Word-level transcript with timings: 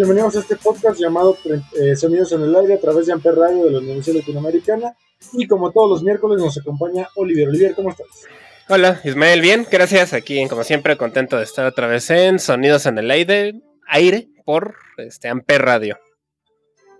Bienvenidos 0.00 0.34
a 0.34 0.40
este 0.40 0.56
podcast 0.56 0.98
llamado 0.98 1.36
eh, 1.78 1.94
Sonidos 1.94 2.32
en 2.32 2.40
el 2.40 2.56
Aire 2.56 2.72
a 2.72 2.80
través 2.80 3.04
de 3.04 3.12
Amper 3.12 3.34
Radio 3.34 3.66
de 3.66 3.70
la 3.70 3.78
Universidad 3.80 4.16
Latinoamericana. 4.16 4.96
Y 5.34 5.46
como 5.46 5.70
todos 5.72 5.90
los 5.90 6.02
miércoles 6.02 6.40
nos 6.40 6.56
acompaña 6.56 7.06
Olivier. 7.16 7.50
Olivier, 7.50 7.74
¿cómo 7.74 7.90
estás? 7.90 8.06
Hola, 8.70 8.98
Ismael, 9.04 9.42
bien, 9.42 9.66
gracias. 9.70 10.14
Aquí, 10.14 10.48
como 10.48 10.64
siempre, 10.64 10.96
contento 10.96 11.36
de 11.36 11.44
estar 11.44 11.66
otra 11.66 11.86
vez 11.86 12.08
en 12.08 12.38
Sonidos 12.38 12.86
en 12.86 12.96
el 12.96 13.10
Aire, 13.10 13.60
aire 13.88 14.30
por 14.46 14.74
este, 14.96 15.28
Amper 15.28 15.60
Radio. 15.60 15.98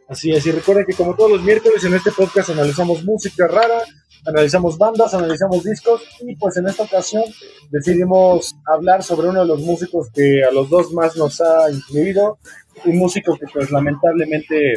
Así 0.06 0.32
es, 0.32 0.44
y 0.44 0.50
recuerden 0.50 0.84
que 0.84 0.92
como 0.92 1.14
todos 1.14 1.30
los 1.30 1.42
miércoles 1.42 1.82
en 1.84 1.94
este 1.94 2.12
podcast 2.12 2.50
analizamos 2.50 3.02
música 3.04 3.46
rara, 3.46 3.82
analizamos 4.26 4.76
bandas, 4.76 5.14
analizamos 5.14 5.64
discos 5.64 6.02
y 6.20 6.36
pues 6.36 6.56
en 6.56 6.68
esta 6.68 6.82
ocasión 6.82 7.22
decidimos 7.70 8.54
hablar 8.66 9.02
sobre 9.02 9.28
uno 9.28 9.40
de 9.40 9.46
los 9.46 9.60
músicos 9.60 10.08
que 10.12 10.42
a 10.44 10.52
los 10.52 10.68
dos 10.68 10.92
más 10.92 11.16
nos 11.16 11.40
ha 11.40 11.70
incluido, 11.70 12.38
un 12.84 12.98
músico 12.98 13.36
que 13.36 13.46
pues 13.52 13.70
lamentablemente 13.70 14.74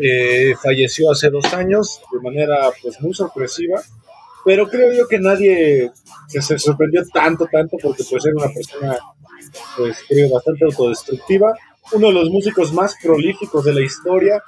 eh, 0.00 0.54
falleció 0.62 1.10
hace 1.10 1.30
dos 1.30 1.52
años 1.54 2.00
de 2.12 2.20
manera 2.20 2.70
pues 2.82 3.00
muy 3.00 3.14
sorpresiva, 3.14 3.80
pero 4.44 4.68
creo 4.68 4.92
yo 4.92 5.08
que 5.08 5.18
nadie 5.18 5.90
se 6.28 6.58
sorprendió 6.58 7.02
tanto, 7.12 7.46
tanto 7.50 7.76
porque 7.82 8.04
pues 8.08 8.24
era 8.24 8.36
una 8.36 8.52
persona 8.52 8.98
pues 9.76 9.98
creo 10.08 10.30
bastante 10.30 10.64
autodestructiva, 10.64 11.54
uno 11.92 12.08
de 12.08 12.14
los 12.14 12.30
músicos 12.30 12.72
más 12.72 12.96
prolíficos 13.02 13.64
de 13.64 13.74
la 13.74 13.80
historia, 13.80 14.42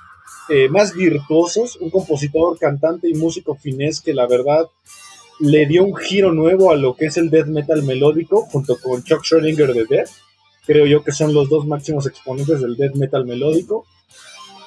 eh, 0.48 0.68
más 0.68 0.94
virtuosos, 0.94 1.76
un 1.76 1.90
compositor, 1.90 2.58
cantante 2.58 3.08
y 3.08 3.14
músico 3.14 3.54
finés 3.54 4.00
que 4.00 4.14
la 4.14 4.26
verdad 4.26 4.66
le 5.40 5.66
dio 5.66 5.84
un 5.84 5.96
giro 5.96 6.32
nuevo 6.32 6.70
a 6.70 6.76
lo 6.76 6.94
que 6.94 7.06
es 7.06 7.16
el 7.16 7.30
death 7.30 7.46
metal 7.46 7.82
melódico, 7.82 8.42
junto 8.46 8.76
con 8.78 9.02
Chuck 9.02 9.22
Schrödinger 9.22 9.72
de 9.72 9.86
Death. 9.86 10.10
Creo 10.70 10.86
yo 10.86 11.02
que 11.02 11.10
son 11.10 11.34
los 11.34 11.48
dos 11.48 11.66
máximos 11.66 12.06
exponentes 12.06 12.60
del 12.60 12.76
death 12.76 12.94
metal 12.94 13.26
melódico. 13.26 13.86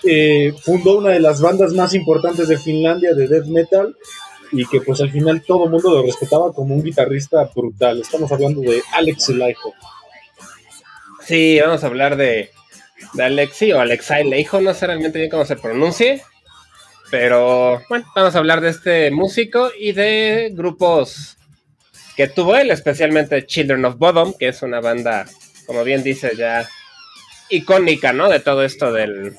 Eh, 0.03 0.53
fundó 0.61 0.97
una 0.97 1.11
de 1.11 1.21
las 1.21 1.39
bandas 1.39 1.71
más 1.71 1.93
importantes 1.93 2.49
de 2.49 2.57
Finlandia 2.57 3.13
de 3.13 3.25
death 3.25 3.45
metal 3.45 3.95
y 4.51 4.65
que 4.65 4.81
pues 4.81 4.99
al 4.99 5.11
final 5.11 5.43
todo 5.47 5.63
el 5.63 5.69
mundo 5.69 5.91
lo 5.91 6.03
respetaba 6.03 6.51
como 6.51 6.75
un 6.75 6.83
guitarrista 6.83 7.49
brutal. 7.55 8.01
Estamos 8.01 8.29
hablando 8.33 8.59
de 8.59 8.81
Alex 8.91 9.29
Laiho. 9.29 9.73
Sí, 11.25 11.59
vamos 11.61 11.85
a 11.85 11.88
hablar 11.88 12.17
de 12.17 12.49
de 13.13 13.23
Alexi 13.23 13.72
o 13.72 13.79
Alexei 13.79 14.28
Leijo, 14.28 14.59
no 14.59 14.73
sé 14.73 14.88
realmente 14.88 15.19
bien 15.19 15.31
cómo 15.31 15.45
se 15.45 15.55
pronuncie. 15.55 16.22
Pero 17.11 17.81
bueno, 17.88 18.05
vamos 18.13 18.35
a 18.35 18.39
hablar 18.39 18.59
de 18.59 18.69
este 18.69 19.11
músico 19.11 19.72
y 19.79 19.91
de 19.91 20.51
grupos 20.53 21.38
que 22.16 22.28
tuvo 22.28 22.55
él, 22.55 22.72
especialmente 22.72 23.45
Children 23.45 23.85
of 23.85 23.97
Bodom, 23.97 24.33
que 24.33 24.47
es 24.47 24.61
una 24.63 24.81
banda, 24.81 25.25
como 25.66 25.84
bien 25.84 26.03
dice, 26.03 26.35
ya 26.35 26.68
icónica, 27.50 28.13
¿no? 28.13 28.29
De 28.29 28.40
todo 28.40 28.63
esto 28.63 28.91
del. 28.91 29.35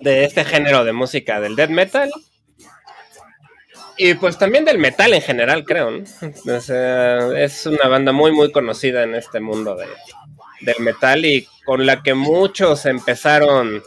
de 0.00 0.24
este 0.24 0.44
género 0.44 0.84
de 0.84 0.92
música 0.92 1.40
del 1.40 1.56
death 1.56 1.70
metal. 1.70 2.10
Y 3.96 4.14
pues 4.14 4.38
también 4.38 4.64
del 4.64 4.78
metal 4.78 5.14
en 5.14 5.22
general, 5.22 5.64
creo, 5.64 5.90
¿no? 5.92 6.02
es 7.36 7.66
una 7.66 7.88
banda 7.88 8.10
muy, 8.10 8.32
muy 8.32 8.50
conocida 8.50 9.04
en 9.04 9.14
este 9.14 9.38
mundo 9.38 9.76
de, 9.76 9.86
del 10.62 10.80
metal 10.80 11.24
y 11.24 11.46
con 11.64 11.86
la 11.86 12.02
que 12.02 12.14
muchos 12.14 12.86
empezaron 12.86 13.84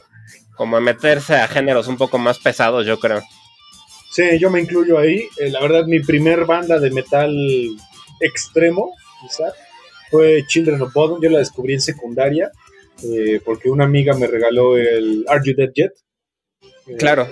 como 0.56 0.78
a 0.78 0.82
meterse 0.82 1.36
a 1.36 1.48
géneros 1.48 1.88
un 1.88 1.98
poco 1.98 2.18
más 2.18 2.40
pesados, 2.40 2.86
yo 2.86 3.00
creo. 3.00 3.22
Sí, 4.12 4.40
yo 4.40 4.50
me 4.50 4.62
incluyo 4.62 4.98
ahí. 4.98 5.28
Eh, 5.40 5.50
la 5.50 5.60
verdad, 5.60 5.86
mi 5.86 6.00
primer 6.00 6.46
banda 6.46 6.80
de 6.80 6.90
metal 6.90 7.32
extremo, 8.22 8.96
quizá, 9.22 9.54
fue 10.10 10.44
Children 10.48 10.82
of 10.82 10.94
Bodom. 10.94 11.22
Yo 11.22 11.30
la 11.30 11.40
descubrí 11.40 11.74
en 11.74 11.82
secundaria 11.82 12.52
eh, 13.04 13.40
porque 13.44 13.70
una 13.70 13.86
amiga 13.86 14.16
me 14.16 14.28
regaló 14.28 14.78
el 14.78 15.26
Are 15.28 15.42
You 15.44 15.54
Dead 15.56 15.72
Yet? 15.74 15.92
Eh, 16.88 16.96
claro. 16.98 17.28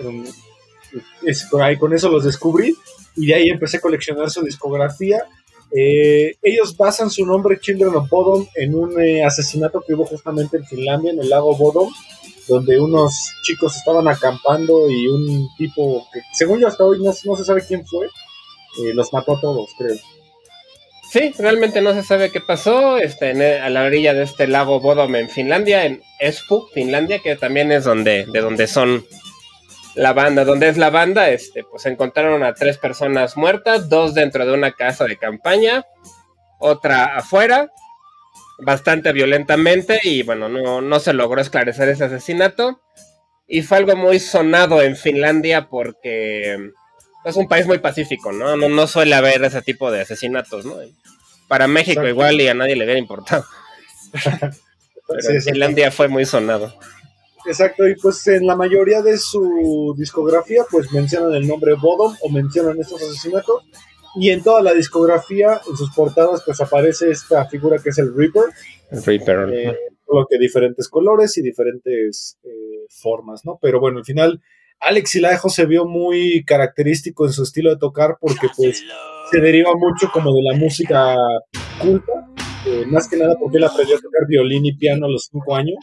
ahí 1.61 1.77
con 1.77 1.93
eso 1.93 2.09
los 2.09 2.23
descubrí 2.23 2.75
y 3.15 3.27
de 3.27 3.35
ahí 3.35 3.49
empecé 3.49 3.77
a 3.77 3.81
coleccionar 3.81 4.29
su 4.29 4.43
discografía 4.43 5.23
eh, 5.77 6.35
ellos 6.41 6.77
basan 6.77 7.09
su 7.09 7.25
nombre 7.25 7.59
Children 7.59 7.95
of 7.95 8.09
Bodom 8.09 8.47
en 8.55 8.75
un 8.75 9.01
eh, 9.01 9.25
asesinato 9.25 9.83
que 9.85 9.93
hubo 9.93 10.05
justamente 10.05 10.57
en 10.57 10.65
Finlandia, 10.65 11.11
en 11.11 11.19
el 11.19 11.29
lago 11.29 11.55
Bodom, 11.57 11.91
donde 12.47 12.79
unos 12.79 13.13
chicos 13.43 13.75
estaban 13.75 14.07
acampando 14.07 14.89
y 14.89 15.07
un 15.07 15.49
tipo 15.57 16.07
que, 16.13 16.21
según 16.33 16.59
yo 16.59 16.67
hasta 16.67 16.85
hoy 16.85 17.03
no, 17.03 17.11
se 17.11 17.43
sabe 17.43 17.65
quién 17.67 17.85
fue, 17.85 18.05
eh, 18.05 18.93
los 18.93 19.11
mató 19.11 19.35
a 19.35 19.41
todos, 19.41 19.69
creo. 19.77 19.97
Sí, 21.15 21.33
realmente 21.39 21.81
no 21.81 21.93
se 21.93 22.03
sabe 22.03 22.29
qué 22.29 22.41
pasó 22.41 22.97
este, 22.97 23.57
a 23.61 23.69
la 23.69 23.83
orilla 23.85 24.13
de 24.13 24.23
este 24.23 24.47
lago 24.47 24.81
Bodom 24.81 25.15
en 25.15 25.29
Finlandia, 25.29 25.85
en 25.85 26.01
Espoo, 26.19 26.67
Finlandia, 26.73 27.19
que 27.19 27.37
también 27.37 27.71
es 27.71 27.85
donde, 27.85 28.25
de 28.25 28.41
donde 28.41 28.67
son 28.67 29.05
la 29.95 30.11
banda, 30.11 30.43
donde 30.43 30.67
es 30.67 30.75
la 30.75 30.89
banda, 30.89 31.29
este, 31.29 31.63
pues 31.63 31.85
encontraron 31.85 32.43
a 32.43 32.53
tres 32.53 32.77
personas 32.77 33.37
muertas, 33.37 33.87
dos 33.87 34.13
dentro 34.13 34.45
de 34.45 34.51
una 34.51 34.73
casa 34.73 35.05
de 35.05 35.15
campaña, 35.15 35.85
otra 36.59 37.05
afuera, 37.15 37.71
bastante 38.59 39.13
violentamente, 39.13 40.01
y 40.03 40.23
bueno, 40.23 40.49
no, 40.49 40.81
no 40.81 40.99
se 40.99 41.13
logró 41.13 41.39
esclarecer 41.39 41.87
ese 41.87 42.03
asesinato. 42.03 42.81
Y 43.47 43.61
fue 43.61 43.77
algo 43.77 43.95
muy 43.95 44.19
sonado 44.19 44.81
en 44.81 44.97
Finlandia 44.97 45.69
porque 45.69 46.57
es 47.25 47.35
un 47.35 47.47
país 47.47 47.65
muy 47.65 47.79
pacífico, 47.79 48.31
¿no? 48.31 48.55
No, 48.55 48.69
no 48.69 48.87
suele 48.87 49.15
haber 49.15 49.43
ese 49.43 49.61
tipo 49.61 49.91
de 49.91 50.01
asesinatos, 50.01 50.65
¿no? 50.65 50.75
Para 51.47 51.67
México 51.67 52.05
igual 52.07 52.39
y 52.39 52.47
a 52.47 52.53
nadie 52.53 52.75
le 52.75 52.83
hubiera 52.83 52.99
importado. 52.99 53.45
Pero 55.07 55.29
en 55.29 55.41
Finlandia 55.41 55.91
fue 55.91 56.07
muy 56.07 56.25
sonado. 56.25 56.73
Exacto, 57.45 57.87
y 57.87 57.95
pues 57.95 58.25
en 58.27 58.47
la 58.47 58.55
mayoría 58.55 59.01
de 59.01 59.17
su 59.17 59.93
discografía 59.97 60.63
pues 60.69 60.91
mencionan 60.91 61.33
el 61.35 61.47
nombre 61.47 61.73
Bodom 61.73 62.15
o 62.21 62.29
mencionan 62.29 62.79
estos 62.79 63.01
asesinatos 63.03 63.63
y 64.15 64.31
en 64.31 64.41
toda 64.41 64.61
la 64.61 64.73
discografía, 64.73 65.61
en 65.69 65.77
sus 65.77 65.91
portadas 65.93 66.41
pues 66.43 66.59
aparece 66.61 67.11
esta 67.11 67.45
figura 67.45 67.77
que 67.77 67.89
es 67.89 67.97
el 67.99 68.15
Reaper. 68.15 68.45
El 68.89 69.03
Reaper. 69.03 69.49
Eh, 69.53 69.77
lo 70.11 70.25
que 70.27 70.37
diferentes 70.39 70.87
colores 70.87 71.37
y 71.37 71.41
diferentes 71.41 72.37
eh, 72.43 72.85
formas, 72.89 73.45
¿no? 73.45 73.59
Pero 73.61 73.79
bueno, 73.79 73.99
al 73.99 74.05
final 74.05 74.41
Alex 74.85 75.15
Ilaejo 75.15 75.49
se 75.49 75.65
vio 75.65 75.85
muy 75.85 76.43
característico 76.45 77.25
en 77.25 77.33
su 77.33 77.43
estilo 77.43 77.71
de 77.71 77.77
tocar 77.77 78.17
porque 78.19 78.47
pues 78.55 78.83
se 79.31 79.39
deriva 79.41 79.71
mucho 79.75 80.09
como 80.11 80.33
de 80.33 80.41
la 80.43 80.55
música 80.57 81.15
culta, 81.81 82.13
eh, 82.67 82.85
más 82.87 83.07
que 83.07 83.17
nada 83.17 83.35
porque 83.39 83.57
él 83.57 83.63
aprendió 83.63 83.95
a 83.97 83.99
tocar 83.99 84.27
violín 84.27 84.65
y 84.65 84.77
piano 84.77 85.07
a 85.07 85.09
los 85.09 85.27
cinco 85.31 85.55
años 85.55 85.79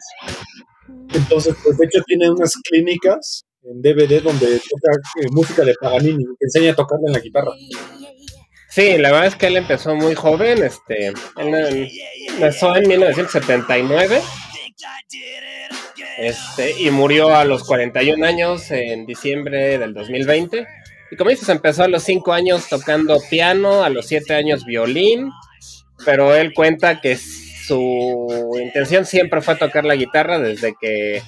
entonces, 1.14 1.54
pues 1.62 1.76
de 1.78 1.86
hecho 1.86 2.02
tiene 2.06 2.30
unas 2.30 2.54
clínicas 2.56 3.44
en 3.64 3.80
DVD 3.82 4.22
donde 4.22 4.58
toca 4.58 4.92
eh, 5.20 5.26
música 5.30 5.64
de 5.64 5.74
Paganini, 5.80 6.24
enseña 6.40 6.72
a 6.72 6.74
tocarle 6.74 7.04
en 7.08 7.12
la 7.12 7.20
guitarra. 7.20 7.52
Sí, 8.68 8.96
la 8.96 9.12
verdad 9.12 9.26
es 9.26 9.36
que 9.36 9.48
él 9.48 9.56
empezó 9.56 9.94
muy 9.94 10.14
joven, 10.14 10.62
este, 10.64 11.08
él 11.08 11.88
empezó 12.28 12.74
en 12.74 12.88
1979 12.88 14.20
este, 16.22 16.80
y 16.80 16.88
murió 16.92 17.34
a 17.34 17.44
los 17.44 17.64
41 17.64 18.24
años 18.24 18.70
en 18.70 19.06
diciembre 19.06 19.76
del 19.76 19.92
2020. 19.92 20.68
Y 21.10 21.16
como 21.16 21.30
dices, 21.30 21.48
empezó 21.48 21.82
a 21.82 21.88
los 21.88 22.04
5 22.04 22.32
años 22.32 22.68
tocando 22.68 23.18
piano, 23.28 23.82
a 23.82 23.90
los 23.90 24.06
7 24.06 24.32
años 24.32 24.64
violín, 24.64 25.32
pero 26.04 26.32
él 26.36 26.54
cuenta 26.54 27.00
que 27.00 27.16
su 27.16 28.28
intención 28.62 29.04
siempre 29.04 29.40
fue 29.40 29.56
tocar 29.56 29.84
la 29.84 29.96
guitarra 29.96 30.38
desde 30.38 30.76
que 30.80 31.24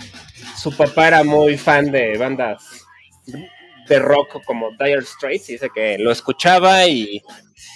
su 0.57 0.77
papá 0.77 1.09
era 1.09 1.25
muy 1.25 1.59
fan 1.59 1.91
de 1.91 2.17
bandas 2.17 2.63
de 3.89 3.99
rock 3.99 4.45
como 4.45 4.71
Dire 4.79 5.03
Straits, 5.03 5.49
dice 5.49 5.71
que 5.75 5.99
lo 5.99 6.13
escuchaba 6.13 6.87
y, 6.87 7.21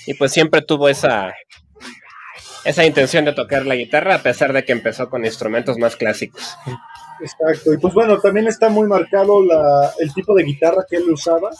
y 0.06 0.14
pues 0.14 0.30
siempre 0.30 0.62
tuvo 0.62 0.88
esa, 0.88 1.34
esa 2.64 2.84
intención 2.84 3.24
de 3.24 3.32
tocar 3.32 3.66
la 3.66 3.74
guitarra, 3.74 4.14
a 4.14 4.22
pesar 4.22 4.52
de 4.52 4.64
que 4.64 4.70
empezó 4.70 5.10
con 5.10 5.24
instrumentos 5.24 5.78
más 5.78 5.96
clásicos. 5.96 6.56
Exacto, 7.20 7.72
y 7.72 7.78
pues 7.78 7.94
bueno, 7.94 8.18
también 8.18 8.46
está 8.46 8.68
muy 8.68 8.86
marcado 8.86 9.44
la, 9.44 9.92
el 9.98 10.12
tipo 10.14 10.34
de 10.34 10.44
guitarra 10.44 10.84
que 10.88 10.96
él 10.96 11.10
usaba. 11.10 11.50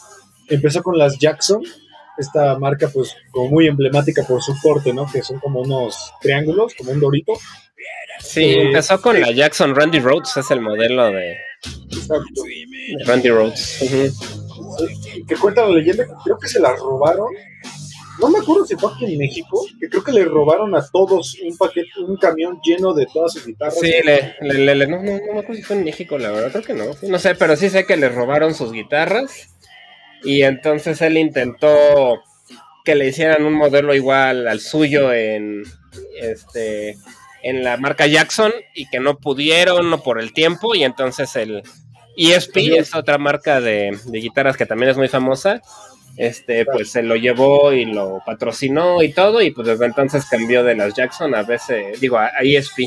Empezó 0.49 0.83
con 0.83 0.97
las 0.97 1.19
Jackson, 1.19 1.63
esta 2.17 2.59
marca 2.59 2.89
pues 2.93 3.15
como 3.31 3.51
muy 3.51 3.67
emblemática 3.67 4.23
por 4.23 4.43
su 4.43 4.55
corte, 4.63 4.93
¿no? 4.93 5.07
Que 5.11 5.23
son 5.23 5.39
como 5.41 5.61
unos 5.61 6.13
triángulos, 6.21 6.75
como 6.75 6.93
un 6.93 7.01
dorito. 7.01 7.33
Sí, 8.21 8.45
eh, 8.45 8.63
empezó 8.63 9.01
con 9.01 9.21
la 9.21 9.31
Jackson 9.31 9.75
Randy 9.75 10.01
Rhodes, 10.01 10.37
es 10.37 10.51
el 10.51 10.61
modelo 10.61 11.07
de, 11.07 11.37
Exacto. 11.91 12.43
Randy 13.07 13.31
Rhodes. 13.31 13.85
Que 15.27 15.37
cuenta 15.37 15.65
la 15.65 15.71
leyenda, 15.71 16.07
creo 16.25 16.39
que 16.39 16.49
se 16.49 16.61
la 16.61 16.75
robaron 16.75 17.29
no 18.21 18.29
me 18.31 18.39
acuerdo 18.39 18.67
si 18.67 18.75
fue 18.77 18.91
aquí 18.93 19.13
en 19.13 19.19
México, 19.19 19.65
que 19.81 19.89
creo 19.89 20.03
que 20.03 20.13
le 20.13 20.25
robaron 20.25 20.75
a 20.75 20.87
todos 20.87 21.37
un 21.41 21.57
paquete, 21.57 21.89
un 22.07 22.17
camión 22.17 22.61
lleno 22.65 22.93
de 22.93 23.07
todas 23.07 23.33
sus 23.33 23.47
guitarras. 23.47 23.79
Sí, 23.79 23.93
le, 24.05 24.75
le, 24.75 24.87
no, 24.87 25.03
no, 25.03 25.13
no, 25.13 25.33
me 25.35 25.41
acuerdo 25.41 25.55
si 25.55 25.63
fue 25.63 25.77
en 25.77 25.85
México, 25.85 26.19
la 26.19 26.31
verdad, 26.31 26.51
creo 26.51 26.65
que 26.65 26.75
no. 26.75 26.91
No 27.09 27.19
sé, 27.19 27.35
pero 27.35 27.57
sí 27.57 27.71
sé 27.71 27.87
que 27.87 27.97
le 27.97 28.09
robaron 28.09 28.55
sus 28.55 28.73
guitarras. 28.73 29.55
Y 30.25 30.43
entonces 30.43 31.01
él 31.01 31.17
intentó 31.17 32.21
que 32.85 32.95
le 32.95 33.07
hicieran 33.07 33.45
un 33.45 33.55
modelo 33.55 33.95
igual 33.95 34.49
al 34.49 34.61
suyo 34.61 35.13
en 35.13 35.63
este 36.21 36.97
en 37.43 37.63
la 37.63 37.77
marca 37.77 38.07
Jackson 38.07 38.53
y 38.75 38.89
que 38.89 38.99
no 38.99 39.19
pudieron 39.19 39.91
no 39.91 40.03
por 40.03 40.21
el 40.21 40.33
tiempo 40.33 40.75
y 40.75 40.83
entonces 40.83 41.37
el 41.37 41.63
ESP 42.17 42.57
es 42.79 42.97
otra 42.97 43.17
marca 43.17 43.61
de, 43.61 43.97
de 44.07 44.19
guitarras 44.19 44.57
que 44.57 44.67
también 44.67 44.91
es 44.91 44.97
muy 44.97 45.07
famosa 45.07 45.63
este, 46.19 46.67
pues 46.67 46.91
se 46.91 47.03
lo 47.03 47.15
llevó 47.15 47.73
y 47.73 47.85
lo 47.85 48.21
patrocinó 48.27 49.03
y 49.03 49.13
todo, 49.13 49.41
y 49.41 49.53
pues 49.53 49.69
desde 49.69 49.87
entonces 49.87 50.27
cambió 50.29 50.65
de 50.65 50.75
las 50.75 50.93
Jackson 50.93 51.35
a 51.35 51.45
veces, 51.45 52.01
digo, 52.01 52.19
a, 52.19 52.31
ESP. 52.43 52.81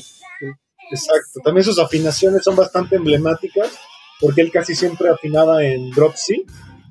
Exacto, 0.91 1.39
también 1.43 1.63
sus 1.63 1.79
afinaciones 1.79 2.43
son 2.43 2.57
bastante 2.57 2.97
emblemáticas, 2.97 3.79
porque 4.19 4.41
él 4.41 4.51
casi 4.51 4.75
siempre 4.75 5.09
afinaba 5.09 5.63
en 5.63 5.89
drop 5.91 6.13
C, 6.15 6.43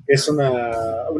es 0.07 0.27
una, 0.27 0.71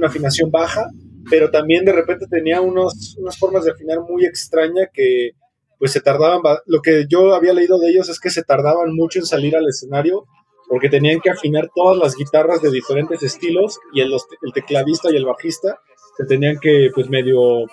afinación 0.04 0.50
baja, 0.50 0.90
pero 1.30 1.52
también 1.52 1.86
de 1.86 1.94
repente 1.94 2.26
tenía 2.28 2.60
unos, 2.60 3.16
unas 3.20 3.38
formas 3.38 3.64
de 3.64 3.72
afinar 3.72 4.00
muy 4.02 4.26
extraña 4.26 4.88
que 4.92 5.32
pues 5.78 5.92
se 5.92 6.02
tardaban, 6.02 6.42
lo 6.66 6.82
que 6.82 7.06
yo 7.08 7.34
había 7.34 7.54
leído 7.54 7.80
de 7.80 7.90
ellos 7.90 8.10
es 8.10 8.20
que 8.20 8.30
se 8.30 8.44
tardaban 8.44 8.94
mucho 8.94 9.20
en 9.20 9.26
salir 9.26 9.56
al 9.56 9.68
escenario 9.68 10.26
porque 10.72 10.88
tenían 10.88 11.20
que 11.20 11.30
afinar 11.30 11.70
todas 11.76 11.98
las 11.98 12.16
guitarras 12.16 12.62
de 12.62 12.72
diferentes 12.72 13.22
estilos 13.22 13.78
y 13.94 14.00
el, 14.00 14.14
tecladista 14.54 15.10
y 15.12 15.18
el 15.18 15.26
bajista 15.26 15.82
se 16.18 16.24
tenían 16.24 16.60
que 16.62 16.90
pues 16.96 17.10
medio 17.10 17.66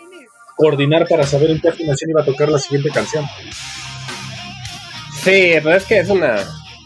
coordinar 0.57 1.07
para 1.07 1.25
saber 1.25 1.53
en 1.53 1.61
qué 1.61 1.69
afinación 1.69 2.11
iba 2.11 2.23
a 2.23 2.25
tocar 2.25 2.49
la 2.49 2.59
siguiente 2.59 2.91
canción. 2.91 3.25
Sí, 5.23 5.53
pero 5.63 5.75
es 5.75 5.85
que 5.85 6.01
es 6.01 6.11
una, 6.11 6.39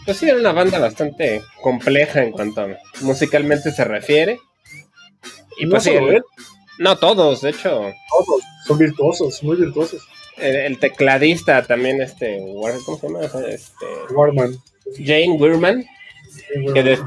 pues 0.05 0.17
sí, 0.17 0.29
era 0.29 0.37
una 0.37 0.51
banda 0.51 0.77
bastante 0.77 1.41
compleja 1.63 2.21
en 2.21 2.31
cuanto 2.31 2.61
a 2.61 2.67
musicalmente 3.01 3.71
se 3.71 3.83
refiere. 3.83 4.39
Y 5.57 5.65
pues 5.65 5.81
sí, 5.81 5.93
no 6.77 6.95
todos, 6.99 7.41
de 7.41 7.49
hecho. 7.49 7.69
Todos, 8.11 8.43
son 8.67 8.77
virtuosos, 8.77 9.41
muy 9.41 9.55
virtuosos. 9.55 10.07
El, 10.37 10.77
tecladista 10.77 11.63
también, 11.63 12.03
este, 12.03 12.37
¿cómo 12.85 12.99
se 12.99 13.07
llama? 13.07 13.21
Este, 13.47 13.85
Warman. 14.11 14.55
Jane 15.03 15.37
Wirman 15.39 15.83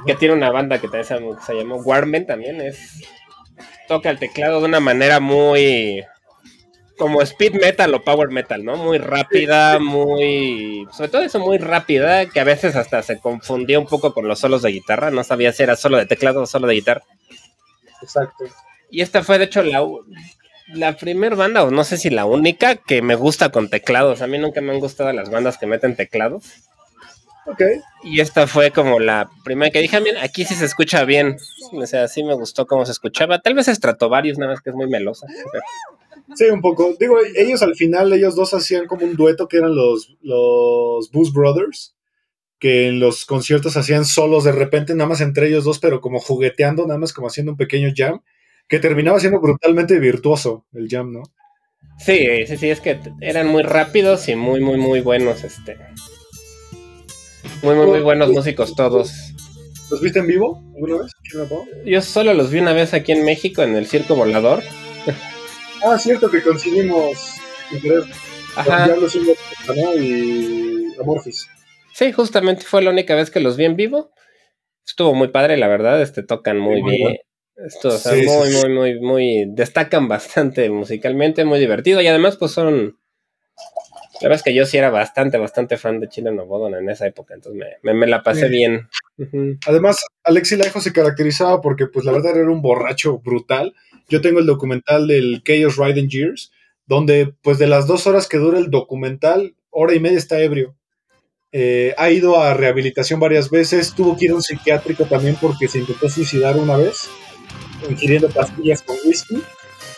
que, 0.06 0.14
tiene 0.14 0.34
una 0.34 0.50
banda 0.50 0.80
que, 0.80 0.88
se, 0.88 1.18
se 1.44 1.54
llamó 1.54 1.76
Warmen 1.76 2.26
también, 2.26 2.60
es 2.60 3.04
toca 3.88 4.10
el 4.10 4.18
teclado 4.18 4.60
de 4.60 4.66
una 4.66 4.80
manera 4.80 5.20
muy 5.20 6.04
como 6.98 7.20
speed 7.22 7.54
metal 7.60 7.92
o 7.94 8.02
power 8.02 8.30
metal, 8.30 8.64
¿no? 8.64 8.76
Muy 8.76 8.98
rápida, 8.98 9.78
muy 9.78 10.86
sobre 10.92 11.10
todo 11.10 11.22
eso 11.22 11.38
muy 11.38 11.58
rápida, 11.58 12.26
que 12.26 12.40
a 12.40 12.44
veces 12.44 12.74
hasta 12.74 13.02
se 13.02 13.18
confundía 13.18 13.78
un 13.78 13.86
poco 13.86 14.14
con 14.14 14.26
los 14.26 14.38
solos 14.38 14.62
de 14.62 14.70
guitarra, 14.70 15.10
no 15.10 15.22
sabía 15.22 15.52
si 15.52 15.62
era 15.62 15.76
solo 15.76 15.98
de 15.98 16.06
teclado 16.06 16.42
o 16.42 16.46
solo 16.46 16.66
de 16.66 16.74
guitarra. 16.74 17.04
Exacto. 18.02 18.44
Y 18.90 19.02
esta 19.02 19.22
fue 19.22 19.38
de 19.38 19.44
hecho 19.44 19.62
la 19.62 19.84
la 20.68 20.96
primera 20.96 21.36
banda, 21.36 21.64
o 21.64 21.70
no 21.70 21.84
sé 21.84 21.96
si 21.96 22.10
la 22.10 22.24
única, 22.24 22.76
que 22.76 23.02
me 23.02 23.14
gusta 23.14 23.50
con 23.50 23.68
teclados. 23.68 24.20
A 24.22 24.26
mí 24.26 24.38
nunca 24.38 24.60
me 24.60 24.72
han 24.72 24.80
gustado 24.80 25.12
las 25.12 25.30
bandas 25.30 25.58
que 25.58 25.66
meten 25.66 25.94
teclados. 25.94 26.44
Y 28.02 28.20
esta 28.20 28.46
fue 28.46 28.70
como 28.70 28.98
la 28.98 29.30
primera 29.44 29.70
que 29.70 29.80
dije, 29.80 30.00
bien, 30.00 30.16
aquí 30.18 30.44
sí 30.44 30.54
se 30.54 30.64
escucha 30.64 31.04
bien. 31.04 31.36
O 31.72 31.86
sea, 31.86 32.08
sí 32.08 32.22
me 32.24 32.34
gustó 32.34 32.66
cómo 32.66 32.84
se 32.84 32.92
escuchaba. 32.92 33.40
Tal 33.40 33.54
vez 33.54 33.66
Stratovarius, 33.66 34.38
nada 34.38 34.52
más 34.52 34.60
que 34.60 34.70
es 34.70 34.76
muy 34.76 34.88
melosa. 34.88 35.26
Sí, 36.34 36.46
un 36.46 36.60
poco. 36.60 36.94
Digo, 36.98 37.18
ellos 37.36 37.62
al 37.62 37.74
final, 37.76 38.12
ellos 38.12 38.34
dos 38.34 38.52
hacían 38.54 38.86
como 38.86 39.06
un 39.06 39.14
dueto 39.14 39.48
que 39.48 39.58
eran 39.58 39.74
los, 39.74 40.16
los 40.22 41.10
Boost 41.12 41.34
Brothers, 41.34 41.96
que 42.58 42.88
en 42.88 43.00
los 43.00 43.24
conciertos 43.24 43.76
hacían 43.76 44.04
solos 44.04 44.44
de 44.44 44.52
repente, 44.52 44.94
nada 44.94 45.08
más 45.08 45.20
entre 45.20 45.48
ellos 45.48 45.64
dos, 45.64 45.78
pero 45.78 46.00
como 46.00 46.18
jugueteando, 46.18 46.86
nada 46.86 46.98
más 46.98 47.12
como 47.12 47.28
haciendo 47.28 47.52
un 47.52 47.58
pequeño 47.58 47.92
jam, 47.94 48.22
que 48.68 48.80
terminaba 48.80 49.20
siendo 49.20 49.40
brutalmente 49.40 49.98
virtuoso 50.00 50.66
el 50.72 50.88
jam, 50.88 51.12
¿no? 51.12 51.22
Sí, 51.98 52.46
sí, 52.46 52.56
sí, 52.56 52.70
es 52.70 52.80
que 52.80 52.98
eran 53.20 53.46
muy 53.46 53.62
rápidos 53.62 54.28
y 54.28 54.34
muy, 54.34 54.60
muy, 54.60 54.78
muy 54.78 55.00
buenos, 55.00 55.44
este. 55.44 55.78
Muy, 57.62 57.74
muy, 57.74 57.86
muy 57.86 58.00
buenos 58.00 58.30
músicos 58.30 58.74
todos. 58.74 59.12
¿Los 59.90 60.00
viste 60.00 60.18
en 60.18 60.26
vivo 60.26 60.62
alguna 60.74 61.02
vez? 61.02 61.12
Yo 61.84 62.02
solo 62.02 62.34
los 62.34 62.50
vi 62.50 62.58
una 62.58 62.72
vez 62.72 62.94
aquí 62.94 63.12
en 63.12 63.24
México 63.24 63.62
en 63.62 63.76
el 63.76 63.86
Circo 63.86 64.16
Volador. 64.16 64.62
Ah, 65.84 65.98
cierto 65.98 66.30
que 66.30 66.42
conseguimos 66.42 67.36
Ajá. 68.56 68.88
y 69.98 70.86
Amorphis. 71.00 71.48
Sí, 71.92 72.12
justamente 72.12 72.64
fue 72.64 72.82
la 72.82 72.90
única 72.90 73.14
vez 73.14 73.30
que 73.30 73.40
los 73.40 73.56
vi 73.56 73.64
en 73.64 73.76
vivo. 73.76 74.10
Estuvo 74.86 75.14
muy 75.14 75.28
padre, 75.28 75.56
la 75.56 75.68
verdad, 75.68 76.00
este 76.00 76.22
tocan 76.22 76.58
muy, 76.58 76.82
bien. 76.82 77.16
Esto, 77.56 77.88
o 77.88 77.98
sea, 77.98 78.12
muy, 78.12 78.50
muy, 78.50 78.68
muy, 78.72 79.00
muy, 79.00 79.44
destacan 79.48 80.08
bastante 80.08 80.68
musicalmente, 80.70 81.44
muy 81.44 81.58
divertido 81.58 82.00
y 82.00 82.06
además 82.06 82.36
pues 82.36 82.52
son 82.52 82.98
la 84.20 84.28
verdad 84.28 84.36
es 84.36 84.42
que 84.42 84.54
yo 84.54 84.64
sí 84.64 84.78
era 84.78 84.90
bastante, 84.90 85.38
bastante 85.38 85.76
fan 85.76 86.00
de 86.00 86.08
Chile 86.08 86.32
Nobodon 86.32 86.74
en 86.74 86.88
esa 86.88 87.06
época, 87.06 87.34
entonces 87.34 87.62
me, 87.82 88.06
la 88.06 88.22
pasé 88.22 88.48
bien. 88.48 88.88
Además, 89.66 90.04
Alexi 90.24 90.56
Laiho 90.56 90.80
se 90.80 90.92
caracterizaba 90.92 91.60
porque, 91.60 91.86
pues, 91.86 92.04
la 92.04 92.12
verdad 92.12 92.36
era 92.36 92.50
un 92.50 92.62
borracho 92.62 93.18
brutal. 93.18 93.74
Yo 94.08 94.20
tengo 94.20 94.40
el 94.40 94.46
documental 94.46 95.06
del 95.06 95.42
Chaos 95.44 95.76
Riding 95.76 96.08
Years, 96.08 96.52
donde, 96.86 97.34
pues, 97.42 97.58
de 97.58 97.66
las 97.66 97.86
dos 97.86 98.06
horas 98.06 98.28
que 98.28 98.38
dura 98.38 98.58
el 98.58 98.70
documental, 98.70 99.54
hora 99.70 99.94
y 99.94 100.00
media 100.00 100.18
está 100.18 100.40
ebrio. 100.40 100.76
Eh, 101.52 101.94
ha 101.96 102.10
ido 102.10 102.40
a 102.40 102.54
rehabilitación 102.54 103.20
varias 103.20 103.50
veces, 103.50 103.94
tuvo 103.94 104.16
que 104.16 104.26
ir 104.26 104.30
a 104.32 104.34
un 104.34 104.42
psiquiátrico 104.42 105.04
también 105.04 105.36
porque 105.40 105.68
se 105.68 105.78
intentó 105.78 106.08
suicidar 106.08 106.56
una 106.56 106.76
vez, 106.76 107.08
ingiriendo 107.88 108.28
pastillas 108.28 108.82
con 108.82 108.96
whisky 109.04 109.42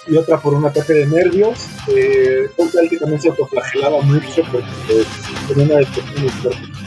y 0.09 0.17
otra 0.17 0.41
por 0.41 0.55
un 0.55 0.65
ataque 0.65 0.93
de 0.93 1.07
nervios. 1.07 1.67
Eh, 1.89 2.49
que 2.89 2.97
también 2.97 3.21
se 3.21 3.29
autoflagelaba 3.29 4.01
mucho 4.03 4.43
porque 4.51 5.05
tenía 5.49 5.65
una 5.65 5.77
depresión 5.77 6.79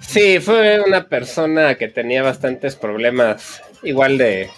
Sí, 0.00 0.38
fue 0.38 0.80
una 0.80 1.08
persona 1.08 1.74
que 1.74 1.88
tenía 1.88 2.22
bastantes 2.22 2.76
problemas, 2.76 3.62
igual 3.82 4.16
de, 4.16 4.48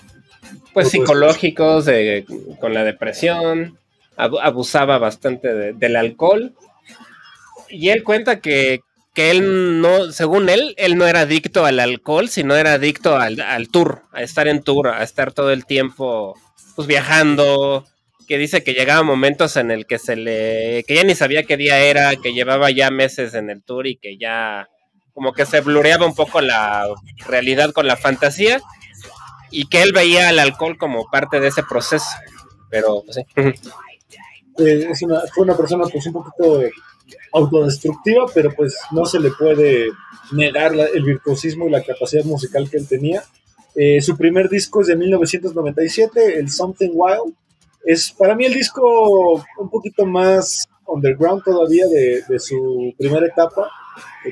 pues 0.74 0.90
psicológicos, 0.90 1.86
de, 1.86 2.26
con 2.60 2.74
la 2.74 2.84
depresión, 2.84 3.78
abusaba 4.16 4.98
bastante 4.98 5.72
del 5.72 5.96
alcohol. 5.96 6.52
Y 7.70 7.88
él 7.88 8.04
cuenta 8.04 8.40
que, 8.40 8.80
que, 9.14 9.30
él 9.30 9.80
no, 9.80 10.12
según 10.12 10.50
él, 10.50 10.74
él 10.76 10.98
no 10.98 11.06
era 11.06 11.20
adicto 11.20 11.64
al 11.64 11.80
alcohol, 11.80 12.28
sino 12.28 12.54
era 12.54 12.74
adicto 12.74 13.16
al, 13.16 13.40
al 13.40 13.68
tour, 13.68 14.02
a 14.12 14.22
estar 14.22 14.48
en 14.48 14.62
tour, 14.62 14.88
a 14.88 15.02
estar 15.02 15.32
todo 15.32 15.52
el 15.52 15.64
tiempo 15.64 16.36
pues 16.74 16.86
viajando, 16.86 17.84
que 18.26 18.38
dice 18.38 18.62
que 18.62 18.74
llegaba 18.74 19.02
momentos 19.02 19.56
en 19.56 19.70
el 19.70 19.86
que 19.86 19.98
se 19.98 20.16
le, 20.16 20.84
que 20.84 20.94
ya 20.94 21.04
ni 21.04 21.14
sabía 21.14 21.44
qué 21.44 21.56
día 21.56 21.78
era, 21.78 22.16
que 22.16 22.32
llevaba 22.32 22.70
ya 22.70 22.90
meses 22.90 23.34
en 23.34 23.50
el 23.50 23.62
tour 23.62 23.86
y 23.86 23.96
que 23.96 24.18
ya 24.18 24.68
como 25.14 25.32
que 25.32 25.46
se 25.46 25.60
blureaba 25.60 26.06
un 26.06 26.14
poco 26.14 26.40
la 26.40 26.86
realidad 27.26 27.72
con 27.72 27.86
la 27.86 27.96
fantasía 27.96 28.60
y 29.50 29.66
que 29.68 29.82
él 29.82 29.92
veía 29.92 30.28
al 30.28 30.38
alcohol 30.38 30.76
como 30.76 31.08
parte 31.10 31.40
de 31.40 31.48
ese 31.48 31.62
proceso, 31.62 32.10
pero 32.68 33.02
pues, 33.02 33.16
sí. 33.16 33.42
Eh, 34.58 34.88
fue 35.34 35.44
una 35.44 35.56
persona 35.56 35.84
pues 35.90 36.06
un 36.06 36.12
poquito 36.14 36.62
autodestructiva, 37.32 38.26
pero 38.34 38.52
pues 38.54 38.76
no 38.90 39.04
se 39.04 39.20
le 39.20 39.30
puede 39.30 39.90
negar 40.32 40.74
el 40.74 41.02
virtuosismo 41.02 41.66
y 41.66 41.70
la 41.70 41.82
capacidad 41.82 42.24
musical 42.24 42.68
que 42.70 42.78
él 42.78 42.88
tenía. 42.88 43.22
Eh, 43.78 44.00
su 44.00 44.16
primer 44.16 44.48
disco 44.48 44.80
es 44.80 44.86
de 44.86 44.96
1997, 44.96 46.38
el 46.38 46.50
Something 46.50 46.92
Wild. 46.94 47.34
Es 47.84 48.10
para 48.10 48.34
mí 48.34 48.46
el 48.46 48.54
disco 48.54 49.44
un 49.58 49.70
poquito 49.70 50.06
más 50.06 50.66
underground 50.86 51.44
todavía 51.44 51.84
de, 51.86 52.38
su 52.38 52.94
primera 52.98 53.26
etapa. 53.26 53.70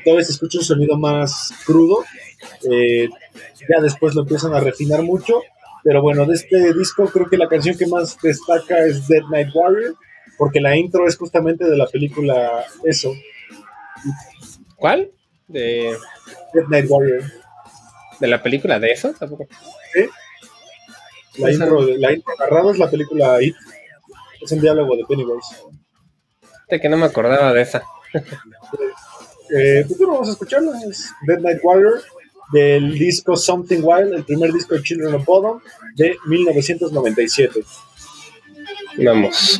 todavía 0.03 0.25
se 0.25 0.31
escucha 0.31 0.57
un 0.57 0.63
sonido 0.65 0.97
más 0.97 1.53
crudo. 1.63 2.03
Eh, 2.69 3.07
ya 3.69 3.81
después 3.81 4.15
lo 4.15 4.21
empiezan 4.21 4.53
a 4.55 4.59
refinar 4.59 5.03
mucho. 5.03 5.41
Pero 5.83 6.01
bueno, 6.01 6.25
de 6.25 6.33
este 6.33 6.73
disco 6.73 7.05
creo 7.05 7.29
que 7.29 7.37
la 7.37 7.47
canción 7.47 7.77
que 7.77 7.85
más 7.85 8.17
destaca 8.19 8.83
es 8.87 9.07
Dead 9.07 9.21
Night 9.29 9.49
Warrior, 9.53 9.95
porque 10.35 10.59
la 10.59 10.75
intro 10.75 11.07
es 11.07 11.15
justamente 11.15 11.69
de 11.69 11.77
la 11.77 11.85
película 11.85 12.65
Eso. 12.83 13.13
¿Cuál? 14.75 15.11
De 15.47 15.95
Dead 16.53 16.67
Night 16.67 16.89
Warrior. 16.89 17.44
¿De 18.19 18.27
la 18.27 18.41
película 18.41 18.79
de 18.79 18.91
eso? 18.91 19.13
¿Tampoco? 19.17 19.47
Sí. 19.93 20.05
La 21.37 21.51
intro, 21.51 21.81
la 21.81 22.13
intro 22.13 22.33
agarrada 22.39 22.71
es 22.71 22.79
la 22.79 22.89
película 22.89 23.41
It. 23.41 23.55
Es 24.41 24.51
un 24.51 24.61
diálogo 24.61 24.95
de 24.95 25.03
Pennywise. 25.05 25.55
De 26.69 26.79
que 26.79 26.89
no 26.89 26.97
me 26.97 27.05
acordaba 27.05 27.53
de 27.53 27.61
esa. 27.61 27.83
eh, 28.13 29.83
pues 29.87 29.97
bueno, 29.97 30.13
vamos 30.13 30.29
a 30.29 30.31
escucharla. 30.31 30.71
Es 30.89 31.11
Dead 31.27 31.39
Night 31.39 31.59
Warrior 31.61 32.01
del 32.53 32.97
disco 32.97 33.35
Something 33.35 33.81
Wild, 33.81 34.13
el 34.13 34.23
primer 34.23 34.51
disco 34.53 34.75
de 34.75 34.83
Children 34.83 35.15
of 35.15 35.25
Bodom 35.25 35.59
de 35.95 36.15
1997. 36.25 37.63
Vamos. 38.97 39.59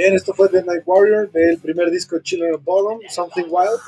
Bien, 0.00 0.14
esto 0.14 0.32
fue 0.32 0.48
The 0.48 0.62
Night 0.62 0.84
Warrior 0.86 1.30
del 1.30 1.58
primer 1.58 1.90
disco 1.90 2.16
de 2.16 2.22
Children 2.22 2.54
of 2.54 2.64
Bottom, 2.64 3.00
Something 3.10 3.44
Wild. 3.50 3.78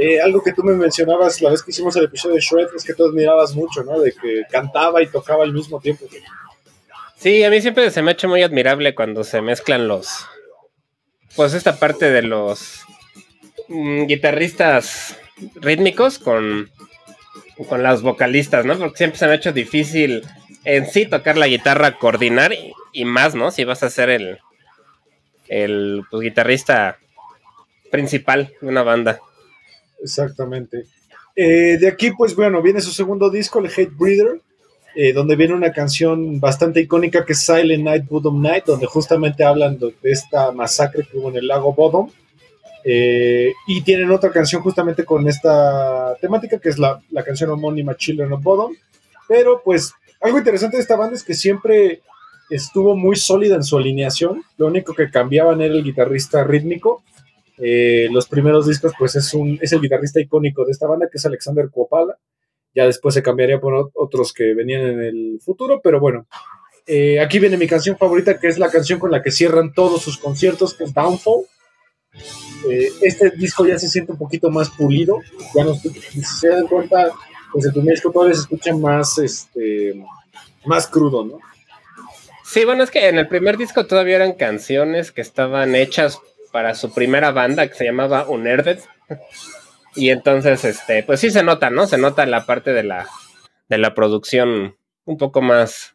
Eh, 0.00 0.20
algo 0.20 0.42
que 0.42 0.52
tú 0.52 0.64
me 0.64 0.74
mencionabas 0.74 1.40
la 1.40 1.50
vez 1.50 1.62
que 1.62 1.70
hicimos 1.70 1.94
el 1.94 2.06
episodio 2.06 2.34
de 2.34 2.40
Shred 2.40 2.66
es 2.74 2.82
que 2.82 2.92
tú 2.92 3.06
admirabas 3.06 3.54
mucho, 3.54 3.84
¿no? 3.84 4.00
De 4.00 4.10
que 4.10 4.42
cantaba 4.50 5.00
y 5.00 5.06
tocaba 5.06 5.44
al 5.44 5.52
mismo 5.52 5.78
tiempo. 5.80 6.06
Sí, 7.16 7.44
a 7.44 7.50
mí 7.50 7.60
siempre 7.60 7.88
se 7.92 8.02
me 8.02 8.10
ha 8.10 8.14
hecho 8.14 8.26
muy 8.26 8.42
admirable 8.42 8.96
cuando 8.96 9.22
se 9.22 9.40
mezclan 9.42 9.86
los. 9.86 10.26
Pues 11.36 11.54
esta 11.54 11.78
parte 11.78 12.10
de 12.10 12.22
los 12.22 12.80
mm, 13.68 14.06
guitarristas 14.06 15.16
rítmicos 15.54 16.18
con, 16.18 16.68
con 17.68 17.84
las 17.84 18.02
vocalistas, 18.02 18.64
¿no? 18.64 18.76
Porque 18.76 18.96
siempre 18.96 19.20
se 19.20 19.26
me 19.26 19.32
ha 19.34 19.36
hecho 19.36 19.52
difícil 19.52 20.26
en 20.64 20.88
sí 20.88 21.06
tocar 21.06 21.38
la 21.38 21.46
guitarra, 21.46 21.96
coordinar 21.96 22.54
y, 22.92 23.04
más, 23.04 23.36
¿no? 23.36 23.52
Si 23.52 23.62
vas 23.62 23.84
a 23.84 23.90
ser 23.90 24.10
el, 24.10 24.40
el 25.50 26.04
pues, 26.08 26.22
guitarrista 26.22 26.96
principal 27.90 28.52
de 28.60 28.68
una 28.68 28.82
banda. 28.82 29.18
Exactamente. 30.00 30.84
Eh, 31.34 31.76
de 31.78 31.88
aquí, 31.88 32.12
pues 32.12 32.34
bueno, 32.36 32.62
viene 32.62 32.80
su 32.80 32.92
segundo 32.92 33.30
disco, 33.30 33.58
el 33.58 33.66
Hate 33.66 33.92
Breeder, 33.92 34.40
eh, 34.94 35.12
donde 35.12 35.36
viene 35.36 35.54
una 35.54 35.72
canción 35.72 36.40
bastante 36.40 36.80
icónica 36.80 37.24
que 37.24 37.32
es 37.32 37.40
Silent 37.40 37.84
Night, 37.84 38.04
Bodom 38.08 38.40
Night, 38.40 38.64
donde 38.64 38.86
justamente 38.86 39.44
hablan 39.44 39.78
de, 39.78 39.92
esta 40.04 40.52
masacre 40.52 41.06
que 41.10 41.18
hubo 41.18 41.30
en 41.30 41.36
el 41.36 41.48
lago 41.48 41.74
Bodom. 41.74 42.10
Eh, 42.84 43.52
y 43.66 43.82
tienen 43.82 44.10
otra 44.10 44.30
canción 44.30 44.62
justamente 44.62 45.04
con 45.04 45.28
esta 45.28 46.14
temática, 46.20 46.58
que 46.58 46.70
es 46.70 46.78
la, 46.78 47.02
la 47.10 47.24
canción 47.24 47.50
homónima 47.50 47.96
Children 47.96 48.32
of 48.32 48.42
Bodom. 48.42 48.72
Pero 49.28 49.60
pues 49.64 49.92
algo 50.20 50.38
interesante 50.38 50.76
de 50.76 50.82
esta 50.82 50.96
banda 50.96 51.16
es 51.16 51.24
que 51.24 51.34
siempre 51.34 52.02
estuvo 52.50 52.96
muy 52.96 53.16
sólida 53.16 53.56
en 53.56 53.64
su 53.64 53.76
alineación. 53.78 54.42
Lo 54.56 54.66
único 54.66 54.94
que 54.94 55.10
cambiaban 55.10 55.60
era 55.60 55.74
el 55.74 55.84
guitarrista 55.84 56.44
rítmico. 56.44 57.02
Eh, 57.58 58.08
los 58.10 58.26
primeros 58.26 58.66
discos, 58.66 58.92
pues 58.98 59.16
es, 59.16 59.32
un, 59.34 59.58
es 59.60 59.72
el 59.72 59.80
guitarrista 59.80 60.20
icónico 60.20 60.64
de 60.64 60.72
esta 60.72 60.86
banda, 60.86 61.08
que 61.10 61.18
es 61.18 61.26
Alexander 61.26 61.68
Kuopala. 61.70 62.16
Ya 62.74 62.86
después 62.86 63.14
se 63.14 63.22
cambiaría 63.22 63.60
por 63.60 63.90
otros 63.94 64.32
que 64.32 64.54
venían 64.54 64.82
en 64.82 65.00
el 65.00 65.40
futuro, 65.40 65.80
pero 65.82 66.00
bueno. 66.00 66.26
Eh, 66.86 67.20
aquí 67.20 67.38
viene 67.38 67.56
mi 67.56 67.66
canción 67.66 67.96
favorita, 67.96 68.38
que 68.38 68.48
es 68.48 68.58
la 68.58 68.70
canción 68.70 68.98
con 68.98 69.10
la 69.10 69.22
que 69.22 69.30
cierran 69.30 69.72
todos 69.72 70.02
sus 70.02 70.18
conciertos, 70.18 70.74
que 70.74 70.84
es 70.84 70.94
Downfall. 70.94 71.44
Eh, 72.68 72.88
este 73.02 73.30
disco 73.30 73.64
ya 73.66 73.78
se 73.78 73.88
siente 73.88 74.12
un 74.12 74.18
poquito 74.18 74.50
más 74.50 74.70
pulido. 74.70 75.18
Ya 75.54 75.64
no 75.64 75.74
si 75.74 75.90
se 76.22 76.48
dan 76.48 76.66
cuenta, 76.66 77.12
pues 77.52 77.66
el 77.66 77.72
primer 77.72 77.94
disco 77.94 78.10
todavía 78.10 78.34
se 78.34 78.42
escucha 78.42 78.74
más, 78.74 79.18
este, 79.18 80.02
más 80.64 80.86
crudo, 80.86 81.24
¿no? 81.24 81.38
Sí, 82.50 82.64
bueno, 82.64 82.82
es 82.82 82.90
que 82.90 83.08
en 83.08 83.16
el 83.16 83.28
primer 83.28 83.56
disco 83.56 83.86
todavía 83.86 84.16
eran 84.16 84.32
canciones 84.32 85.12
que 85.12 85.20
estaban 85.20 85.76
hechas 85.76 86.18
para 86.50 86.74
su 86.74 86.92
primera 86.92 87.30
banda 87.30 87.68
que 87.68 87.74
se 87.74 87.84
llamaba 87.84 88.28
Unerded. 88.28 88.80
Y 89.94 90.10
entonces, 90.10 90.64
este, 90.64 91.04
pues 91.04 91.20
sí 91.20 91.30
se 91.30 91.44
nota, 91.44 91.70
¿no? 91.70 91.86
Se 91.86 91.96
nota 91.96 92.26
la 92.26 92.46
parte 92.46 92.72
de 92.72 92.82
la, 92.82 93.06
de 93.68 93.78
la 93.78 93.94
producción 93.94 94.76
un 95.04 95.16
poco 95.16 95.42
más 95.42 95.94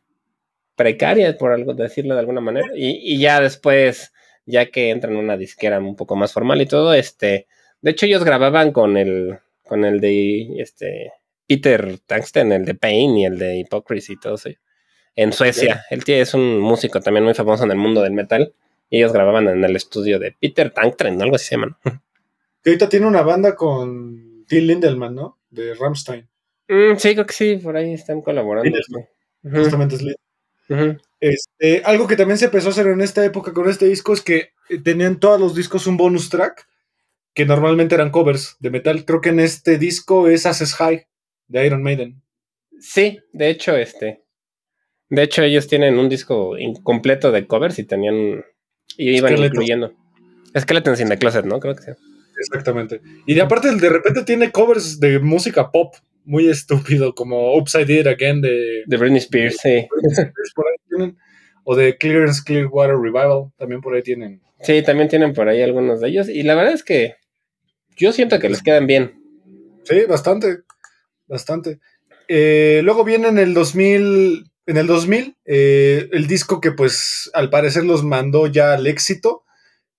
precaria, 0.77 1.37
por 1.37 1.51
algo 1.51 1.73
decirlo 1.73 2.13
de 2.13 2.21
alguna 2.21 2.39
manera. 2.39 2.69
Y, 2.73 3.19
ya 3.19 3.41
después, 3.41 4.13
ya 4.45 4.67
que 4.67 4.91
entran 4.91 5.11
en 5.15 5.19
una 5.19 5.35
disquera 5.35 5.79
un 5.79 5.97
poco 5.97 6.15
más 6.15 6.31
formal 6.31 6.61
y 6.61 6.67
todo, 6.67 6.93
este, 6.93 7.47
de 7.81 7.91
hecho 7.91 8.05
ellos 8.05 8.23
grababan 8.23 8.71
con 8.71 8.95
el, 8.95 9.39
con 9.65 9.83
el 9.83 9.99
de, 9.99 10.61
este, 10.61 11.11
Peter 11.47 11.99
Tungsten, 12.05 12.53
el 12.53 12.63
de 12.63 12.75
Pain 12.75 13.17
y 13.17 13.25
el 13.25 13.37
de 13.39 13.57
Hypocrisy 13.57 14.13
y 14.13 14.19
todo 14.21 14.35
eso. 14.35 14.51
En 15.15 15.31
Suecia. 15.33 15.85
Él 15.89 16.03
es 16.07 16.33
un 16.33 16.59
músico 16.59 16.99
también 16.99 17.23
muy 17.23 17.33
famoso 17.33 17.63
en 17.63 17.71
el 17.71 17.77
mundo 17.77 18.01
del 18.01 18.13
metal. 18.13 18.53
Y 18.89 18.97
ellos 18.97 19.13
grababan 19.13 19.47
en 19.47 19.63
el 19.63 19.75
estudio 19.75 20.19
de 20.19 20.35
Peter 20.39 20.71
Tangtren, 20.71 21.21
algo 21.21 21.35
así 21.35 21.45
se 21.45 21.55
llama. 21.55 21.77
¿no? 21.83 22.01
Que 22.61 22.71
ahorita 22.71 22.89
tiene 22.89 23.05
una 23.05 23.21
banda 23.21 23.55
con 23.55 24.43
Till 24.47 24.65
Lindelman, 24.65 25.13
¿no? 25.13 25.37
De 25.51 25.75
Rammstein. 25.75 26.27
Mm, 26.67 26.95
sí, 26.97 27.13
creo 27.13 27.25
que 27.27 27.33
sí, 27.33 27.57
por 27.57 27.77
ahí 27.77 27.93
están 27.93 28.21
colaborando. 28.23 28.75
Uh-huh. 29.43 29.63
Justamente 29.63 29.95
es 29.95 30.01
Lindelman. 30.01 30.99
Este, 31.19 31.83
algo 31.85 32.07
que 32.07 32.15
también 32.15 32.39
se 32.39 32.45
empezó 32.45 32.69
a 32.69 32.71
hacer 32.71 32.87
en 32.87 33.01
esta 33.01 33.23
época 33.23 33.53
con 33.53 33.69
este 33.69 33.85
disco 33.85 34.13
es 34.13 34.21
que 34.21 34.53
tenían 34.83 35.19
todos 35.19 35.39
los 35.39 35.55
discos 35.55 35.85
un 35.85 35.97
bonus 35.97 36.29
track 36.29 36.67
que 37.35 37.45
normalmente 37.45 37.95
eran 37.95 38.09
covers 38.09 38.57
de 38.59 38.71
metal. 38.71 39.05
Creo 39.05 39.21
que 39.21 39.29
en 39.29 39.41
este 39.41 39.77
disco 39.77 40.27
es 40.27 40.45
Access 40.45 40.73
High 40.73 41.07
de 41.47 41.65
Iron 41.67 41.83
Maiden. 41.83 42.21
Sí, 42.79 43.19
de 43.31 43.49
hecho, 43.49 43.75
este. 43.75 44.24
De 45.09 45.23
hecho, 45.23 45.43
ellos 45.43 45.67
tienen 45.67 45.97
un 45.97 46.09
disco 46.09 46.57
incompleto 46.57 47.31
de 47.31 47.47
covers 47.47 47.79
y 47.79 47.83
tenían. 47.83 48.43
Y 48.97 49.17
iban 49.17 49.37
incluyendo. 49.37 49.93
Skeletons 50.57 51.01
in 51.01 51.09
the 51.09 51.17
Closet, 51.17 51.45
¿no? 51.45 51.59
Creo 51.59 51.75
que 51.75 51.83
sí. 51.83 51.91
Exactamente. 52.39 53.01
Y 53.25 53.33
de 53.33 53.41
aparte, 53.41 53.73
de 53.75 53.89
repente 53.89 54.23
tiene 54.23 54.51
covers 54.51 54.99
de 54.99 55.19
música 55.19 55.71
pop 55.71 55.95
muy 56.25 56.47
estúpido, 56.49 57.13
como 57.13 57.55
Upside 57.55 57.99
It 57.99 58.07
Again 58.07 58.41
de. 58.41 58.83
De 58.85 58.97
Britney 58.97 59.19
Spears, 59.19 59.57
sí. 59.61 59.87
por 60.55 60.65
ahí 60.67 60.75
tienen. 60.89 61.17
O 61.63 61.75
de 61.75 61.97
Clearance 61.97 62.41
Clearwater 62.45 62.95
Revival, 62.95 63.51
también 63.57 63.81
por 63.81 63.95
ahí 63.95 64.03
tienen. 64.03 64.41
Sí, 64.61 64.81
también 64.83 65.09
tienen 65.09 65.33
por 65.33 65.47
ahí 65.49 65.61
algunos 65.61 66.01
de 66.01 66.09
ellos. 66.09 66.29
Y 66.29 66.43
la 66.43 66.55
verdad 66.55 66.73
es 66.73 66.83
que 66.83 67.15
yo 67.95 68.11
siento 68.11 68.39
que 68.39 68.49
les 68.49 68.61
quedan 68.61 68.87
bien. 68.87 69.21
Sí, 69.83 70.01
bastante. 70.07 70.59
Bastante. 71.27 71.79
Eh, 72.27 72.81
luego 72.83 73.03
viene 73.03 73.27
en 73.29 73.37
el 73.37 73.53
2000. 73.53 74.45
En 74.67 74.77
el 74.77 74.87
2000, 74.87 75.35
eh, 75.45 76.09
el 76.11 76.27
disco 76.27 76.59
que, 76.59 76.71
pues, 76.71 77.29
al 77.33 77.49
parecer 77.49 77.83
los 77.85 78.03
mandó 78.03 78.47
ya 78.47 78.73
al 78.73 78.87
éxito, 78.87 79.43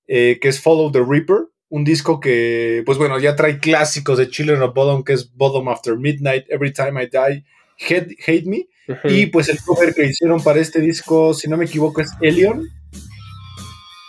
eh, 0.08 0.38
que 0.40 0.48
es 0.48 0.60
Follow 0.60 0.90
the 0.90 1.02
Reaper. 1.06 1.46
Un 1.68 1.84
disco 1.84 2.20
que, 2.20 2.82
pues 2.86 2.96
bueno, 2.96 3.18
ya 3.18 3.34
trae 3.36 3.58
clásicos 3.58 4.18
de 4.18 4.28
Children 4.30 4.62
of 4.62 4.74
Bodom, 4.74 5.02
que 5.04 5.12
es 5.14 5.32
Bodom 5.34 5.68
After 5.68 5.96
Midnight, 5.96 6.44
Every 6.48 6.72
Time 6.72 7.02
I 7.02 7.06
Die, 7.06 7.44
Hate, 7.88 8.16
Hate 8.26 8.44
Me. 8.46 8.66
Y 9.04 9.26
pues 9.26 9.48
el 9.48 9.58
cover 9.64 9.92
que 9.92 10.06
hicieron 10.06 10.40
para 10.42 10.60
este 10.60 10.80
disco, 10.80 11.34
si 11.34 11.48
no 11.48 11.56
me 11.56 11.64
equivoco, 11.64 12.00
es 12.00 12.10
Elion, 12.20 12.62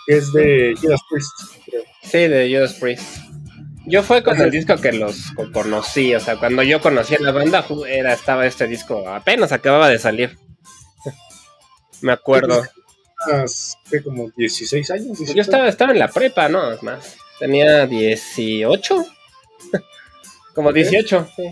que 0.05 0.17
es 0.17 0.31
de 0.33 0.75
Judas 0.79 1.01
Priest. 1.09 1.31
creo. 1.65 1.81
Sí, 2.03 2.17
de 2.27 2.47
Judas 2.55 2.73
Priest. 2.75 3.17
Yo 3.87 4.03
fue 4.03 4.21
con 4.21 4.39
el 4.39 4.51
disco 4.51 4.75
que 4.77 4.91
los 4.91 5.31
co- 5.31 5.51
conocí, 5.51 6.13
o 6.13 6.19
sea, 6.19 6.35
cuando 6.37 6.61
yo 6.61 6.79
conocí 6.81 7.15
a 7.15 7.19
la 7.19 7.31
banda, 7.31 7.65
era, 7.89 8.13
estaba 8.13 8.45
este 8.45 8.67
disco, 8.67 9.07
apenas 9.09 9.51
acababa 9.51 9.89
de 9.89 9.97
salir. 9.97 10.37
Me 12.01 12.11
acuerdo. 12.13 12.63
¿qué? 13.89 14.03
como 14.03 14.29
16 14.35 14.91
años. 14.91 15.05
17. 15.07 15.33
Yo 15.35 15.41
estaba, 15.41 15.67
estaba 15.67 15.91
en 15.91 15.99
la 15.99 16.07
prepa, 16.07 16.49
¿no? 16.49 16.71
Es 16.71 16.83
más, 16.83 17.17
tenía 17.39 17.85
18. 17.87 19.05
Como 20.53 20.73
18, 20.73 21.27
sí. 21.35 21.43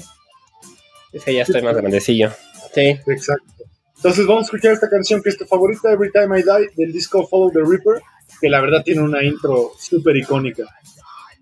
Es 1.14 1.24
que 1.24 1.34
ya 1.36 1.44
estoy 1.44 1.62
más 1.62 1.76
grandecillo. 1.76 2.32
Sí. 2.74 3.00
Exacto. 3.08 3.54
Entonces 3.98 4.26
vamos 4.26 4.44
a 4.44 4.46
escuchar 4.46 4.74
esta 4.74 4.90
canción 4.90 5.22
que 5.22 5.30
es 5.30 5.38
tu 5.38 5.46
favorita, 5.46 5.92
Every 5.92 6.12
Time 6.12 6.40
I 6.40 6.44
Die, 6.44 6.70
del 6.76 6.92
disco 6.92 7.26
Follow 7.28 7.52
the 7.52 7.60
Reaper, 7.60 8.02
que 8.42 8.50
la 8.50 8.62
verdad 8.62 8.84
tiene 8.84 9.02
una 9.02 9.24
intro 9.24 9.72
súper 9.80 10.18
icónica. 10.18 10.64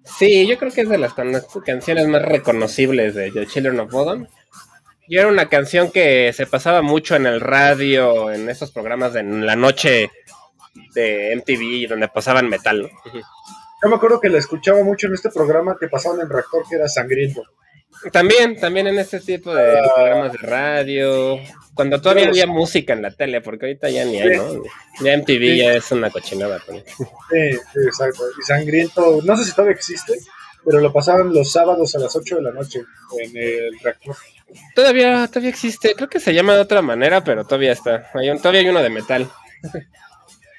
Sí, 0.03 0.45
yo 0.45 0.57
creo 0.57 0.71
que 0.71 0.81
es 0.81 0.89
de 0.89 0.97
las 0.97 1.13
can- 1.13 1.41
canciones 1.65 2.07
más 2.07 2.21
reconocibles 2.21 3.15
de 3.15 3.31
The 3.31 3.47
Children 3.47 3.79
of 3.79 3.91
Bodom. 3.91 4.27
Y 5.07 5.17
era 5.17 5.27
una 5.27 5.49
canción 5.49 5.91
que 5.91 6.31
se 6.33 6.45
pasaba 6.45 6.81
mucho 6.81 7.15
en 7.15 7.25
el 7.25 7.41
radio, 7.41 8.31
en 8.31 8.49
esos 8.49 8.71
programas 8.71 9.13
de 9.13 9.19
en 9.21 9.45
la 9.45 9.55
noche 9.55 10.09
de 10.95 11.35
MTV, 11.35 11.89
donde 11.89 12.07
pasaban 12.07 12.49
metal. 12.49 12.83
¿no? 12.83 12.89
Yo 13.83 13.89
me 13.89 13.95
acuerdo 13.95 14.19
que 14.19 14.29
la 14.29 14.37
escuchaba 14.37 14.81
mucho 14.83 15.07
en 15.07 15.13
este 15.13 15.29
programa 15.29 15.75
que 15.79 15.87
pasaban 15.87 16.21
en 16.21 16.29
Reactor, 16.29 16.63
que 16.69 16.75
era 16.77 16.87
Sangriento. 16.87 17.43
También, 18.11 18.59
también 18.59 18.87
en 18.87 18.97
este 18.97 19.19
tipo 19.19 19.53
de 19.53 19.77
programas 19.95 20.31
de 20.31 20.37
radio, 20.39 21.39
cuando 21.73 22.01
todavía 22.01 22.27
había 22.27 22.47
música 22.47 22.93
en 22.93 23.01
la 23.01 23.11
tele, 23.11 23.41
porque 23.41 23.67
ahorita 23.67 23.89
ya 23.89 24.03
ni 24.05 24.19
hay, 24.19 24.37
¿no? 24.37 24.63
Ya 25.01 25.13
MTV 25.17 25.39
Sí. 25.39 25.57
ya 25.57 25.73
es 25.75 25.91
una 25.91 26.09
cochinada. 26.09 26.59
pues. 26.65 26.83
Sí, 26.97 27.51
sí, 27.51 27.79
exacto. 27.85 28.23
Y 28.39 28.41
Sangriento, 28.43 29.19
no 29.23 29.37
sé 29.37 29.45
si 29.45 29.51
todavía 29.51 29.75
existe, 29.75 30.13
pero 30.65 30.79
lo 30.79 30.91
pasaban 30.91 31.33
los 31.33 31.51
sábados 31.51 31.93
a 31.95 31.99
las 31.99 32.15
8 32.15 32.37
de 32.37 32.41
la 32.41 32.51
noche 32.51 32.81
en 33.19 33.37
el 33.37 33.79
Reactor. 33.79 34.15
Todavía, 34.75 35.27
todavía 35.27 35.49
existe, 35.49 35.93
creo 35.95 36.09
que 36.09 36.19
se 36.19 36.33
llama 36.33 36.53
de 36.55 36.61
otra 36.61 36.81
manera, 36.81 37.23
pero 37.23 37.43
todavía 37.45 37.71
está. 37.71 38.09
Hay 38.13 38.29
un- 38.29 38.37
todavía 38.37 38.61
hay 38.61 38.69
uno 38.69 38.81
de 38.81 38.89
metal. 38.89 39.29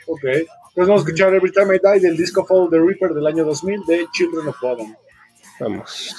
Ok. 0.06 0.22
Entonces 0.24 0.46
vamos 0.88 1.00
a 1.00 1.04
escuchar 1.06 1.32
Every 1.34 1.50
Time 1.50 1.76
I 1.76 1.78
Die 1.78 2.00
del 2.08 2.16
disco 2.16 2.44
Follow 2.44 2.68
the 2.68 2.78
Reaper 2.78 3.14
del 3.14 3.26
año 3.26 3.42
2000 3.44 3.86
de 3.86 4.06
Children 4.12 4.48
of 4.48 4.60
Bodom. 4.60 4.94
Vamos. 5.60 6.14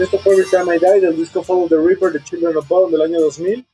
Bien, 0.00 0.08
esto 0.14 0.18
fue 0.18 0.32
Every 0.34 0.48
Time 0.48 0.76
I 0.76 0.78
Die 0.78 1.00
del 1.06 1.14
disco 1.14 1.42
Follow 1.42 1.68
the 1.68 1.76
Reaper 1.76 2.10
de 2.10 2.24
Children 2.24 2.56
of 2.56 2.66
Bodom 2.66 2.90
del 2.90 3.02
año 3.02 3.20
2000. 3.20 3.66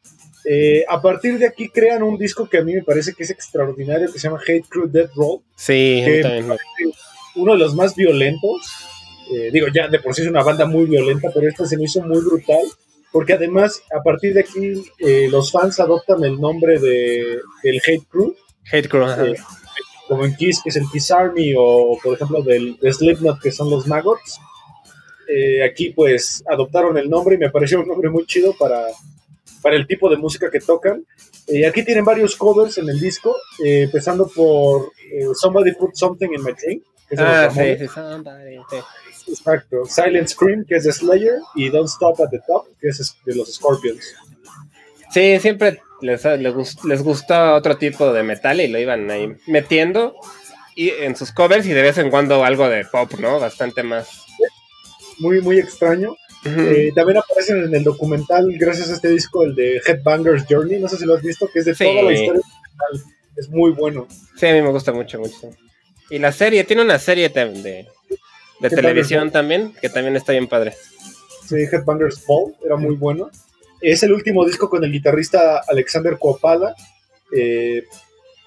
Eh, 0.44 0.84
a 0.88 1.00
partir 1.00 1.38
de 1.38 1.46
aquí 1.46 1.68
crean 1.68 2.02
un 2.02 2.18
disco 2.18 2.48
que 2.48 2.58
a 2.58 2.64
mí 2.64 2.74
me 2.74 2.82
parece 2.82 3.12
que 3.12 3.22
es 3.22 3.30
extraordinario, 3.30 4.10
que 4.10 4.18
se 4.18 4.26
llama 4.26 4.40
Hate 4.42 4.64
Crew 4.68 4.88
Death 4.88 5.12
Roll, 5.14 5.42
Sí, 5.54 6.02
que 6.04 6.22
también 6.22 6.50
uno 7.36 7.52
de 7.52 7.58
los 7.58 7.76
más 7.76 7.94
violentos. 7.94 8.66
Eh, 9.32 9.50
digo, 9.52 9.68
ya 9.72 9.86
de 9.86 10.00
por 10.00 10.16
sí 10.16 10.22
es 10.22 10.28
una 10.28 10.42
banda 10.42 10.66
muy 10.66 10.86
violenta, 10.86 11.30
pero 11.32 11.48
esta 11.48 11.64
se 11.64 11.76
me 11.76 11.84
hizo 11.84 12.02
muy 12.02 12.20
brutal, 12.20 12.62
porque 13.12 13.34
además 13.34 13.80
a 13.96 14.02
partir 14.02 14.34
de 14.34 14.40
aquí 14.40 14.82
eh, 14.98 15.28
los 15.30 15.52
fans 15.52 15.78
adoptan 15.78 16.24
el 16.24 16.40
nombre 16.40 16.80
de, 16.80 17.38
del 17.62 17.80
Hate 17.86 18.06
Crew, 18.08 18.34
Hate 18.72 18.88
Crew. 18.88 19.04
ajá. 19.04 19.26
eh, 19.26 19.36
como 20.08 20.24
en 20.24 20.34
Kiss, 20.34 20.60
que 20.62 20.70
es 20.70 20.76
el 20.76 20.86
Kiss 20.92 21.08
Army, 21.12 21.54
o 21.56 21.96
por 22.02 22.14
ejemplo 22.14 22.42
del 22.42 22.76
de 22.78 22.92
Slipknot, 22.92 23.40
que 23.40 23.52
son 23.52 23.70
los 23.70 23.86
Maggots. 23.86 24.40
Eh, 25.28 25.64
aquí 25.64 25.90
pues 25.90 26.42
adoptaron 26.48 26.96
el 26.98 27.08
nombre 27.10 27.34
y 27.34 27.38
me 27.38 27.50
pareció 27.50 27.80
un 27.80 27.88
nombre 27.88 28.08
muy 28.10 28.26
chido 28.26 28.54
para, 28.58 28.82
para 29.62 29.76
el 29.76 29.86
tipo 29.86 30.08
de 30.08 30.16
música 30.16 30.50
que 30.50 30.60
tocan. 30.60 31.04
Eh, 31.48 31.66
aquí 31.66 31.84
tienen 31.84 32.04
varios 32.04 32.36
covers 32.36 32.78
en 32.78 32.88
el 32.88 32.98
disco, 33.00 33.36
eh, 33.64 33.82
empezando 33.84 34.28
por 34.34 34.92
eh, 35.12 35.26
Somebody 35.34 35.72
Put 35.72 35.94
Something 35.94 36.28
in 36.34 36.42
My 36.44 36.52
Drink. 36.52 36.82
que 37.08 37.14
es 37.14 37.20
Ah, 37.20 37.50
sí, 37.52 37.76
sí, 37.78 37.86
somebody, 37.88 38.56
sí. 38.70 38.76
Exacto. 39.32 39.84
Silent 39.86 40.28
Scream, 40.28 40.64
que 40.64 40.76
es 40.76 40.84
de 40.84 40.92
Slayer, 40.92 41.38
y 41.56 41.68
Don't 41.68 41.88
Stop 41.88 42.20
at 42.20 42.30
the 42.30 42.40
Top, 42.46 42.66
que 42.80 42.88
es 42.88 43.16
de 43.24 43.34
los 43.34 43.52
Scorpions. 43.54 44.14
Sí, 45.12 45.38
siempre 45.40 45.80
les, 46.00 46.24
les, 46.24 46.54
gust- 46.54 46.84
les 46.84 47.02
gustaba 47.02 47.54
otro 47.54 47.76
tipo 47.76 48.12
de 48.12 48.22
metal 48.22 48.60
y 48.60 48.68
lo 48.68 48.78
iban 48.78 49.10
ahí 49.10 49.32
metiendo 49.46 50.14
y 50.74 50.90
en 50.90 51.16
sus 51.16 51.32
covers 51.32 51.64
y 51.66 51.72
de 51.72 51.82
vez 51.82 51.96
en 51.98 52.10
cuando 52.10 52.44
algo 52.44 52.68
de 52.68 52.84
pop, 52.84 53.12
¿no? 53.18 53.40
Bastante 53.40 53.82
más. 53.82 54.25
Muy, 55.18 55.40
muy 55.40 55.58
extraño. 55.58 56.16
Eh, 56.44 56.92
también 56.94 57.18
aparecen 57.18 57.64
en 57.64 57.74
el 57.74 57.82
documental, 57.82 58.46
gracias 58.56 58.90
a 58.90 58.94
este 58.94 59.08
disco, 59.08 59.42
el 59.42 59.56
de 59.56 59.80
Headbangers 59.84 60.44
Journey, 60.48 60.78
no 60.78 60.88
sé 60.88 60.96
si 60.96 61.04
lo 61.04 61.14
has 61.14 61.22
visto, 61.22 61.48
que 61.52 61.58
es 61.58 61.64
de 61.64 61.74
Sí. 61.74 61.84
toda 61.84 62.02
la 62.02 62.12
historia 62.12 62.42
Es 63.36 63.48
muy 63.48 63.72
bueno. 63.72 64.06
Sí, 64.36 64.46
a 64.46 64.52
mí 64.52 64.62
me 64.62 64.70
gusta 64.70 64.92
mucho, 64.92 65.18
mucho. 65.18 65.50
Y 66.08 66.18
la 66.20 66.30
serie, 66.30 66.62
tiene 66.64 66.82
una 66.82 66.98
serie 67.00 67.28
de, 67.30 67.86
de, 68.60 68.70
televisión 68.70 69.30
también, 69.32 69.74
que 69.80 69.88
también 69.88 70.14
está 70.14 70.32
bien 70.32 70.46
padre. 70.46 70.74
Sí, 71.48 71.56
Headbangers 71.56 72.24
Ball, 72.26 72.54
era 72.64 72.76
muy 72.76 72.94
bueno. 72.94 73.28
Es 73.80 74.02
el 74.04 74.12
último 74.12 74.44
disco 74.46 74.70
con 74.70 74.84
el 74.84 74.92
guitarrista 74.92 75.62
Alexander 75.68 76.16
Kuopala, 76.16 76.74
eh, 77.36 77.82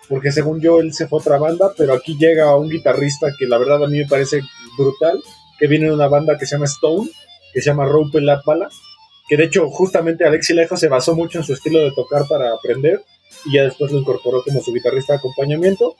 porque 0.07 0.31
según 0.31 0.59
yo 0.61 0.79
él 0.79 0.93
se 0.93 1.07
fue 1.07 1.19
a 1.19 1.21
otra 1.21 1.37
banda, 1.37 1.73
pero 1.77 1.93
aquí 1.93 2.17
llega 2.17 2.55
un 2.55 2.69
guitarrista 2.69 3.27
que 3.37 3.45
la 3.45 3.57
verdad 3.57 3.83
a 3.83 3.87
mí 3.87 3.99
me 3.99 4.07
parece 4.07 4.39
brutal, 4.77 5.21
que 5.59 5.67
viene 5.67 5.87
de 5.87 5.93
una 5.93 6.07
banda 6.07 6.37
que 6.37 6.45
se 6.45 6.55
llama 6.55 6.65
Stone, 6.65 7.09
que 7.53 7.61
se 7.61 7.69
llama 7.69 7.85
Rope 7.85 8.21
Latvala, 8.21 8.69
que 9.27 9.37
de 9.37 9.43
hecho 9.45 9.69
justamente 9.69 10.25
Alexi 10.25 10.53
Lejo 10.53 10.77
se 10.77 10.87
basó 10.87 11.15
mucho 11.15 11.39
en 11.39 11.43
su 11.43 11.53
estilo 11.53 11.79
de 11.79 11.91
tocar 11.91 12.27
para 12.27 12.53
aprender 12.53 13.03
y 13.45 13.55
ya 13.55 13.63
después 13.63 13.91
lo 13.91 13.99
incorporó 13.99 14.43
como 14.43 14.61
su 14.61 14.73
guitarrista 14.73 15.13
de 15.13 15.19
acompañamiento, 15.19 15.95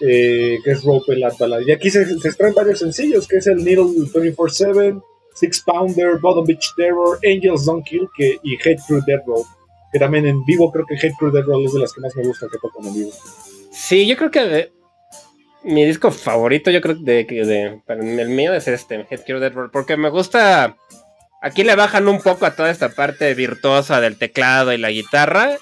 eh, 0.00 0.58
que 0.64 0.70
es 0.70 0.82
Rope 0.82 1.16
Latvala. 1.16 1.60
Y 1.62 1.70
aquí 1.70 1.90
se, 1.90 2.04
se 2.06 2.28
extraen 2.28 2.54
varios 2.54 2.78
sencillos, 2.78 3.28
que 3.28 3.36
es 3.36 3.46
el 3.46 3.62
Needle 3.64 3.84
24-7, 3.84 5.02
Six 5.34 5.62
Pounder, 5.66 6.18
Bottom 6.20 6.46
Beach 6.46 6.74
Terror, 6.76 7.18
Angels 7.24 7.64
Don't 7.64 7.84
Kill 7.84 8.08
que, 8.16 8.38
y 8.42 8.56
Hate 8.56 8.80
Crew 8.86 9.02
Dead 9.06 9.20
Road. 9.26 9.44
Que 9.92 9.98
también 9.98 10.26
en 10.26 10.44
vivo 10.44 10.72
creo 10.72 10.86
que 10.86 10.94
Hate 10.94 11.14
Crew 11.18 11.30
Dead 11.30 11.44
Road 11.44 11.66
es 11.66 11.72
de 11.72 11.80
las 11.80 11.92
que 11.92 12.00
más 12.00 12.16
me 12.16 12.24
gusta 12.24 12.46
que 12.50 12.58
tocan 12.58 12.86
en 12.86 12.94
vivo. 12.94 13.10
Sí, 13.70 14.06
yo 14.06 14.16
creo 14.16 14.30
que 14.30 14.72
mi 15.64 15.84
disco 15.84 16.10
favorito, 16.10 16.70
yo 16.70 16.80
creo 16.80 16.94
de, 16.94 17.24
de, 17.24 17.80
de 17.86 18.22
el 18.22 18.28
mío 18.28 18.54
es 18.54 18.68
este, 18.68 19.06
Hate 19.10 19.24
Crew 19.24 19.40
Dead 19.40 19.52
Road, 19.52 19.70
porque 19.72 19.96
me 19.96 20.10
gusta. 20.10 20.76
Aquí 21.42 21.62
le 21.62 21.76
bajan 21.76 22.08
un 22.08 22.20
poco 22.22 22.46
a 22.46 22.54
toda 22.56 22.70
esta 22.70 22.88
parte 22.90 23.34
virtuosa 23.34 24.00
del 24.00 24.16
teclado 24.16 24.72
y 24.72 24.78
la 24.78 24.90
guitarra 24.90 25.56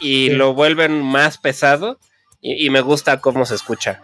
y 0.00 0.28
Sí. 0.28 0.34
lo 0.34 0.54
vuelven 0.54 1.02
más 1.02 1.38
pesado 1.38 1.98
y, 2.40 2.66
y 2.66 2.70
me 2.70 2.80
gusta 2.80 3.20
cómo 3.20 3.44
se 3.46 3.54
escucha. 3.56 4.00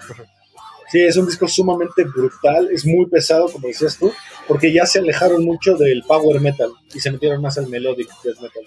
Sí, 0.90 1.00
es 1.02 1.16
un 1.16 1.26
disco 1.26 1.46
sumamente 1.46 2.02
brutal, 2.02 2.68
es 2.72 2.84
muy 2.84 3.06
pesado, 3.06 3.48
como 3.52 3.68
decías 3.68 3.96
tú, 3.96 4.12
porque 4.48 4.72
ya 4.72 4.86
se 4.86 4.98
alejaron 4.98 5.44
mucho 5.44 5.76
del 5.76 6.02
power 6.02 6.40
metal 6.40 6.72
y 6.92 6.98
se 6.98 7.12
metieron 7.12 7.40
más 7.40 7.58
al 7.58 7.68
melodic 7.68 8.08
death 8.24 8.40
metal. 8.40 8.62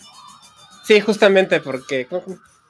Sí, 0.85 1.01
justamente 1.01 1.59
porque 1.59 2.07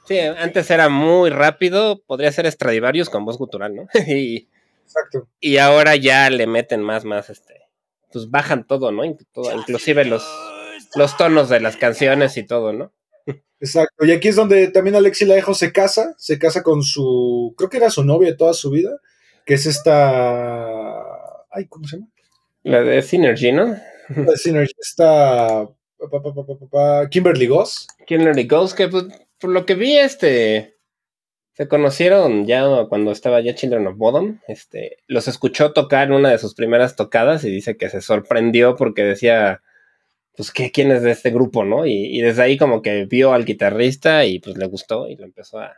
sí, 0.04 0.18
antes 0.18 0.70
era 0.70 0.88
muy 0.88 1.30
rápido, 1.30 2.02
podría 2.06 2.32
ser 2.32 2.50
Stradivarius 2.50 3.10
con 3.10 3.24
voz 3.24 3.38
gutural, 3.38 3.74
¿no? 3.74 3.86
y, 4.06 4.48
Exacto. 4.84 5.28
y 5.40 5.58
ahora 5.58 5.96
ya 5.96 6.30
le 6.30 6.46
meten 6.46 6.82
más, 6.82 7.04
más, 7.04 7.30
este, 7.30 7.62
pues 8.12 8.30
bajan 8.30 8.66
todo, 8.66 8.92
¿no? 8.92 9.02
Todo, 9.32 9.56
inclusive 9.56 10.04
los, 10.04 10.24
los 10.94 11.16
tonos 11.16 11.48
de 11.48 11.60
las 11.60 11.76
canciones 11.76 12.36
y 12.36 12.44
todo, 12.44 12.72
¿no? 12.72 12.92
Exacto. 13.60 14.04
Y 14.04 14.12
aquí 14.12 14.28
es 14.28 14.36
donde 14.36 14.68
también 14.68 14.96
Alexi 14.96 15.24
Laejo 15.24 15.54
se 15.54 15.72
casa, 15.72 16.14
se 16.18 16.38
casa 16.38 16.62
con 16.62 16.82
su, 16.82 17.54
creo 17.56 17.70
que 17.70 17.78
era 17.78 17.90
su 17.90 18.04
novia 18.04 18.30
de 18.30 18.36
toda 18.36 18.52
su 18.52 18.70
vida, 18.70 18.90
que 19.46 19.54
es 19.54 19.66
esta, 19.66 21.00
ay, 21.50 21.66
¿cómo 21.68 21.86
se 21.86 21.96
llama? 21.96 22.08
La 22.62 22.82
de 22.82 23.02
Synergy, 23.02 23.52
¿no? 23.52 23.76
La 24.08 24.36
Synergy, 24.36 24.74
esta 24.78 25.68
Kimberly 27.10 27.46
Goss. 27.46 27.86
Killer 28.06 28.46
Ghost, 28.46 28.76
que 28.76 28.88
pues, 28.88 29.04
por 29.44 29.52
lo 29.52 29.66
que 29.66 29.74
vi, 29.74 29.98
este, 29.98 30.78
se 31.52 31.68
conocieron 31.68 32.46
ya 32.46 32.64
cuando 32.88 33.10
estaba 33.12 33.42
ya 33.42 33.54
Children 33.54 33.88
of 33.88 33.98
Bodom, 33.98 34.40
este, 34.48 34.96
los 35.06 35.28
escuchó 35.28 35.74
tocar 35.74 36.08
en 36.08 36.14
una 36.14 36.30
de 36.30 36.38
sus 36.38 36.54
primeras 36.54 36.96
tocadas 36.96 37.44
y 37.44 37.50
dice 37.50 37.76
que 37.76 37.90
se 37.90 38.00
sorprendió 38.00 38.74
porque 38.74 39.04
decía, 39.04 39.60
pues, 40.34 40.50
¿qué, 40.50 40.72
¿quién 40.72 40.90
es 40.92 41.02
de 41.02 41.10
este 41.10 41.30
grupo, 41.30 41.62
no? 41.62 41.84
Y, 41.84 41.92
y 42.18 42.22
desde 42.22 42.42
ahí 42.42 42.56
como 42.56 42.80
que 42.80 43.04
vio 43.04 43.34
al 43.34 43.44
guitarrista 43.44 44.24
y 44.24 44.38
pues 44.38 44.56
le 44.56 44.64
gustó 44.66 45.08
y 45.08 45.16
lo 45.16 45.24
empezó 45.26 45.58
a, 45.58 45.74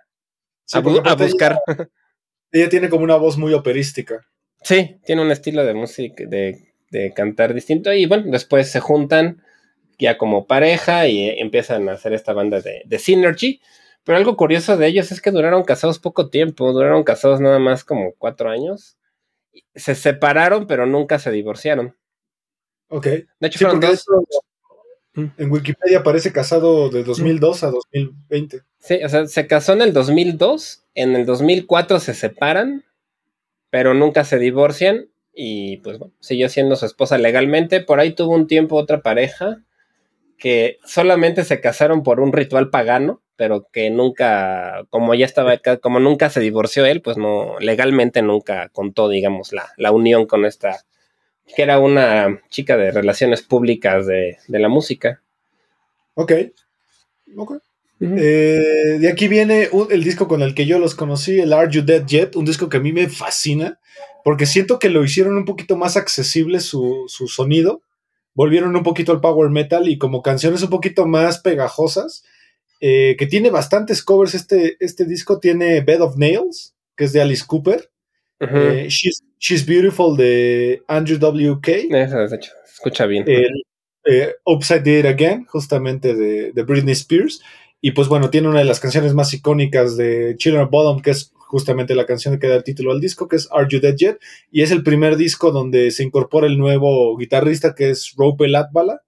Sí, 0.64 0.78
a, 0.78 0.82
porque 0.82 0.98
bu- 1.00 1.02
a 1.08 1.10
aparte 1.10 1.24
buscar. 1.24 1.58
Ella, 1.66 1.88
ella 2.52 2.68
tiene 2.68 2.88
como 2.88 3.02
una 3.02 3.16
voz 3.16 3.36
muy 3.36 3.52
operística. 3.52 4.20
Sí, 4.62 5.00
tiene 5.04 5.22
un 5.22 5.32
estilo 5.32 5.64
de 5.64 5.74
música, 5.74 6.22
de, 6.24 6.72
de 6.92 7.12
cantar 7.14 7.52
distinto. 7.52 7.92
Y 7.92 8.06
bueno, 8.06 8.30
después 8.30 8.70
se 8.70 8.78
juntan 8.78 9.42
ya 9.98 10.18
como 10.18 10.46
pareja 10.46 11.08
y 11.08 11.28
eh, 11.28 11.36
empiezan 11.40 11.88
a 11.88 11.92
hacer 11.92 12.12
esta 12.12 12.32
banda 12.32 12.60
de, 12.60 12.82
de 12.84 12.98
Synergy. 12.98 13.60
Pero 14.04 14.18
algo 14.18 14.36
curioso 14.36 14.76
de 14.76 14.86
ellos 14.86 15.10
es 15.12 15.20
que 15.20 15.30
duraron 15.32 15.64
casados 15.64 15.98
poco 15.98 16.30
tiempo, 16.30 16.72
duraron 16.72 17.02
casados 17.04 17.40
nada 17.40 17.58
más 17.58 17.84
como 17.84 18.12
cuatro 18.18 18.50
años. 18.50 18.96
Se 19.74 19.94
separaron, 19.94 20.66
pero 20.66 20.86
nunca 20.86 21.18
se 21.18 21.30
divorciaron. 21.30 21.96
Ok. 22.88 23.04
De 23.06 23.26
hecho, 23.40 23.58
Sí, 23.58 23.64
fueron 23.64 23.80
porque 23.80 23.86
dos. 23.92 23.98
esto 24.00 24.12
Mm. 25.16 25.28
en 25.38 25.50
Wikipedia 25.50 26.00
aparece 26.00 26.30
casado 26.30 26.90
de 26.90 27.02
2002 27.02 27.64
a 27.64 27.70
2020. 27.70 28.60
Sí, 28.78 29.02
o 29.02 29.08
sea, 29.08 29.26
se 29.26 29.46
casó 29.46 29.72
en 29.72 29.80
el 29.80 29.94
2002, 29.94 30.84
en 30.94 31.16
el 31.16 31.24
2004 31.24 32.00
se 32.00 32.12
separan, 32.12 32.84
pero 33.70 33.94
nunca 33.94 34.24
se 34.24 34.38
divorcian 34.38 35.08
y 35.34 35.78
pues 35.78 35.98
bueno, 35.98 36.12
siguió 36.20 36.50
siendo 36.50 36.76
su 36.76 36.84
esposa 36.84 37.16
legalmente. 37.16 37.80
Por 37.80 37.98
ahí 37.98 38.12
tuvo 38.12 38.34
un 38.34 38.46
tiempo 38.46 38.76
otra 38.76 39.00
pareja 39.00 39.62
que 40.38 40.78
solamente 40.84 41.44
se 41.44 41.60
casaron 41.60 42.02
por 42.02 42.20
un 42.20 42.32
ritual 42.32 42.70
pagano, 42.70 43.22
pero 43.36 43.66
que 43.72 43.90
nunca, 43.90 44.84
como 44.90 45.14
ya 45.14 45.26
estaba, 45.26 45.58
como 45.82 46.00
nunca 46.00 46.30
se 46.30 46.40
divorció 46.40 46.86
él, 46.86 47.02
pues 47.02 47.16
no, 47.18 47.58
legalmente 47.60 48.22
nunca 48.22 48.68
contó, 48.70 49.08
digamos, 49.08 49.52
la, 49.52 49.68
la 49.76 49.92
unión 49.92 50.26
con 50.26 50.44
esta, 50.46 50.84
que 51.56 51.62
era 51.62 51.78
una 51.78 52.40
chica 52.50 52.76
de 52.76 52.90
relaciones 52.92 53.42
públicas 53.42 54.06
de, 54.06 54.38
de 54.48 54.58
la 54.58 54.68
música. 54.68 55.22
Ok. 56.14 56.32
Ok. 57.36 57.52
Eh, 58.00 58.98
de 59.00 59.08
aquí 59.10 59.26
viene 59.26 59.68
un- 59.72 59.90
el 59.90 60.04
disco 60.04 60.28
con 60.28 60.42
el 60.42 60.54
que 60.54 60.66
yo 60.66 60.78
los 60.78 60.94
conocí, 60.94 61.40
el 61.40 61.52
Are 61.52 61.70
You 61.70 61.82
Dead 61.82 62.04
Yet, 62.06 62.36
un 62.36 62.44
disco 62.44 62.68
que 62.68 62.76
a 62.76 62.80
mí 62.80 62.92
me 62.92 63.08
fascina, 63.08 63.80
porque 64.22 64.44
siento 64.46 64.78
que 64.78 64.90
lo 64.90 65.02
hicieron 65.02 65.36
un 65.36 65.44
poquito 65.46 65.76
más 65.76 65.96
accesible 65.96 66.60
su, 66.60 67.04
su 67.08 67.26
sonido, 67.26 67.80
volvieron 68.36 68.76
un 68.76 68.82
poquito 68.84 69.10
al 69.10 69.20
power 69.20 69.50
metal 69.50 69.88
y 69.88 69.98
como 69.98 70.22
canciones 70.22 70.62
un 70.62 70.70
poquito 70.70 71.06
más 71.06 71.40
pegajosas, 71.40 72.24
eh, 72.80 73.16
que 73.18 73.26
tiene 73.26 73.50
bastantes 73.50 74.04
covers 74.04 74.34
este, 74.34 74.76
este 74.78 75.06
disco, 75.06 75.40
tiene 75.40 75.80
Bed 75.80 76.02
of 76.02 76.16
Nails, 76.16 76.76
que 76.94 77.04
es 77.04 77.12
de 77.12 77.22
Alice 77.22 77.44
Cooper, 77.46 77.90
eh, 78.38 78.86
She's, 78.90 79.24
She's 79.40 79.66
Beautiful 79.66 80.16
de 80.16 80.82
Andrew 80.86 81.18
W.K., 81.18 81.72
escucha 82.72 83.06
bien. 83.06 83.24
el 83.26 83.62
eh, 84.04 84.34
Upside 84.44 84.82
Down 84.82 85.06
Again, 85.06 85.46
justamente 85.46 86.14
de, 86.14 86.52
de 86.52 86.62
Britney 86.62 86.92
Spears. 86.92 87.42
Y 87.80 87.92
pues 87.92 88.08
bueno, 88.08 88.28
tiene 88.30 88.48
una 88.48 88.58
de 88.58 88.64
las 88.66 88.80
canciones 88.80 89.14
más 89.14 89.32
icónicas 89.32 89.96
de 89.96 90.34
Children 90.36 90.64
of 90.64 90.70
Bottom, 90.70 91.00
que 91.00 91.10
es 91.10 91.32
justamente 91.46 91.94
la 91.94 92.06
canción 92.06 92.38
que 92.38 92.48
da 92.48 92.56
el 92.56 92.64
título 92.64 92.92
al 92.92 93.00
disco, 93.00 93.28
que 93.28 93.36
es 93.36 93.48
Are 93.52 93.66
You 93.68 93.80
Dead 93.80 93.94
Yet? 93.96 94.18
Y 94.50 94.62
es 94.62 94.70
el 94.70 94.82
primer 94.82 95.16
disco 95.16 95.50
donde 95.52 95.90
se 95.90 96.02
incorpora 96.02 96.46
el 96.46 96.58
nuevo 96.58 97.16
guitarrista, 97.16 97.74
que 97.74 97.90
es 97.90 98.14
Rope 98.16 98.48
Latvala, 98.48 99.02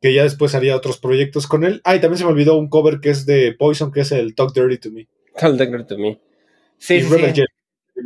que 0.00 0.12
ya 0.14 0.22
después 0.22 0.54
haría 0.54 0.76
otros 0.76 0.98
proyectos 0.98 1.46
con 1.46 1.64
él. 1.64 1.80
Ah, 1.84 1.96
y 1.96 2.00
también 2.00 2.18
se 2.18 2.24
me 2.24 2.30
olvidó 2.30 2.56
un 2.56 2.68
cover 2.68 3.00
que 3.00 3.10
es 3.10 3.26
de 3.26 3.54
Poison, 3.58 3.90
que 3.92 4.00
es 4.00 4.12
el 4.12 4.34
Talk 4.34 4.52
Dirty 4.54 4.78
to 4.78 4.90
Me. 4.90 5.08
The 5.38 5.66
Girl 5.66 5.86
to 5.86 5.98
Me. 5.98 6.20
Sí, 6.78 6.96
y 6.96 7.02
sí. 7.02 7.16
Jet, 7.32 7.46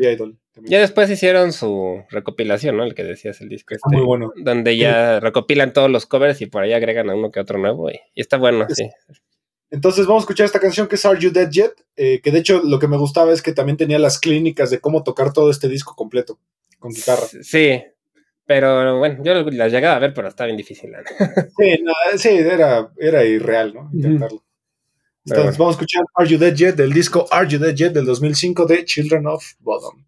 Idol. 0.00 0.38
Ya 0.64 0.80
después 0.80 1.08
hicieron 1.10 1.52
su 1.52 2.02
recopilación, 2.10 2.76
¿no? 2.76 2.84
El 2.84 2.94
que 2.94 3.04
decías, 3.04 3.40
el 3.40 3.48
disco 3.48 3.74
este, 3.74 3.88
muy 3.94 4.04
bueno. 4.04 4.32
Donde 4.36 4.76
ya 4.76 5.20
recopilan 5.20 5.72
todos 5.72 5.90
los 5.90 6.06
covers 6.06 6.40
y 6.40 6.46
por 6.46 6.62
ahí 6.62 6.72
agregan 6.72 7.10
a 7.10 7.14
uno 7.14 7.30
que 7.30 7.40
otro 7.40 7.58
nuevo. 7.58 7.90
Y, 7.90 7.94
y 8.14 8.20
está 8.20 8.38
bueno, 8.38 8.66
Es- 8.68 8.76
sí. 8.76 8.88
Entonces 9.70 10.06
vamos 10.06 10.22
a 10.22 10.24
escuchar 10.24 10.46
esta 10.46 10.60
canción 10.60 10.88
que 10.88 10.96
es 10.96 11.04
Are 11.04 11.18
You 11.20 11.30
Dead 11.30 11.50
Yet? 11.50 11.72
Eh, 11.96 12.20
que 12.22 12.30
de 12.30 12.38
hecho 12.38 12.62
lo 12.64 12.78
que 12.78 12.88
me 12.88 12.96
gustaba 12.96 13.32
es 13.32 13.42
que 13.42 13.52
también 13.52 13.76
tenía 13.76 13.98
las 13.98 14.18
clínicas 14.18 14.70
de 14.70 14.80
cómo 14.80 15.02
tocar 15.02 15.32
todo 15.32 15.50
este 15.50 15.68
disco 15.68 15.94
completo 15.94 16.38
con 16.78 16.92
guitarra. 16.92 17.26
Sí, 17.42 17.82
pero 18.46 18.98
bueno, 18.98 19.22
yo 19.22 19.34
las 19.34 19.70
llegaba 19.70 19.96
a 19.96 19.98
ver, 19.98 20.14
pero 20.14 20.28
está 20.28 20.46
bien 20.46 20.56
difícil. 20.56 20.90
¿no? 20.90 20.98
Sí, 21.58 21.82
no, 21.82 21.92
sí, 22.16 22.30
era, 22.30 22.90
era 22.96 23.24
irreal, 23.24 23.74
¿no? 23.74 23.90
Intentarlo. 23.92 24.42
Entonces 25.26 25.44
bueno. 25.44 25.58
vamos 25.58 25.74
a 25.74 25.76
escuchar 25.76 26.02
Are 26.14 26.28
You 26.28 26.38
Dead 26.38 26.54
Yet 26.54 26.76
del 26.76 26.92
disco 26.92 27.26
Are 27.30 27.46
You 27.46 27.58
Dead 27.58 27.74
Yet 27.74 27.92
del 27.92 28.06
2005 28.06 28.64
de 28.64 28.84
Children 28.86 29.26
of 29.26 29.44
Bodom. 29.58 30.04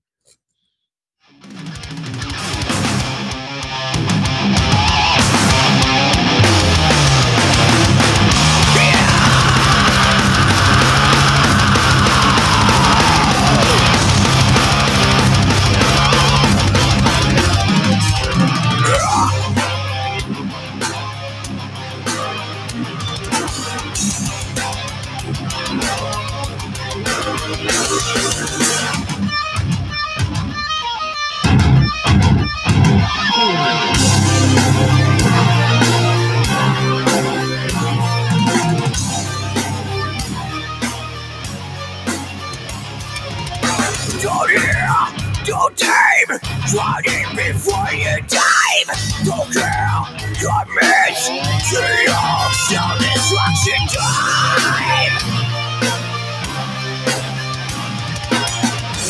Plug 46.71 47.03
it 47.05 47.27
before 47.37 47.93
you 47.93 48.23
dive. 48.29 48.89
Don't 49.25 49.53
care. 49.53 49.91
Commit 50.39 51.19
to 51.67 51.83
your 52.07 52.39
self-destruction 52.71 53.83
time. 53.91 55.15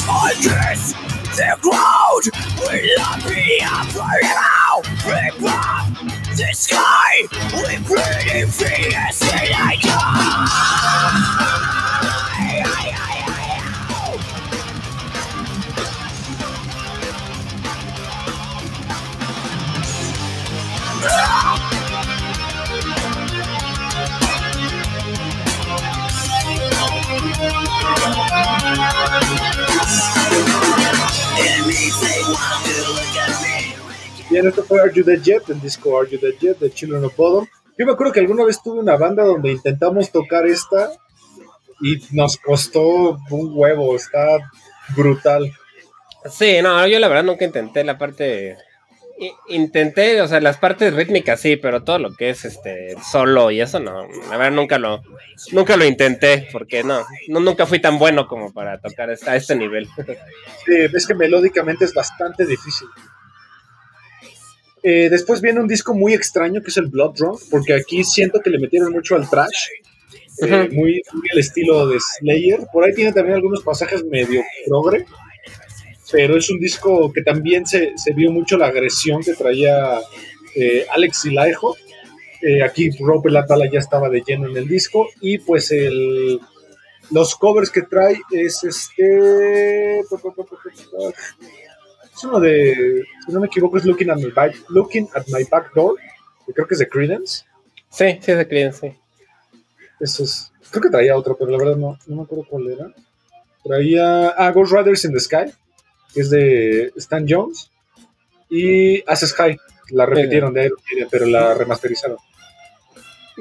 On 0.09 0.33
this, 0.41 0.95
the 1.37 1.51
crowd 1.61 2.25
will 2.61 2.89
not 2.97 3.21
be 3.29 3.61
up 3.63 3.87
forever. 3.93 4.81
Flip 5.03 5.37
up 5.53 5.85
the 6.37 6.49
sky 6.55 7.29
with 7.53 7.85
pretty 7.85 8.49
fears 8.51 9.21
when 9.21 9.53
I 9.53 9.77
come. 9.83 11.60
Bien, 34.31 34.47
esto 34.47 34.63
fue 34.63 34.81
Are 34.81 34.93
You 34.93 35.05
Yet, 35.05 35.43
el 35.49 35.61
disco 35.61 35.99
Are 35.99 36.09
You 36.09 36.21
Yet 36.21 36.59
de 36.59 36.71
Children 36.73 37.05
of 37.05 37.17
Bodom. 37.17 37.47
Yo 37.77 37.87
me 37.87 37.93
acuerdo 37.93 38.13
que 38.13 38.21
alguna 38.21 38.45
vez 38.45 38.63
tuve 38.63 38.79
una 38.79 38.97
banda 38.97 39.25
donde 39.25 39.51
intentamos 39.51 40.13
tocar 40.13 40.47
esta 40.47 40.93
y 41.81 41.97
nos 42.13 42.37
costó 42.37 43.19
un 43.31 43.51
huevo, 43.55 43.97
está 43.97 44.39
brutal. 44.95 45.53
Sí, 46.31 46.61
no, 46.63 46.87
yo 46.87 46.99
la 46.99 47.09
verdad 47.09 47.25
nunca 47.25 47.45
intenté 47.45 47.83
la 47.83 47.99
parte. 47.99 48.57
Intenté, 49.49 50.23
o 50.23 50.29
sea, 50.29 50.41
las 50.41 50.57
partes 50.57 50.95
rítmicas 50.95 51.41
sí, 51.41 51.57
pero 51.57 51.83
todo 51.83 51.99
lo 51.99 52.15
que 52.15 52.31
es 52.31 52.47
este 52.47 52.97
solo 53.11 53.51
y 53.51 53.61
eso 53.61 53.79
no, 53.79 54.09
la 54.31 54.37
verdad 54.39 54.53
nunca 54.53 54.79
lo, 54.79 55.03
nunca 55.53 55.77
lo 55.77 55.85
intenté, 55.85 56.49
porque 56.51 56.83
no, 56.83 57.05
no 57.29 57.41
nunca 57.41 57.67
fui 57.67 57.81
tan 57.81 57.99
bueno 57.99 58.27
como 58.27 58.51
para 58.53 58.81
tocar 58.81 59.11
a 59.11 59.37
este 59.37 59.57
nivel. 59.57 59.87
Sí, 60.65 60.75
es 60.95 61.07
que 61.07 61.15
melódicamente 61.15 61.85
es 61.85 61.93
bastante 61.93 62.47
difícil. 62.47 62.89
Eh, 64.83 65.09
después 65.11 65.43
viene 65.43 65.61
un 65.61 65.69
disco 65.69 65.95
muy 65.95 66.15
extraño 66.15 66.63
que 66.63 66.71
es 66.71 66.77
el 66.79 66.87
Blood 66.87 67.15
Drunk, 67.17 67.41
porque 67.51 67.75
aquí 67.75 68.05
siento 68.05 68.41
que 68.41 68.49
le 68.49 68.59
metieron 68.59 68.91
mucho 68.91 69.17
al 69.17 69.29
trash, 69.29 69.69
eh, 70.43 70.69
muy, 70.73 71.03
muy 71.13 71.29
al 71.31 71.39
estilo 71.39 71.87
de 71.89 71.99
Slayer. 72.01 72.61
Por 72.73 72.85
ahí 72.85 72.95
tiene 72.95 73.13
también 73.13 73.37
algunos 73.37 73.63
pasajes 73.63 74.03
medio 74.05 74.43
progre, 74.67 75.05
pero 76.13 76.37
es 76.37 76.51
un 76.51 76.59
disco 76.59 77.13
que 77.13 77.23
también 77.23 77.67
se, 77.67 77.93
se 77.97 78.13
vio 78.13 78.31
mucho 78.31 78.57
la 78.57 78.67
agresión 78.67 79.23
que 79.23 79.35
traía 79.35 80.01
eh, 80.55 80.87
Alex 80.91 81.23
Silaijo. 81.23 81.77
Eh, 82.43 82.63
aquí 82.63 82.91
Rob 82.99 83.27
Latala 83.27 83.71
ya 83.71 83.79
estaba 83.79 84.09
de 84.09 84.23
lleno 84.27 84.49
en 84.49 84.57
el 84.57 84.67
disco 84.67 85.09
y 85.21 85.39
pues 85.39 85.71
el, 85.73 86.41
los 87.11 87.35
covers 87.35 87.71
que 87.71 87.83
trae 87.83 88.21
es 88.31 88.65
este. 88.65 90.01
Es 90.01 90.07
uno 92.25 92.41
de. 92.41 93.05
Si 93.27 93.33
no 93.33 93.41
me 93.41 93.47
equivoco, 93.47 93.77
es 93.79 93.85
Looking 93.85 94.11
at 94.11 94.17
My 94.17 94.31
Back, 94.31 94.55
Looking 94.69 95.09
at 95.15 95.25
My 95.29 95.45
Back 95.45 95.75
Door. 95.75 95.97
Que 96.47 96.53
creo 96.53 96.67
que 96.67 96.75
es 96.75 96.81
de 96.81 96.89
Credence. 96.89 97.45
Sí, 97.91 98.19
sí 98.21 98.33
se 98.33 98.49
creen, 98.49 98.73
sí. 98.73 98.95
Eso 99.99 100.25
es. 100.25 100.53
Creo 100.71 100.83
que 100.83 100.91
traía 100.91 101.17
otro, 101.17 101.37
pero 101.37 101.51
la 101.51 101.59
verdad 101.59 101.77
no, 101.77 101.99
no 102.07 102.17
me 102.17 102.23
acuerdo 102.23 102.47
cuál 102.49 102.69
era. 102.71 102.93
Traía. 103.65 104.29
Ah, 104.31 104.51
Ghost 104.53 104.73
Riders 104.73 105.05
in 105.05 105.13
the 105.13 105.21
Sky. 105.21 105.53
Que 106.15 106.21
es 106.21 106.31
de 106.31 106.93
Stan 106.97 107.25
Jones. 107.29 107.71
Y 108.49 109.03
Access 109.09 109.35
High. 109.35 109.59
La 109.91 110.07
repitieron 110.07 110.55
de 110.55 110.71
Maiden, 110.91 111.09
pero 111.11 111.27
la 111.27 111.55
remasterizaron. 111.55 112.17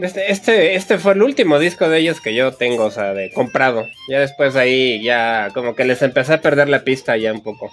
Este, 0.02 0.32
este, 0.32 0.76
este 0.76 0.98
fue 0.98 1.12
el 1.14 1.22
último 1.24 1.60
disco 1.60 1.90
de 1.90 2.00
ellos 2.00 2.22
que 2.22 2.34
yo 2.34 2.54
tengo, 2.54 2.86
o 2.86 2.92
sea, 2.92 3.14
de 3.14 3.32
comprado. 3.34 3.86
Ya 4.08 4.20
después 4.22 4.56
ahí 4.56 5.04
ya 5.04 5.50
como 5.54 5.76
que 5.76 5.84
les 5.84 6.02
empecé 6.02 6.34
a 6.34 6.42
perder 6.42 6.70
la 6.70 6.84
pista 6.86 7.18
ya 7.18 7.34
un 7.34 7.42
poco. 7.42 7.70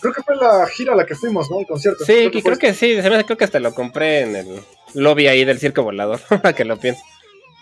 Creo 0.00 0.12
que 0.12 0.22
fue 0.22 0.36
la 0.36 0.66
gira 0.68 0.92
a 0.92 0.96
la 0.96 1.06
que 1.06 1.14
fuimos, 1.14 1.50
¿no? 1.50 1.60
El 1.60 1.66
concierto. 1.66 2.04
Sí, 2.04 2.28
y 2.30 2.42
creo 2.42 2.58
que 2.58 2.74
sí, 2.74 3.00
se 3.00 3.08
me 3.08 3.16
hace- 3.16 3.24
creo 3.24 3.38
que 3.38 3.44
hasta 3.44 3.58
lo 3.60 3.72
compré 3.74 4.20
en 4.20 4.36
el 4.36 4.60
lobby 4.94 5.28
ahí 5.28 5.44
del 5.46 5.58
circo 5.58 5.82
volador, 5.82 6.20
para 6.28 6.52
que 6.52 6.64
lo 6.66 6.76
piense. 6.78 7.00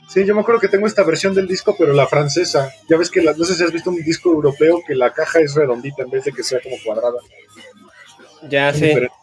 Sí, 0.09 0.25
yo 0.25 0.35
me 0.35 0.43
acuerdo 0.43 0.61
que 0.61 0.69
tengo 0.69 0.87
esta 0.87 1.03
versión 1.03 1.35
del 1.35 1.49
disco, 1.49 1.75
pero 1.79 1.93
la 1.93 2.07
francesa. 2.07 2.71
Ya 2.89 2.97
ves 2.97 3.11
que 3.11 3.23
la- 3.23 3.33
no 3.33 3.45
sé 3.45 3.55
si 3.55 3.65
has 3.65 3.73
visto 3.73 3.91
un 3.91 3.97
disco 3.97 4.31
europeo 4.31 4.81
que 4.87 4.95
la 4.95 5.13
caja 5.13 5.41
es 5.41 5.55
redondita 5.55 6.03
en 6.03 6.11
vez 6.11 6.25
de 6.25 6.33
que 6.33 6.43
sea 6.43 6.61
como 6.61 6.77
cuadrada. 6.85 7.19
Ya, 8.49 8.71
Es 8.71 8.77
sí. 8.77 8.87
diferente. 8.87 9.15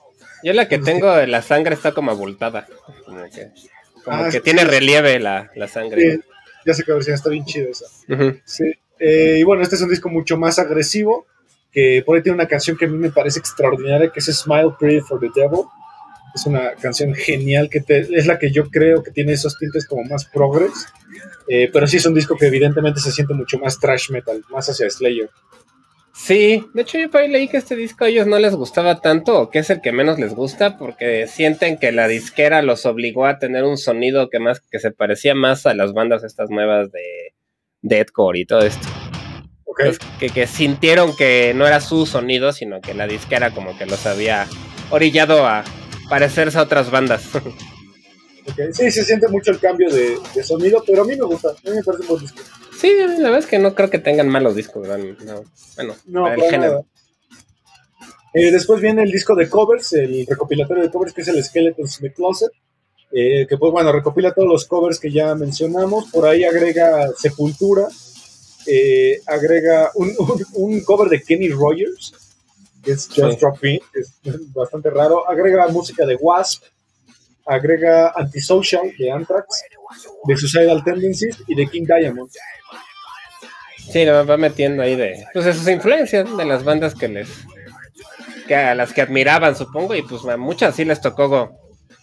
Yo 0.43 0.53
la 0.53 0.67
que 0.67 0.79
tengo 0.79 1.15
la 1.27 1.41
sangre 1.43 1.75
está 1.75 1.91
como 1.91 2.09
abultada. 2.11 2.67
Como 3.05 3.23
que, 3.29 3.49
como 4.03 4.17
Ah, 4.23 4.25
que 4.25 4.37
sí. 4.37 4.41
tiene 4.41 4.63
relieve 4.63 5.19
la, 5.19 5.51
la 5.55 5.67
sangre. 5.67 6.13
Sí, 6.15 6.19
ya 6.65 6.73
sé 6.73 6.83
que 6.83 6.91
la 6.91 6.95
versión 6.95 7.13
está 7.15 7.29
bien 7.29 7.45
chida 7.45 7.69
esa. 7.69 7.85
Sí. 8.45 8.71
Eh, 8.99 9.37
y 9.39 9.43
bueno, 9.43 9.61
este 9.61 9.75
es 9.75 9.81
un 9.81 9.89
disco 9.89 10.09
mucho 10.09 10.37
más 10.37 10.57
agresivo, 10.59 11.27
que 11.71 12.03
por 12.05 12.15
ahí 12.17 12.23
tiene 12.23 12.35
una 12.35 12.47
canción 12.47 12.75
que 12.75 12.85
a 12.85 12.87
mí 12.87 12.97
me 12.97 13.11
parece 13.11 13.39
extraordinaria, 13.39 14.11
que 14.11 14.19
es 14.19 14.25
Smile 14.25 14.71
Pretty 14.79 15.01
for 15.01 15.19
the 15.19 15.29
Devil. 15.33 15.61
Es 16.35 16.45
una 16.45 16.71
canción 16.81 17.13
genial, 17.13 17.69
que 17.69 17.81
te- 17.81 17.99
es 18.15 18.25
la 18.25 18.39
que 18.39 18.51
yo 18.51 18.69
creo 18.69 19.03
que 19.03 19.11
tiene 19.11 19.33
esos 19.33 19.57
tintes 19.57 19.85
como 19.87 20.03
más 20.05 20.25
progres. 20.25 20.71
Eh, 21.47 21.69
pero 21.73 21.87
sí 21.87 21.97
es 21.97 22.05
un 22.05 22.13
disco 22.13 22.37
que 22.37 22.47
evidentemente 22.47 23.01
se 23.01 23.11
siente 23.11 23.33
mucho 23.33 23.57
más 23.59 23.79
trash 23.79 24.09
metal, 24.11 24.43
más 24.49 24.69
hacia 24.69 24.89
Slayer. 24.89 25.29
Sí, 26.13 26.63
de 26.73 26.81
hecho 26.83 26.99
yo 26.99 27.09
por 27.09 27.21
ahí 27.21 27.29
leí 27.29 27.47
que 27.47 27.57
este 27.57 27.75
disco 27.75 28.03
a 28.03 28.09
ellos 28.09 28.27
no 28.27 28.37
les 28.37 28.53
gustaba 28.55 29.01
tanto, 29.01 29.39
o 29.41 29.49
que 29.49 29.59
es 29.59 29.69
el 29.69 29.81
que 29.81 29.91
menos 29.91 30.19
les 30.19 30.33
gusta, 30.35 30.77
porque 30.77 31.25
sienten 31.27 31.77
que 31.77 31.91
la 31.91 32.07
disquera 32.07 32.61
los 32.61 32.85
obligó 32.85 33.25
a 33.25 33.39
tener 33.39 33.63
un 33.63 33.77
sonido 33.77 34.29
que 34.29 34.39
más 34.39 34.59
que 34.59 34.79
se 34.79 34.91
parecía 34.91 35.35
más 35.35 35.65
a 35.65 35.73
las 35.73 35.93
bandas 35.93 36.23
estas 36.23 36.49
nuevas 36.49 36.91
de 36.91 37.33
deathcore 37.81 38.39
y 38.39 38.45
todo 38.45 38.61
esto. 38.61 38.87
que, 40.19 40.29
que 40.29 40.47
sintieron 40.47 41.15
que 41.15 41.53
no 41.55 41.65
era 41.65 41.79
su 41.81 42.05
sonido, 42.05 42.51
sino 42.53 42.81
que 42.81 42.93
la 42.93 43.07
disquera 43.07 43.51
como 43.51 43.75
que 43.77 43.85
los 43.85 44.05
había 44.05 44.45
orillado 44.91 45.47
a 45.47 45.63
parecerse 46.11 46.57
a 46.59 46.61
otras 46.63 46.91
bandas. 46.91 47.23
Ok, 48.43 48.59
Sí, 48.73 48.89
se 48.89 49.05
siente 49.05 49.27
mucho 49.27 49.51
el 49.51 49.59
cambio 49.59 49.87
de, 49.93 50.17
de 50.33 50.43
sonido, 50.43 50.83
pero 50.85 51.03
a 51.03 51.05
mí 51.05 51.15
me 51.15 51.25
gusta, 51.25 51.49
a 51.49 51.69
mí 51.69 51.75
me 51.75 51.83
parece 51.83 52.01
un 52.01 52.07
buen 52.09 52.21
disco. 52.23 52.39
sí, 52.75 52.91
la 52.99 53.05
verdad 53.25 53.37
es 53.37 53.45
que 53.45 53.59
no 53.59 53.75
creo 53.75 53.91
que 53.91 53.99
tengan 53.99 54.27
malos 54.29 54.55
discos, 54.55 54.81
¿verdad? 54.81 54.97
No, 55.23 55.43
bueno, 55.75 55.95
No, 56.07 56.23
para 56.23 56.35
el 56.35 56.41
género. 56.49 56.85
Eh, 58.33 58.49
después 58.51 58.81
viene 58.81 59.03
el 59.03 59.11
disco 59.11 59.35
de 59.35 59.47
covers, 59.47 59.93
el 59.93 60.25
recopilatorio 60.25 60.81
de 60.81 60.89
covers 60.89 61.13
que 61.13 61.21
es 61.21 61.27
el 61.27 61.43
Skeletons 61.43 62.01
in 62.01 62.07
the 62.07 62.13
Closet, 62.15 62.51
eh, 63.11 63.45
que 63.47 63.57
pues 63.59 63.71
bueno, 63.71 63.91
recopila 63.91 64.33
todos 64.33 64.47
los 64.47 64.65
covers 64.65 64.99
que 64.99 65.11
ya 65.11 65.35
mencionamos, 65.35 66.09
por 66.11 66.25
ahí 66.27 66.43
agrega 66.43 67.09
Sepultura, 67.15 67.87
eh, 68.65 69.19
agrega 69.27 69.91
un, 69.93 70.09
un- 70.17 70.45
un 70.53 70.81
cover 70.83 71.09
de 71.09 71.21
Kenny 71.21 71.49
Rogers, 71.49 72.13
es 72.85 73.07
Just 73.07 73.33
Sí. 73.33 73.37
Drop 73.39 73.63
In, 73.63 73.79
que 73.93 73.99
es 73.99 74.53
bastante 74.53 74.89
raro, 74.89 75.29
agrega 75.29 75.67
música 75.67 76.05
de 76.05 76.15
Wasp, 76.15 76.63
agrega 77.45 78.13
Antisocial 78.15 78.93
de 78.97 79.11
Anthrax, 79.11 79.63
de 80.25 80.37
Suicidal 80.37 80.83
Tendencies 80.83 81.43
y 81.47 81.55
de 81.55 81.67
King 81.67 81.85
Diamond. 81.85 82.29
Sí, 83.91 84.05
lo 84.05 84.25
va 84.25 84.37
metiendo 84.37 84.83
ahí 84.83 84.95
de, 84.95 85.25
pues 85.33 85.45
de 85.45 85.53
sus 85.53 85.67
influencias, 85.67 86.37
de 86.37 86.45
las 86.45 86.63
bandas 86.63 86.95
que 86.95 87.07
les, 87.07 87.29
que 88.47 88.55
a 88.55 88.75
las 88.75 88.93
que 88.93 89.01
admiraban, 89.01 89.55
supongo, 89.55 89.95
y 89.95 90.01
pues 90.01 90.23
a 90.25 90.37
muchas 90.37 90.75
sí 90.75 90.85
les 90.85 91.01
tocó 91.01 91.57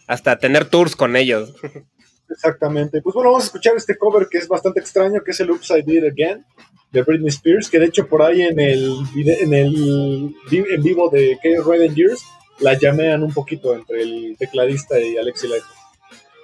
hasta 0.06 0.38
tener 0.38 0.66
tours 0.66 0.96
con 0.96 1.16
ellos. 1.16 1.54
Exactamente. 2.30 3.00
Pues 3.02 3.14
bueno, 3.14 3.30
vamos 3.30 3.44
a 3.44 3.46
escuchar 3.46 3.74
este 3.76 3.96
cover 3.96 4.28
que 4.30 4.38
es 4.38 4.48
bastante 4.48 4.80
extraño, 4.80 5.22
que 5.24 5.30
es 5.30 5.40
el 5.40 5.50
Oops, 5.50 5.70
I 5.70 5.82
Did 5.82 6.04
It 6.04 6.12
Again 6.12 6.44
de 6.92 7.02
Britney 7.02 7.28
Spears, 7.28 7.68
que 7.68 7.78
de 7.78 7.86
hecho 7.86 8.06
por 8.08 8.22
ahí 8.22 8.42
en 8.42 8.58
el, 8.60 8.94
en 9.16 9.52
el 9.54 10.34
en 10.50 10.82
vivo 10.82 11.10
de 11.10 11.38
Chaos 11.42 11.66
Riding 11.66 11.94
Years 11.94 12.22
la 12.60 12.74
llamean 12.74 13.22
un 13.22 13.32
poquito 13.32 13.74
entre 13.74 14.02
el 14.02 14.36
tecladista 14.38 14.98
y 14.98 15.16
Alexi 15.16 15.48
Light. 15.48 15.62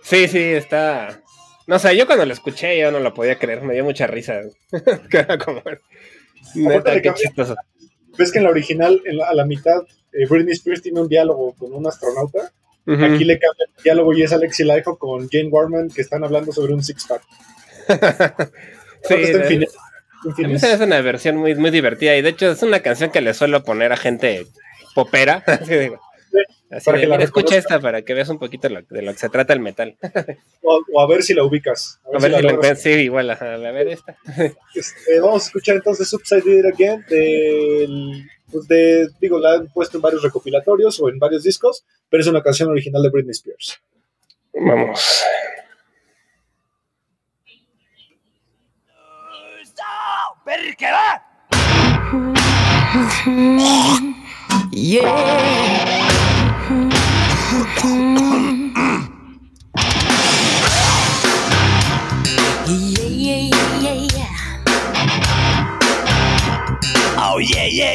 Sí, 0.03 0.29
sí, 0.29 0.39
está. 0.39 1.21
No 1.67 1.79
sé, 1.79 1.97
yo 1.97 2.07
cuando 2.07 2.27
lo 2.27 2.33
escuché 2.35 2.79
yo 2.79 2.91
no 2.91 3.01
lo 3.01 3.15
podía 3.15 3.39
creer, 3.39 3.63
me 3.63 3.73
dio 3.75 3.85
mucha 3.85 4.07
risa. 4.07 4.41
Como. 5.45 5.63
Neta, 6.55 7.01
qué 7.01 7.13
chistoso. 7.15 7.57
¿Ves 8.19 8.31
que 8.31 8.39
en 8.39 8.45
la 8.45 8.51
original, 8.51 9.01
en 9.07 9.17
la- 9.17 9.29
a 9.29 9.35
la 9.35 9.45
mitad, 9.47 9.81
eh, 10.13 10.27
Britney 10.29 10.53
Spears 10.53 10.83
tiene 10.83 11.01
un 11.01 11.09
diálogo 11.09 11.55
con 11.55 11.73
un 11.73 11.87
astronauta? 11.87 12.53
Aquí 12.87 13.25
le 13.25 13.39
cambia 13.39 13.67
el 13.77 13.83
diálogo 13.83 14.13
y 14.13 14.23
es 14.23 14.33
Alexi 14.33 14.65
Laiho 14.65 14.97
con 14.99 15.29
Jane 15.29 15.49
Warman 15.49 15.89
que 15.91 16.03
están 16.03 16.23
hablando 16.25 16.53
sobre 16.53 16.75
un 16.75 16.83
six-pack. 16.83 17.23
Sí, 19.07 19.15
de- 19.17 19.69
a 20.25 20.49
mí 20.49 20.55
hace 20.55 20.83
una 20.83 21.03
versión 21.03 21.37
muy, 21.37 21.55
muy 21.55 21.71
divertida 21.71 22.17
y 22.17 22.23
de 22.23 22.31
hecho 22.31 22.51
es 22.51 22.63
una 22.63 22.81
canción 22.81 23.11
que 23.11 23.21
le 23.21 23.35
suelo 23.35 23.63
poner 23.63 23.93
a 23.93 23.99
gente 23.99 24.47
popera. 24.95 25.43
Así 25.47 25.75
digo. 25.79 26.01
Así 26.71 26.91
de, 26.91 27.07
la 27.07 27.17
"Mira, 27.17 27.25
escucha 27.25 27.49
reconozcan". 27.51 27.59
esta 27.59 27.81
para 27.81 28.01
que 28.03 28.15
veas 28.15 28.31
un 28.31 28.39
poquito 28.39 28.71
lo- 28.71 28.81
de 28.89 29.03
lo 29.03 29.13
que 29.13 29.19
se 29.19 29.29
trata 29.29 29.53
el 29.53 29.61
metal. 29.61 29.97
O, 30.63 30.81
o 30.95 31.01
a 31.03 31.07
ver 31.07 31.23
si 31.23 31.35
la 31.35 31.45
ubicas. 31.45 32.01
A 32.07 32.19
ver 32.19 32.31
la 32.31 32.39
si 32.39 32.45
la 32.45 32.51
encuentras. 32.53 32.83
Sí, 32.83 32.89
igual, 32.91 33.29
a 33.31 33.35
ver 33.37 33.89
esta. 33.89 34.17
Este, 34.75 35.21
vamos 35.21 35.43
a 35.43 35.47
escuchar 35.49 35.77
entonces 35.77 36.11
Upside 36.15 36.41
Down 36.41 36.73
Again 36.73 37.05
del, 37.11 38.27
de, 38.63 39.09
digo, 39.21 39.39
la 39.39 39.55
han 39.55 39.69
puesto 39.69 39.99
en 39.99 40.03
varios 40.03 40.23
recopilatorios 40.23 41.01
o 41.01 41.09
en 41.09 41.19
varios 41.19 41.43
discos, 41.43 41.85
pero 42.09 42.23
es 42.23 42.27
una 42.27 42.43
canción 42.43 42.71
original 42.71 43.03
de 43.03 43.11
Britney 43.11 43.33
Spears. 43.33 43.81
Vamos. 44.55 45.25
Va? 50.93 51.23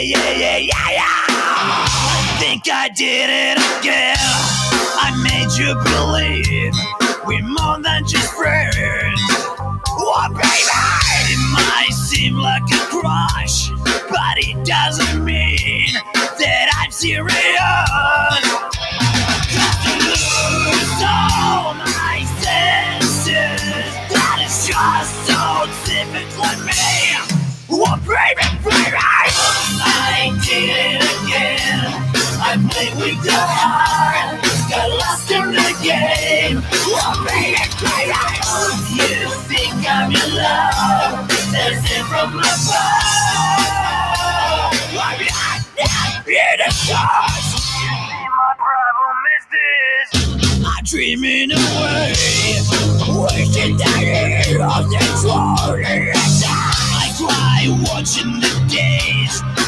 yeah, 0.01 0.31
yeah, 0.31 0.31
yeah, 0.31 0.57
yeah, 0.57 0.89
yeah, 0.89 1.25
yeah. 1.27 2.39
Think 2.39 2.63
I 2.71 2.89
did 2.95 3.29
it 3.29 3.57
again. 3.79 4.15
I 4.95 5.11
made 5.23 5.51
you 5.59 5.75
believe 5.83 6.73
we're 7.27 7.43
more 7.43 7.79
than 7.81 8.07
just 8.07 8.31
friends. 8.33 9.19
Oh 9.99 10.27
baby, 10.29 10.71
it 11.31 11.39
might 11.51 11.91
seem 11.91 12.37
like 12.37 12.63
a 12.71 12.79
crush, 12.87 13.69
but 14.09 14.37
it 14.37 14.63
doesn't 14.65 15.23
mean 15.25 15.91
that 16.15 16.67
I'm 16.79 16.91
serious. 16.91 17.35
Just 19.51 19.79
to 19.83 19.93
lose 19.99 21.01
all 21.03 21.73
my 21.75 22.23
senses, 22.39 23.59
that 24.15 24.39
is 24.47 24.55
just 24.63 25.11
so 25.27 25.67
typical 25.83 26.55
me. 26.63 26.73
Oh 27.69 27.95
baby, 28.07 28.47
baby, 28.63 28.95
I 28.95 29.08
did 30.49 30.65
it 30.65 31.05
again. 31.05 31.85
I 32.41 32.57
played 32.73 32.95
with 32.97 33.21
the 33.21 33.37
heart, 33.37 34.41
got 34.65 34.89
lost 34.97 35.29
in 35.29 35.53
the 35.53 35.69
game. 35.85 36.65
Oh 36.89 37.21
baby, 37.21 37.61
baby, 37.77 38.17
you 38.97 39.29
think 39.45 39.77
I'm 39.85 40.09
in 40.09 40.29
love? 40.33 41.29
There's 41.53 41.85
it 41.85 42.01
from 42.09 42.33
above. 42.33 42.49
I'm 44.97 45.21
not, 45.21 45.61
here 46.25 46.57
to 46.57 46.69
cause. 46.89 47.53
My 48.33 48.51
problem 48.57 49.17
is 49.37 49.45
this. 49.53 50.09
I'm 50.65 50.83
dreaming 50.83 51.51
away, 51.51 52.17
wasting 53.21 53.77
the 53.77 53.91
year 54.01 54.65
of 54.65 54.89
the 54.89 54.97
truly 55.21 56.09
I 56.49 57.13
cry 57.17 57.69
watching 57.93 58.39
the 58.41 58.49
days. 58.67 59.58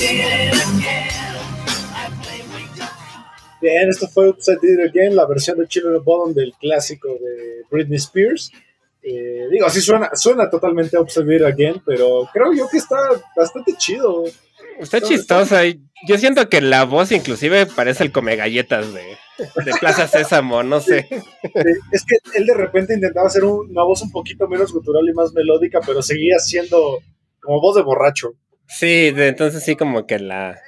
Did 0.00 0.24
it 0.24 0.80
Bien, 3.60 3.90
esto 3.90 4.08
fue 4.08 4.30
Upside 4.30 4.58
Down 4.62 4.88
Again, 4.88 5.14
la 5.14 5.26
versión 5.26 5.58
de 5.58 5.68
Children 5.68 5.96
of 5.96 6.04
Bodom 6.04 6.32
del 6.32 6.54
clásico 6.54 7.08
de 7.20 7.64
Britney 7.70 7.98
Spears. 7.98 8.50
Eh, 9.02 9.48
digo, 9.50 9.66
así 9.66 9.80
suena, 9.80 10.10
suena 10.14 10.50
totalmente 10.50 10.96
Down 10.96 11.08
Again, 11.44 11.82
pero 11.86 12.28
creo 12.32 12.52
yo 12.52 12.68
que 12.68 12.78
está 12.78 12.96
bastante 13.36 13.74
chido. 13.76 14.24
Está 14.78 15.00
chistosa. 15.00 15.64
y 15.66 15.80
Yo 16.06 16.16
siento 16.18 16.48
que 16.48 16.60
la 16.60 16.84
voz 16.84 17.12
inclusive 17.12 17.66
parece 17.66 18.04
el 18.04 18.12
come 18.12 18.36
galletas 18.36 18.92
de, 18.94 19.02
de 19.64 19.72
Plaza 19.80 20.06
Sésamo, 20.06 20.62
no 20.62 20.80
sé. 20.80 21.06
Es 21.92 22.04
que 22.04 22.16
él 22.34 22.46
de 22.46 22.54
repente 22.54 22.94
intentaba 22.94 23.26
hacer 23.26 23.44
un- 23.44 23.70
una 23.70 23.82
voz 23.84 24.02
un 24.02 24.10
poquito 24.10 24.48
menos 24.48 24.72
gutural 24.72 25.06
y 25.08 25.12
más 25.14 25.32
melódica, 25.32 25.80
pero 25.84 26.02
seguía 26.02 26.38
siendo 26.38 26.98
como 27.40 27.60
voz 27.60 27.76
de 27.76 27.82
borracho. 27.82 28.32
Sí, 28.68 29.10
de- 29.10 29.28
entonces 29.28 29.62
sí 29.64 29.76
como 29.76 30.06
que 30.06 30.18
la... 30.18 30.58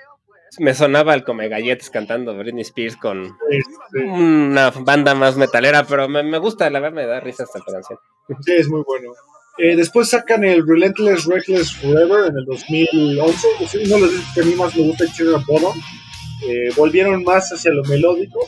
Me 0.59 0.75
sonaba 0.75 1.14
el 1.14 1.25
come 1.25 1.49
galletas 1.49 1.88
cantando 1.88 2.37
Britney 2.37 2.61
Spears 2.62 2.97
con 2.99 3.35
una 3.95 4.71
banda 4.71 5.14
más 5.14 5.37
metalera, 5.37 5.85
pero 5.85 6.09
me, 6.09 6.23
me 6.23 6.37
gusta, 6.38 6.68
la 6.68 6.81
verdad 6.81 6.95
me 6.97 7.07
da 7.07 7.21
risa 7.21 7.45
esta 7.45 7.61
canción. 7.61 7.99
Sí, 8.44 8.52
es 8.52 8.68
muy 8.68 8.82
bueno. 8.87 9.12
Eh, 9.58 9.76
después 9.76 10.08
sacan 10.08 10.44
el 10.44 10.66
Relentless 10.66 11.26
Reckless 11.26 11.74
Forever 11.76 12.30
en 12.30 12.38
el 12.38 12.44
2011. 12.46 13.46
Es 13.61 13.74
uno 13.74 13.94
de 13.96 14.00
los 14.00 14.11
discos 14.12 14.35
que 14.35 14.40
a 14.40 14.44
mí 14.44 14.54
más 14.54 14.74
me 14.76 14.82
gusta, 14.85 15.04
Children 15.12 15.42
Bodom. 15.46 15.78
Eh, 16.48 16.70
volvieron 16.76 17.22
más 17.22 17.50
hacia 17.52 17.70
lo 17.72 17.85
melódico. 17.85 18.40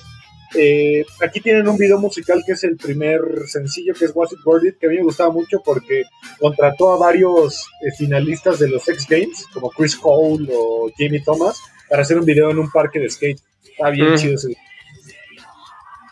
Eh, 0.56 1.04
aquí 1.20 1.40
tienen 1.40 1.68
un 1.68 1.76
video 1.76 1.98
musical 1.98 2.42
que 2.46 2.52
es 2.52 2.62
el 2.64 2.76
primer 2.76 3.20
sencillo, 3.46 3.92
que 3.92 4.04
es 4.06 4.12
Was 4.14 4.32
It 4.32 4.38
Worth 4.44 4.64
It, 4.64 4.78
que 4.78 4.87
a 4.87 4.90
mí 4.90 4.96
me 4.98 5.02
gustaba 5.02 5.30
mucho 5.32 5.60
porque 5.64 6.04
contrató 6.38 6.92
a 6.92 6.96
varios 6.98 7.66
eh, 7.84 7.90
finalistas 7.98 8.58
de 8.60 8.68
los 8.68 8.88
X 8.88 9.06
Games, 9.08 9.46
como 9.52 9.68
Chris 9.70 9.96
Cole 9.96 10.48
o 10.54 10.90
Jamie 10.96 11.22
Thomas, 11.24 11.60
para 11.90 12.02
hacer 12.02 12.18
un 12.18 12.24
video 12.24 12.50
en 12.50 12.58
un 12.60 12.70
parque 12.70 13.00
de 13.00 13.10
skate. 13.10 13.40
Está 13.64 13.90
bien 13.90 14.12
Mm. 14.12 14.16
chido 14.16 14.34
ese 14.37 14.56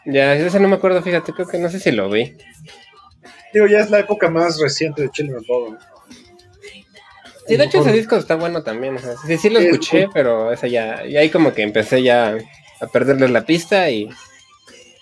Ya, 0.04 0.34
ese 0.34 0.58
no 0.58 0.68
me 0.68 0.74
acuerdo, 0.74 1.00
fíjate, 1.02 1.32
creo 1.32 1.46
que 1.46 1.58
no 1.58 1.70
sé 1.70 1.78
si 1.78 1.92
lo 1.92 2.10
vi. 2.10 2.36
Digo, 3.52 3.66
ya 3.66 3.80
es 3.80 3.90
la 3.90 3.98
época 4.00 4.30
más 4.30 4.58
reciente 4.60 5.02
de 5.02 5.10
Children 5.10 5.38
of 5.38 5.46
Bodom. 5.46 5.78
Sí, 7.46 7.56
de 7.56 7.64
hecho 7.64 7.80
ese 7.80 7.92
disco 7.92 8.16
está 8.16 8.36
bueno 8.36 8.62
también. 8.62 8.96
o 8.96 8.98
sea, 8.98 9.14
sí, 9.26 9.36
sí 9.36 9.50
lo 9.50 9.58
escuché, 9.58 10.08
pero 10.14 10.52
ese 10.52 10.70
ya, 10.70 11.04
y 11.04 11.16
ahí 11.16 11.28
como 11.28 11.52
que 11.52 11.62
empecé 11.62 12.02
ya 12.02 12.36
a 12.80 12.86
perderles 12.86 13.30
la 13.30 13.44
pista 13.44 13.90
y 13.90 14.08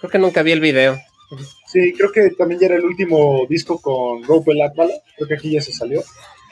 creo 0.00 0.10
que 0.10 0.18
nunca 0.18 0.42
vi 0.42 0.52
el 0.52 0.60
video. 0.60 0.98
Sí, 1.66 1.92
creo 1.96 2.10
que 2.10 2.30
también 2.30 2.60
ya 2.60 2.66
era 2.66 2.76
el 2.76 2.84
último 2.84 3.46
disco 3.48 3.80
con 3.80 4.24
Rope 4.24 4.52
el 4.52 4.62
Atbala. 4.62 4.94
Creo 5.16 5.28
que 5.28 5.34
aquí 5.34 5.52
ya 5.52 5.60
se 5.60 5.72
salió. 5.72 6.02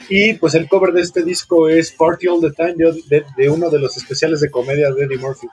Y 0.08 0.34
pues 0.34 0.54
el 0.54 0.68
cover 0.68 0.92
de 0.92 1.00
este 1.00 1.24
disco 1.24 1.68
es 1.68 1.90
Party 1.90 2.28
All 2.28 2.40
the 2.40 2.52
Time 2.52 2.74
de, 2.76 2.92
de- 3.08 3.24
de 3.37 3.48
uno 3.50 3.68
de 3.70 3.80
los 3.80 3.96
especiales 3.96 4.40
de 4.40 4.50
comedia 4.50 4.92
de 4.92 5.04
Eddie 5.04 5.18
Murphy. 5.18 5.48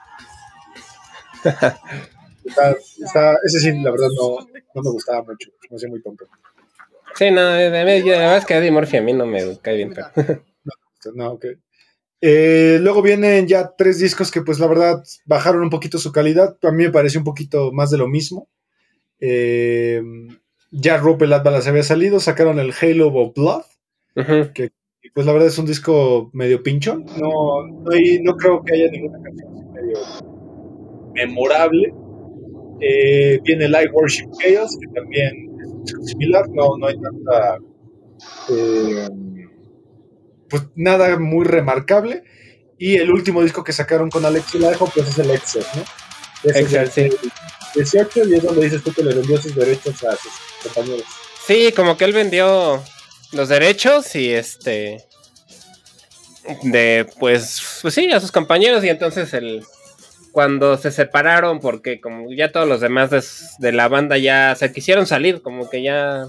Está- 2.46 2.70
está- 3.04 3.36
ese 3.44 3.58
sí, 3.60 3.72
la 3.82 3.90
verdad, 3.90 4.08
no, 4.16 4.38
no 4.74 4.82
me 4.82 4.90
gustaba 4.90 5.22
mucho. 5.22 5.50
Me 5.70 5.76
hacía 5.76 5.88
muy 5.88 6.00
tonto. 6.02 6.26
Sí, 7.14 7.30
no, 7.30 7.50
de- 7.52 7.70
de- 7.70 7.84
de- 7.84 8.00
la 8.02 8.18
verdad 8.18 8.36
es 8.38 8.44
que 8.46 8.54
Eddie 8.54 8.70
Murphy 8.70 8.98
a 8.98 9.02
mí 9.02 9.12
no 9.12 9.26
me 9.26 9.58
cae 9.62 9.76
bien. 9.76 9.94
pero- 9.94 10.08
No, 11.14 11.32
ok. 11.32 11.44
Eh, 12.20 12.78
luego 12.80 13.00
vienen 13.02 13.46
ya 13.46 13.72
tres 13.76 13.98
discos 13.98 14.30
que 14.30 14.42
pues 14.42 14.58
la 14.58 14.66
verdad 14.66 15.04
bajaron 15.24 15.62
un 15.62 15.70
poquito 15.70 15.98
su 15.98 16.10
calidad. 16.12 16.56
A 16.62 16.70
mí 16.72 16.84
me 16.84 16.90
pareció 16.90 17.20
un 17.20 17.24
poquito 17.24 17.70
más 17.72 17.90
de 17.90 17.98
lo 17.98 18.08
mismo. 18.08 18.48
Eh, 19.20 20.02
ya 20.72 20.96
Rope 20.96 21.24
el 21.26 21.32
Atbala 21.32 21.60
se 21.62 21.70
había 21.70 21.82
salido, 21.84 22.18
sacaron 22.20 22.58
el 22.58 22.72
Halo 22.80 23.08
of 23.14 23.34
Blood. 23.34 23.62
Y 25.02 25.10
pues 25.10 25.26
la 25.26 25.32
verdad 25.32 25.48
es 25.48 25.58
un 25.58 25.66
disco 25.66 26.30
medio 26.32 26.62
pincho. 26.62 26.96
No, 27.18 27.66
no, 27.66 27.90
hay- 27.92 28.20
no 28.22 28.36
creo 28.36 28.62
que 28.64 28.74
haya 28.74 28.90
ninguna 28.90 29.22
canción 29.22 29.72
medio 29.72 29.98
memorable. 31.14 31.94
Eh, 32.80 33.38
viene 33.42 33.68
Light 33.68 33.90
Worship 33.92 34.28
Chaos, 34.38 34.76
que 34.80 34.88
también 35.00 35.56
es 35.84 36.10
similar. 36.10 36.48
No, 36.50 36.76
no 36.78 36.86
hay 36.86 36.94
tanta. 37.00 37.58
eh, 38.50 39.08
pues 40.48 40.62
nada 40.74 41.18
muy 41.18 41.44
remarcable. 41.44 42.22
Y 42.78 42.96
el 42.96 43.10
último 43.10 43.42
disco 43.42 43.64
que 43.64 43.72
sacaron 43.72 44.10
con 44.10 44.24
Alex 44.24 44.54
Lajo, 44.56 44.90
pues 44.94 45.08
es 45.08 45.18
el 45.18 45.30
Excel, 45.30 45.64
¿no? 45.74 45.82
Es 46.50 46.56
Excel, 46.56 46.90
sí. 46.90 47.08
18 47.74 48.28
y 48.28 48.34
es 48.34 48.42
donde 48.42 48.64
dices 48.64 48.82
tú 48.82 48.92
que 48.92 49.02
le 49.02 49.14
vendió 49.14 49.40
sus 49.40 49.54
derechos 49.54 50.02
a 50.04 50.16
sus 50.16 50.32
compañeros. 50.62 51.06
Sí, 51.46 51.72
como 51.74 51.96
que 51.96 52.04
él 52.04 52.12
vendió 52.12 52.82
los 53.32 53.48
derechos 53.48 54.14
y 54.16 54.32
este 54.32 55.04
de 56.62 57.06
pues 57.18 57.60
pues 57.82 57.92
sí 57.94 58.10
a 58.12 58.20
sus 58.20 58.30
compañeros 58.32 58.84
y 58.84 58.88
entonces 58.88 59.32
el 59.34 59.64
cuando 60.36 60.76
se 60.76 60.90
separaron 60.92 61.60
porque 61.60 61.98
como 61.98 62.30
ya 62.30 62.52
todos 62.52 62.68
los 62.68 62.82
demás 62.82 63.08
de, 63.08 63.22
de 63.58 63.72
la 63.72 63.88
banda 63.88 64.18
ya 64.18 64.54
se 64.54 64.70
quisieron 64.70 65.06
salir 65.06 65.40
como 65.40 65.70
que 65.70 65.80
ya 65.82 66.26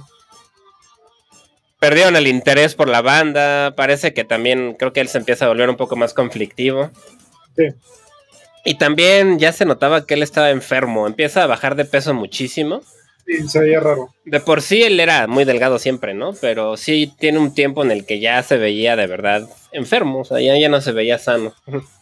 perdieron 1.78 2.16
el 2.16 2.26
interés 2.28 2.74
por 2.74 2.88
la 2.88 3.02
banda 3.02 3.74
parece 3.76 4.14
que 4.14 4.24
también 4.24 4.76
creo 4.80 4.94
que 4.94 5.02
él 5.02 5.10
se 5.10 5.18
empieza 5.18 5.44
a 5.44 5.50
volver 5.50 5.70
un 5.70 5.76
poco 5.76 5.98
más 5.98 6.14
conflictivo 6.14 6.90
Sí. 7.58 7.66
y 8.64 8.76
también 8.76 9.40
ya 9.40 9.52
se 9.52 9.66
notaba 9.66 10.06
que 10.06 10.14
él 10.14 10.24
estaba 10.24 10.52
enfermo 10.52 11.06
empieza 11.06 11.44
a 11.44 11.48
bajar 11.48 11.76
de 11.76 11.84
peso 11.84 12.14
muchísimo 12.14 12.84
Sí, 13.26 13.46
se 13.50 13.60
veía 13.60 13.82
raro. 13.82 14.14
de 14.24 14.40
por 14.40 14.62
sí 14.62 14.84
él 14.84 15.02
era 15.02 15.28
muy 15.28 15.44
delgado 15.44 15.80
siempre, 15.80 16.14
¿no? 16.14 16.32
Pero 16.40 16.78
sí 16.78 17.14
tiene 17.20 17.40
un 17.40 17.54
tiempo 17.54 17.84
en 17.84 17.92
el 17.92 18.06
que 18.06 18.22
ya 18.22 18.42
se 18.42 18.56
veía 18.56 18.96
de 18.96 19.06
verdad 19.06 19.50
enfermo, 19.74 20.20
o 20.22 20.24
sea, 20.24 20.40
ya, 20.40 20.58
ya 20.58 20.70
no 20.70 20.80
se 20.80 20.94
veía 20.94 21.20
sano. 21.20 21.54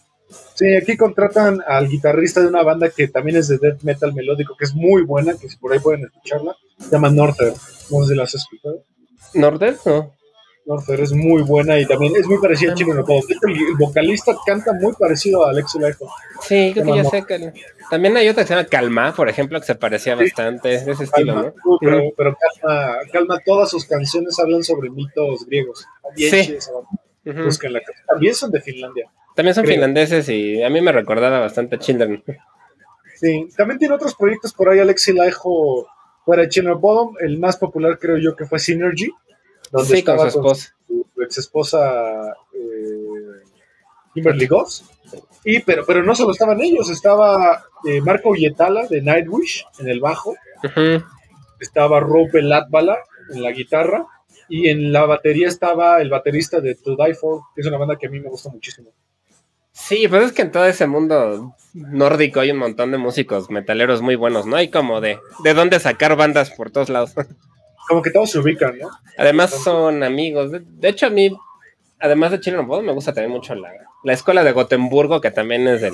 Sí, 0.55 0.75
aquí 0.75 0.97
contratan 0.97 1.61
al 1.67 1.87
guitarrista 1.87 2.41
de 2.41 2.47
una 2.47 2.63
banda 2.63 2.89
que 2.89 3.07
también 3.07 3.37
es 3.37 3.47
de 3.47 3.57
death 3.57 3.81
metal 3.83 4.13
melódico, 4.13 4.55
que 4.57 4.65
es 4.65 4.73
muy 4.73 5.03
buena, 5.03 5.33
que 5.37 5.49
si 5.49 5.57
por 5.57 5.71
ahí 5.73 5.79
pueden 5.79 6.05
escucharla. 6.05 6.55
Se 6.79 6.89
llama 6.91 7.09
Norther. 7.09 7.53
No 7.91 8.03
sé 8.03 8.09
si 8.09 8.15
la 8.15 8.23
has 8.23 8.33
escuchado. 8.35 8.83
¿Norder? 9.33 9.77
No. 9.85 10.13
Norther 10.65 10.99
es 11.01 11.11
muy 11.13 11.43
buena 11.43 11.79
y 11.79 11.85
también 11.85 12.13
es 12.15 12.25
muy 12.25 12.39
parecida 12.39 12.71
a 12.71 12.75
Chino. 12.75 12.93
El, 12.93 12.99
el 12.99 13.75
vocalista 13.77 14.35
canta 14.45 14.73
muy 14.73 14.93
parecido 14.93 15.45
a 15.45 15.51
Alexi 15.51 15.77
Laiho. 15.77 16.07
Sí, 16.41 16.71
creo 16.73 16.85
que 16.85 16.95
ya 16.95 17.03
sé 17.05 17.23
que. 17.25 17.53
También 17.91 18.17
hay 18.17 18.27
otra 18.29 18.43
que 18.43 18.47
se 18.47 18.55
llama 18.55 18.67
Calma, 18.67 19.13
por 19.15 19.29
ejemplo, 19.29 19.59
que 19.59 19.65
se 19.67 19.75
parecía 19.75 20.15
bastante 20.15 20.69
de 20.83 20.91
ese 20.91 21.03
estilo, 21.03 21.33
Calma, 21.35 21.53
¿no? 21.63 21.77
pero, 21.79 22.01
pero 22.17 22.37
calma, 22.61 22.95
calma, 23.13 23.39
todas 23.45 23.69
sus 23.69 23.85
canciones 23.85 24.39
hablan 24.39 24.63
sobre 24.63 24.89
mitos 24.89 25.45
griegos. 25.45 25.85
Bien 26.15 26.31
Sí. 26.31 26.57
banda. 26.73 26.89
Ujú. 27.39 27.43
Búsquenla. 27.45 27.81
También 28.07 28.33
son 28.33 28.49
de 28.51 28.61
Finlandia. 28.61 29.11
También 29.35 29.53
son 29.53 29.63
Creo. 29.65 29.75
finlandeses 29.75 30.29
y 30.29 30.63
a 30.63 30.69
mí 30.69 30.81
me 30.81 30.91
recordaba 30.91 31.39
bastante 31.39 31.75
a 31.75 31.79
Children. 31.79 32.23
Sí, 33.15 33.47
también 33.55 33.77
tiene 33.79 33.95
otros 33.95 34.15
proyectos 34.15 34.53
por 34.53 34.69
ahí, 34.69 34.79
Alexi 34.79 35.13
Laiho, 35.13 35.87
fuera 36.25 36.43
de 36.43 36.49
Chino 36.49 36.77
Bottom. 36.79 37.15
El 37.19 37.37
más 37.39 37.57
popular 37.57 37.97
creo 37.99 38.17
yo 38.17 38.35
que 38.35 38.45
fue 38.45 38.59
Synergy, 38.59 39.09
donde 39.71 39.95
Sí, 39.97 40.03
con 40.03 40.19
su 40.19 40.27
esposa. 40.27 40.75
su 40.87 41.21
ex 41.21 41.37
esposa 41.37 42.33
Kimberly 44.13 44.47
Goss. 44.47 44.85
Y, 45.43 45.59
pero, 45.59 45.85
pero 45.85 46.01
no 46.03 46.15
solo 46.15 46.31
estaban 46.31 46.59
ellos, 46.61 46.89
estaba 46.89 47.63
eh, 47.85 48.01
Marco 48.01 48.33
Yetala 48.33 48.87
de 48.87 49.01
Nightwish 49.01 49.65
en 49.79 49.89
el 49.89 49.99
bajo, 49.99 50.35
estaba 51.59 51.99
Rope 51.99 52.41
Latvala 52.41 52.97
en 53.33 53.43
la 53.43 53.51
guitarra 53.51 54.05
y 54.49 54.69
en 54.69 54.91
la 54.91 55.05
batería 55.05 55.47
estaba 55.47 56.01
el 56.01 56.09
baterista 56.09 56.59
de 56.61 56.75
To 56.75 56.95
Die 56.95 57.13
For, 57.13 57.41
que 57.53 57.61
es 57.61 57.67
una 57.67 57.77
banda 57.77 57.97
que 57.97 58.07
a 58.07 58.09
mí 58.09 58.19
me 58.19 58.29
gusta 58.29 58.49
muchísimo. 58.49 58.91
Sí, 59.75 60.07
pues 60.07 60.23
es 60.23 60.31
que 60.31 60.41
en 60.41 60.51
todo 60.51 60.65
ese 60.65 60.87
mundo 60.87 61.53
nórdico 61.73 62.39
hay 62.39 62.49
un 62.51 62.57
montón 62.57 62.91
de 62.91 62.97
músicos 62.97 63.49
metaleros 63.49 64.01
muy 64.01 64.15
buenos, 64.15 64.45
¿no? 64.45 64.55
Hay 64.55 64.69
como 64.69 65.01
de, 65.01 65.19
de 65.43 65.53
dónde 65.53 65.81
sacar 65.81 66.15
bandas 66.15 66.49
por 66.49 66.71
todos 66.71 66.89
lados. 66.89 67.13
Como 67.87 68.01
que 68.01 68.09
todos 68.09 68.31
se 68.31 68.39
ubican, 68.39 68.79
¿no? 68.79 68.89
Además 69.15 69.51
son 69.51 70.01
amigos. 70.01 70.49
De, 70.49 70.63
de 70.65 70.89
hecho, 70.89 71.05
a 71.05 71.11
mí, 71.11 71.29
además 71.99 72.31
de 72.31 72.57
Bodom, 72.61 72.83
me 72.83 72.93
gusta 72.93 73.13
también 73.13 73.31
mucho 73.31 73.53
la, 73.53 73.69
la 74.03 74.13
escuela 74.13 74.43
de 74.43 74.53
Gotemburgo, 74.53 75.21
que 75.21 75.29
también 75.29 75.67
es 75.67 75.81
del 75.81 75.93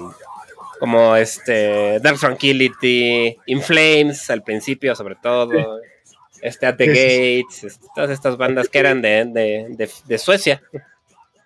como 0.79 1.17
este 1.17 1.99
Dark 1.99 2.17
Tranquility, 2.17 3.35
In 3.47 3.61
Flames 3.61 4.29
al 4.29 4.41
principio 4.41 4.95
sobre 4.95 5.15
todo, 5.15 5.81
este 6.41 6.65
At 6.65 6.77
the 6.77 6.87
Gates, 6.87 7.65
este, 7.65 7.87
todas 7.93 8.09
estas 8.09 8.37
bandas 8.37 8.69
que 8.69 8.79
eran 8.79 9.01
de, 9.01 9.25
de, 9.25 9.67
de, 9.69 9.89
de 10.05 10.17
Suecia. 10.17 10.61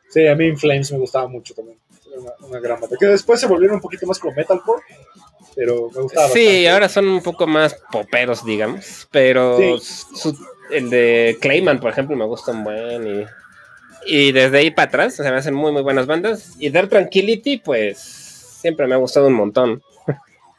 Sí, 0.10 0.28
a 0.28 0.36
mí 0.36 0.46
In 0.46 0.58
Flames 0.58 0.92
me 0.92 1.00
gustaba 1.00 1.28
mucho 1.28 1.56
también. 1.56 1.80
Una, 2.18 2.32
una 2.48 2.60
gran 2.60 2.80
banda. 2.80 2.96
Que 3.00 3.06
después 3.08 3.40
se 3.40 3.48
volvieron 3.48 3.76
un 3.76 3.82
poquito 3.82 4.06
más 4.08 4.20
como 4.20 4.34
metalcore, 4.36 4.82
pero 5.56 5.90
me 5.96 6.02
gustaba. 6.02 6.28
Sí, 6.30 6.40
bastante. 6.46 6.70
ahora 6.70 6.90
son 6.90 7.08
un 7.08 7.22
poco 7.24 7.48
más 7.48 7.76
poperos, 7.92 8.46
digamos, 8.46 9.08
pero 9.12 9.58
Sí. 9.80 10.08
su- 10.16 10.38
el 10.72 10.90
de 10.90 11.38
Clayman, 11.42 11.80
por 11.80 11.92
ejemplo, 11.92 12.16
me 12.16 12.26
gusta 12.26 12.52
un 12.52 12.64
buen 12.64 13.08
y, 13.08 13.26
y 14.08 14.32
desde 14.32 14.58
ahí 14.60 14.72
para 14.72 14.88
atrás 14.88 15.16
se 15.16 15.24
me 15.24 15.38
hacen 15.38 15.54
muy 15.54 15.72
muy 15.72 15.82
buenas 15.84 16.06
bandas 16.08 16.56
y 16.60 16.70
Dark 16.70 16.90
Tranquility, 16.90 17.58
pues 17.58 17.98
siempre 18.00 18.88
me 18.88 18.96
ha 18.96 18.98
gustado 18.98 19.28
un 19.28 19.34
montón. 19.34 19.82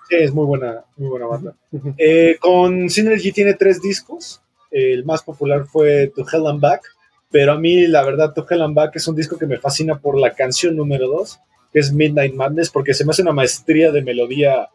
Sí, 0.09 0.15
es 0.21 0.33
muy 0.33 0.47
buena, 0.47 0.85
muy 0.97 1.09
buena 1.09 1.27
banda. 1.27 1.55
Eh, 1.99 2.37
con 2.41 2.89
Synergy 2.89 3.33
tiene 3.33 3.55
tres 3.55 3.83
discos. 3.83 4.41
El 4.71 5.05
más 5.05 5.23
popular 5.25 5.65
fue 5.67 6.13
To 6.15 6.25
Hell 6.33 6.47
and 6.47 6.61
Back, 6.61 6.83
pero 7.31 7.53
a 7.53 7.59
mí 7.59 7.87
la 7.87 8.03
verdad 8.05 8.33
To 8.35 8.47
Hell 8.49 8.62
and 8.62 8.74
Back 8.74 8.97
es 8.97 9.07
un 9.09 9.16
disco 9.16 9.37
que 9.39 9.47
me 9.47 9.59
fascina 9.59 9.99
por 9.99 10.18
la 10.18 10.35
canción 10.35 10.77
número 10.77 11.09
dos, 11.09 11.39
que 11.72 11.81
es 11.81 11.93
Midnight 11.93 12.35
Madness, 12.35 12.70
porque 12.70 12.95
se 12.95 13.05
me 13.05 13.11
hace 13.11 13.22
una 13.22 13.33
maestría 13.33 13.91
de 13.93 14.03
melodía 14.03 14.68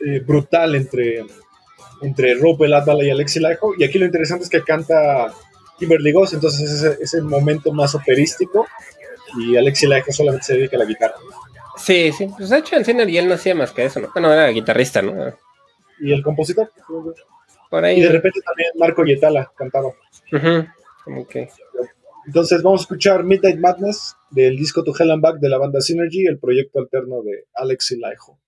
eh, 0.00 0.20
brutal 0.20 0.74
entre, 0.74 1.24
entre 2.02 2.34
Rope 2.34 2.68
Latvala 2.68 3.04
y 3.04 3.10
Alexi 3.10 3.40
Laiho. 3.40 3.72
Y 3.78 3.84
aquí 3.84 3.98
lo 3.98 4.06
interesante 4.06 4.44
es 4.44 4.50
que 4.50 4.62
canta 4.62 5.32
Kimberly 5.78 6.12
Goss, 6.12 6.34
entonces 6.34 6.70
es, 6.70 6.82
ese- 6.82 7.02
es 7.02 7.14
el 7.14 7.22
momento 7.22 7.72
más 7.72 7.94
operístico 7.94 8.66
y 9.38 9.56
Alexi 9.56 9.86
Laiho 9.86 10.12
solamente 10.12 10.46
se 10.46 10.54
dedica 10.54 10.76
a 10.76 10.80
la 10.80 10.84
guitarra. 10.84 11.14
Sí, 11.76 12.12
sí, 12.12 12.28
pues 12.36 12.50
de 12.50 12.58
hecho 12.58 12.76
en 12.76 12.84
Cine 12.84 13.04
y 13.10 13.18
él 13.18 13.26
no 13.26 13.34
hacía 13.34 13.54
más 13.54 13.72
que 13.72 13.84
eso, 13.84 13.98
¿no? 14.00 14.10
Bueno, 14.12 14.32
era 14.32 14.46
guitarrista, 14.48 15.02
¿no? 15.02 15.34
Y 16.00 16.12
el 16.12 16.22
compositor. 16.22 16.70
Por 17.68 17.82
Y 17.82 17.86
ahí. 17.86 18.00
de 18.00 18.10
repente 18.10 18.40
también 18.42 18.68
Marco 18.78 19.04
Yetala 19.04 19.50
cantaba. 19.56 19.90
Como 20.30 20.66
que- 21.28 21.48
Entonces 22.26 22.62
vamos 22.62 22.80
a 22.80 22.84
escuchar 22.84 23.22
Midnight 23.24 23.58
Madness 23.58 24.16
del 24.30 24.56
disco 24.56 24.82
To 24.82 24.92
Hell 24.98 25.10
and 25.10 25.22
Back 25.22 25.38
de 25.40 25.48
la 25.48 25.58
banda 25.58 25.80
Synergy, 25.80 26.26
el 26.26 26.38
proyecto 26.38 26.78
alterno 26.78 27.22
de 27.22 27.44
Alex 27.54 27.92
Laiho. 27.98 28.38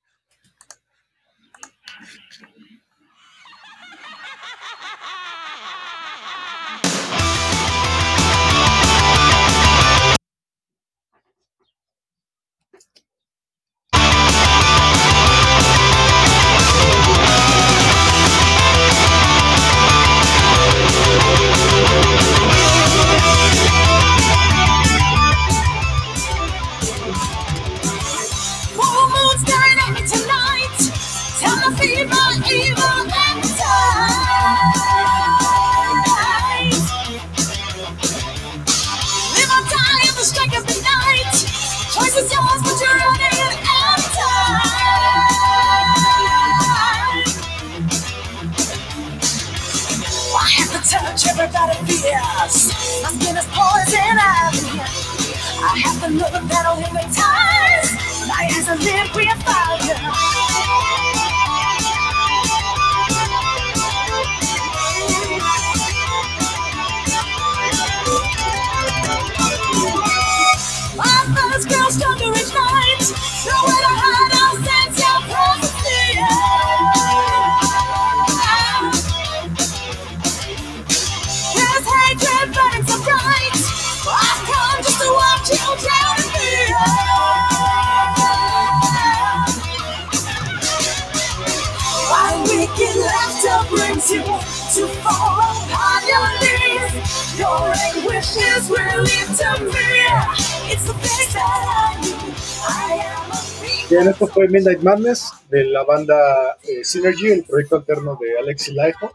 Fue 104.46 104.58
Midnight 104.60 104.80
Madness 104.82 105.32
de 105.50 105.64
la 105.64 105.84
banda 105.84 106.56
eh, 106.62 106.84
Synergy, 106.84 107.30
el 107.30 107.44
proyecto 107.44 107.76
alterno 107.76 108.18
de 108.20 108.38
Alex 108.38 108.68
Laiho. 108.68 109.14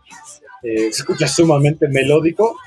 Eh, 0.64 0.92
se 0.92 1.02
escucha 1.02 1.28
sumamente 1.28 1.88
melódico, 1.88 2.58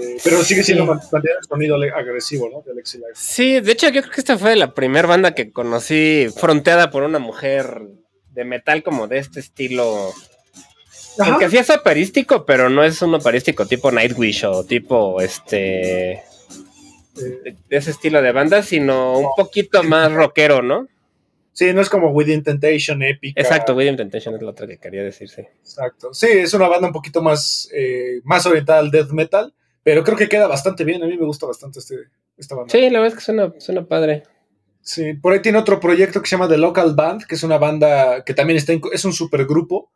eh, 0.00 0.16
pero 0.24 0.42
sigue 0.42 0.62
siendo 0.62 0.84
Sí. 0.84 0.88
mantener 0.90 1.36
el 1.40 1.46
sonido 1.46 1.76
agresivo 1.76 2.48
¿no? 2.50 2.62
de 2.62 2.72
Alex 2.72 2.94
Laiho. 2.94 3.14
Sí, 3.14 3.60
de 3.60 3.72
hecho 3.72 3.88
yo 3.88 4.00
creo 4.02 4.12
que 4.12 4.20
esta 4.20 4.38
fue 4.38 4.56
la 4.56 4.72
primera 4.74 5.06
banda 5.08 5.34
que 5.34 5.52
conocí 5.52 6.28
fronteada 6.36 6.90
por 6.90 7.02
una 7.02 7.18
mujer 7.18 7.82
de 8.30 8.44
metal 8.44 8.82
como 8.82 9.06
de 9.06 9.18
este 9.18 9.40
estilo. 9.40 10.12
Ajá. 11.18 11.32
Aunque 11.32 11.50
sí 11.50 11.58
es 11.58 11.68
operístico, 11.70 12.46
pero 12.46 12.70
no 12.70 12.82
es 12.84 13.02
un 13.02 13.14
operístico 13.14 13.66
tipo 13.66 13.90
Nightwish 13.90 14.44
o 14.46 14.64
tipo 14.64 15.20
este 15.20 16.22
de 17.14 17.56
ese 17.68 17.90
estilo 17.90 18.22
de 18.22 18.32
banda, 18.32 18.62
sino 18.62 19.18
un 19.18 19.28
poquito 19.36 19.82
más 19.82 20.10
rockero, 20.12 20.62
¿no? 20.62 20.86
Sí, 21.52 21.72
no 21.72 21.80
es 21.80 21.88
como 21.88 22.10
Within 22.10 22.42
Temptation, 22.42 23.02
épica. 23.02 23.40
Exacto, 23.40 23.74
Within 23.74 23.96
Temptation 23.96 24.34
es 24.34 24.42
lo 24.42 24.50
otro 24.50 24.66
que 24.66 24.78
quería 24.78 25.02
decir, 25.02 25.28
sí. 25.28 25.42
Exacto. 25.42 26.12
Sí, 26.14 26.28
es 26.28 26.54
una 26.54 26.68
banda 26.68 26.88
un 26.88 26.92
poquito 26.92 27.22
más, 27.22 27.68
eh, 27.72 28.20
más 28.24 28.46
orientada 28.46 28.80
al 28.80 28.90
death 28.90 29.10
metal, 29.10 29.54
pero 29.82 30.04
creo 30.04 30.16
que 30.16 30.28
queda 30.28 30.46
bastante 30.46 30.84
bien. 30.84 31.02
A 31.02 31.06
mí 31.06 31.16
me 31.16 31.26
gusta 31.26 31.46
bastante 31.46 31.78
este, 31.78 31.96
esta 32.36 32.54
banda. 32.54 32.70
Sí, 32.70 32.80
la 32.90 33.00
verdad 33.00 33.08
es 33.08 33.14
que 33.14 33.24
suena, 33.24 33.54
suena 33.58 33.86
padre. 33.86 34.24
Sí, 34.82 35.14
por 35.14 35.32
ahí 35.32 35.40
tiene 35.40 35.58
otro 35.58 35.78
proyecto 35.78 36.22
que 36.22 36.28
se 36.28 36.36
llama 36.36 36.48
The 36.48 36.58
Local 36.58 36.94
Band, 36.94 37.26
que 37.26 37.34
es 37.34 37.42
una 37.42 37.58
banda 37.58 38.24
que 38.24 38.34
también 38.34 38.56
está, 38.56 38.72
es 38.92 39.04
un 39.04 39.12
supergrupo 39.12 39.92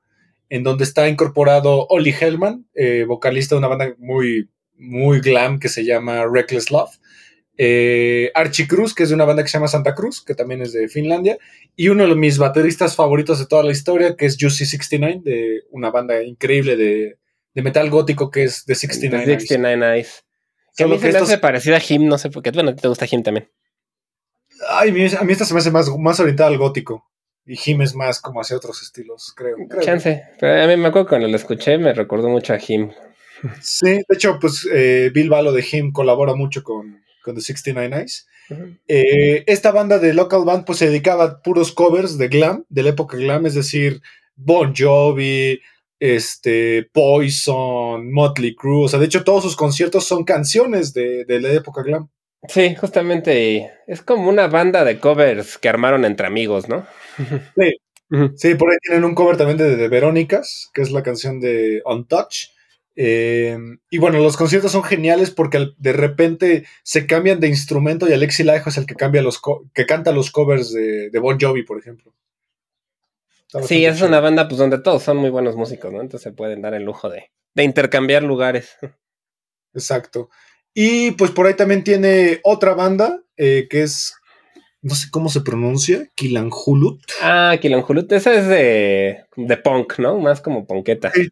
en 0.50 0.62
donde 0.62 0.84
está 0.84 1.08
incorporado 1.08 1.86
Oli 1.88 2.14
Hellman, 2.18 2.66
eh, 2.74 3.04
vocalista 3.08 3.54
de 3.54 3.60
una 3.60 3.68
banda 3.68 3.94
muy 3.98 4.50
muy 4.76 5.20
glam 5.20 5.58
que 5.58 5.68
se 5.68 5.84
llama 5.84 6.26
Reckless 6.26 6.70
Love. 6.70 6.98
Eh, 7.56 8.30
Archie 8.34 8.66
Cruz, 8.66 8.94
que 8.94 9.04
es 9.04 9.10
de 9.10 9.14
una 9.14 9.24
banda 9.24 9.42
que 9.42 9.48
se 9.48 9.58
llama 9.58 9.68
Santa 9.68 9.94
Cruz, 9.94 10.22
que 10.24 10.34
también 10.34 10.60
es 10.62 10.72
de 10.72 10.88
Finlandia, 10.88 11.38
y 11.76 11.88
uno 11.88 12.06
de 12.06 12.14
mis 12.16 12.38
bateristas 12.38 12.96
favoritos 12.96 13.38
de 13.38 13.46
toda 13.46 13.62
la 13.62 13.70
historia, 13.72 14.16
que 14.16 14.26
es 14.26 14.36
Juicy 14.38 14.66
69, 14.66 15.20
de 15.24 15.62
una 15.70 15.90
banda 15.90 16.22
increíble 16.22 16.76
de, 16.76 17.18
de 17.54 17.62
metal 17.62 17.90
gótico 17.90 18.30
que 18.30 18.44
es 18.44 18.66
de 18.66 18.74
69. 18.74 19.24
The 19.24 19.40
69 19.40 19.94
Eyes. 19.96 20.24
Que 20.76 20.82
a 20.82 20.86
Solo 20.86 20.96
mí 20.96 21.00
se 21.00 21.06
que 21.06 21.12
me 21.12 21.18
estos- 21.18 21.28
hace 21.30 21.38
parecido 21.38 21.76
a 21.76 21.80
Him, 21.88 22.06
no 22.08 22.18
sé 22.18 22.30
por 22.30 22.42
qué. 22.42 22.50
Bueno, 22.50 22.74
te 22.74 22.88
gusta 22.88 23.06
Him 23.08 23.22
también. 23.22 23.48
Ay, 24.68 24.90
a 24.90 25.22
mí, 25.22 25.32
esta 25.32 25.44
se 25.44 25.54
me 25.54 25.60
hace 25.60 25.70
más, 25.70 25.88
más 25.98 26.18
orientada 26.20 26.48
al 26.50 26.58
gótico. 26.58 27.08
Y 27.46 27.56
Jim 27.56 27.82
es 27.82 27.94
más 27.94 28.20
como 28.20 28.40
hacia 28.40 28.56
otros 28.56 28.80
estilos, 28.82 29.32
creo. 29.36 29.56
creo. 29.68 29.82
Chance. 29.82 30.22
Pero 30.40 30.62
a 30.62 30.66
mí 30.66 30.76
me 30.78 30.88
acuerdo 30.88 31.08
cuando 31.08 31.28
lo 31.28 31.36
escuché, 31.36 31.76
me 31.76 31.92
recordó 31.92 32.28
mucho 32.28 32.54
a 32.54 32.58
Him. 32.58 32.90
Sí, 33.60 33.86
de 33.90 34.04
hecho, 34.14 34.38
pues 34.40 34.66
eh, 34.72 35.10
Bill 35.12 35.28
Balo 35.28 35.52
de 35.52 35.62
Him 35.70 35.92
colabora 35.92 36.34
mucho 36.34 36.62
con, 36.62 37.03
con 37.24 37.34
The 37.34 37.40
69 37.40 37.96
Eyes. 37.96 38.26
Eh, 38.86 39.42
esta 39.46 39.72
banda 39.72 39.98
de 39.98 40.12
Local 40.12 40.44
Band 40.44 40.64
pues 40.66 40.78
se 40.78 40.88
dedicaba 40.88 41.24
a 41.24 41.42
puros 41.42 41.72
covers 41.72 42.18
de 42.18 42.28
glam, 42.28 42.64
de 42.68 42.82
la 42.82 42.90
época 42.90 43.16
glam, 43.16 43.46
es 43.46 43.54
decir, 43.54 44.02
Bon 44.36 44.74
Jovi, 44.76 45.60
este, 45.98 46.88
Poison, 46.92 48.12
Motley 48.12 48.54
Crue. 48.54 48.84
O 48.84 48.88
sea, 48.88 48.98
de 48.98 49.06
hecho, 49.06 49.24
todos 49.24 49.42
sus 49.42 49.56
conciertos 49.56 50.04
son 50.04 50.24
canciones 50.24 50.92
de, 50.92 51.24
de 51.24 51.40
la 51.40 51.48
época 51.52 51.82
glam. 51.82 52.10
Sí, 52.46 52.74
justamente 52.74 53.70
es 53.86 54.02
como 54.02 54.28
una 54.28 54.48
banda 54.48 54.84
de 54.84 55.00
covers 55.00 55.56
que 55.56 55.70
armaron 55.70 56.04
entre 56.04 56.26
amigos, 56.26 56.68
¿no? 56.68 56.86
Sí. 57.56 57.72
Sí, 58.36 58.54
por 58.54 58.70
ahí 58.70 58.76
tienen 58.82 59.04
un 59.04 59.14
cover 59.14 59.36
también 59.36 59.58
de, 59.58 59.76
de 59.76 59.88
Verónicas, 59.88 60.70
que 60.72 60.82
es 60.82 60.92
la 60.92 61.02
canción 61.02 61.40
de 61.40 61.80
On 61.84 62.06
Touch. 62.06 62.50
Eh, 62.96 63.58
y 63.90 63.98
bueno, 63.98 64.20
los 64.20 64.36
conciertos 64.36 64.72
son 64.72 64.84
geniales 64.84 65.30
porque 65.30 65.72
de 65.78 65.92
repente 65.92 66.64
se 66.84 67.06
cambian 67.06 67.40
de 67.40 67.48
instrumento 67.48 68.08
y 68.08 68.12
Alexi 68.12 68.44
Laiho 68.44 68.68
es 68.68 68.76
el 68.76 68.86
que 68.86 68.94
cambia 68.94 69.22
los 69.22 69.40
que 69.72 69.86
canta 69.86 70.12
los 70.12 70.30
covers 70.30 70.72
de, 70.72 71.10
de 71.10 71.18
Bon 71.18 71.38
Jovi, 71.40 71.64
por 71.64 71.78
ejemplo. 71.78 72.14
Sí, 73.62 73.84
es 73.84 73.96
chido. 73.96 74.08
una 74.08 74.20
banda 74.20 74.48
pues 74.48 74.58
donde 74.58 74.78
todos 74.78 75.02
son 75.02 75.16
muy 75.16 75.30
buenos 75.30 75.56
músicos, 75.56 75.92
¿no? 75.92 76.00
Entonces 76.00 76.22
se 76.22 76.32
pueden 76.32 76.62
dar 76.62 76.74
el 76.74 76.82
lujo 76.82 77.08
de, 77.08 77.30
de 77.54 77.64
intercambiar 77.64 78.22
lugares. 78.22 78.76
Exacto. 79.74 80.28
Y 80.72 81.12
pues 81.12 81.30
por 81.30 81.46
ahí 81.46 81.54
también 81.54 81.84
tiene 81.84 82.40
otra 82.42 82.74
banda 82.74 83.22
eh, 83.36 83.68
que 83.70 83.82
es, 83.82 84.14
no 84.82 84.94
sé 84.94 85.08
cómo 85.10 85.28
se 85.28 85.40
pronuncia, 85.40 86.10
Kilanjulut. 86.16 87.00
Ah, 87.22 87.56
Kilanjulut, 87.60 88.10
esa 88.12 88.34
es 88.34 88.48
de, 88.48 89.24
de 89.36 89.56
punk, 89.56 89.98
¿no? 89.98 90.18
Más 90.18 90.40
como 90.40 90.66
punketa. 90.66 91.12
Sí. 91.12 91.28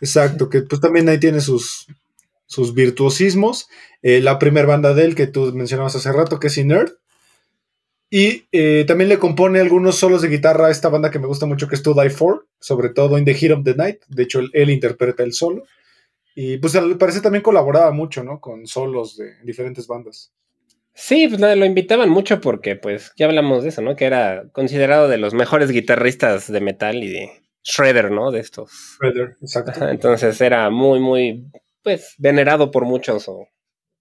Exacto, 0.00 0.48
que 0.48 0.62
pues 0.62 0.80
también 0.80 1.08
ahí 1.08 1.18
tiene 1.18 1.40
sus, 1.40 1.86
sus 2.46 2.74
virtuosismos. 2.74 3.68
Eh, 4.02 4.20
la 4.20 4.38
primera 4.38 4.66
banda 4.66 4.94
de 4.94 5.04
él 5.04 5.14
que 5.14 5.26
tú 5.26 5.52
mencionabas 5.54 5.96
hace 5.96 6.12
rato, 6.12 6.40
que 6.40 6.48
es 6.48 6.58
Inert. 6.58 6.94
Y 8.12 8.48
eh, 8.50 8.84
también 8.88 9.08
le 9.08 9.20
compone 9.20 9.60
algunos 9.60 9.96
solos 9.96 10.20
de 10.20 10.28
guitarra 10.28 10.66
a 10.66 10.70
esta 10.70 10.88
banda 10.88 11.12
que 11.12 11.20
me 11.20 11.28
gusta 11.28 11.46
mucho, 11.46 11.68
que 11.68 11.76
es 11.76 11.82
To 11.82 11.94
Die 11.94 12.10
For, 12.10 12.44
sobre 12.58 12.88
todo 12.88 13.16
In 13.16 13.24
the 13.24 13.34
Heat 13.34 13.52
of 13.52 13.64
the 13.64 13.76
Night. 13.76 14.00
De 14.08 14.24
hecho, 14.24 14.40
él, 14.52 14.70
interpreta 14.70 15.22
el 15.22 15.32
solo. 15.32 15.62
Y 16.34 16.56
pues 16.56 16.74
al 16.74 16.98
parecer 16.98 17.22
también 17.22 17.42
colaboraba 17.42 17.92
mucho, 17.92 18.24
¿no? 18.24 18.40
Con 18.40 18.66
solos 18.66 19.16
de 19.16 19.34
diferentes 19.44 19.86
bandas. 19.86 20.32
Sí, 20.92 21.28
pues 21.28 21.40
lo 21.40 21.64
invitaban 21.64 22.10
mucho 22.10 22.40
porque, 22.40 22.74
pues, 22.74 23.12
ya 23.16 23.26
hablamos 23.26 23.62
de 23.62 23.68
eso, 23.68 23.80
¿no? 23.80 23.94
Que 23.94 24.06
era 24.06 24.44
considerado 24.52 25.06
de 25.06 25.18
los 25.18 25.32
mejores 25.32 25.70
guitarristas 25.70 26.50
de 26.50 26.60
metal 26.60 27.02
y 27.04 27.08
de 27.08 27.30
shredder, 27.62 28.10
¿no? 28.10 28.30
De 28.30 28.40
estos. 28.40 28.70
Shredder, 29.00 29.36
exacto. 29.40 29.70
Ajá, 29.72 29.90
entonces 29.90 30.40
era 30.40 30.70
muy, 30.70 31.00
muy, 31.00 31.44
pues, 31.82 32.14
venerado 32.18 32.70
por 32.70 32.84
muchos, 32.84 33.28
o 33.28 33.46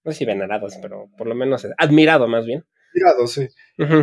no 0.03 0.11
sé 0.11 0.19
si 0.19 0.25
venerados, 0.25 0.75
pero 0.81 1.09
por 1.17 1.27
lo 1.27 1.35
menos 1.35 1.67
admirado 1.77 2.27
más 2.27 2.45
bien. 2.45 2.65
Tirado, 2.93 3.27
sí. 3.27 3.47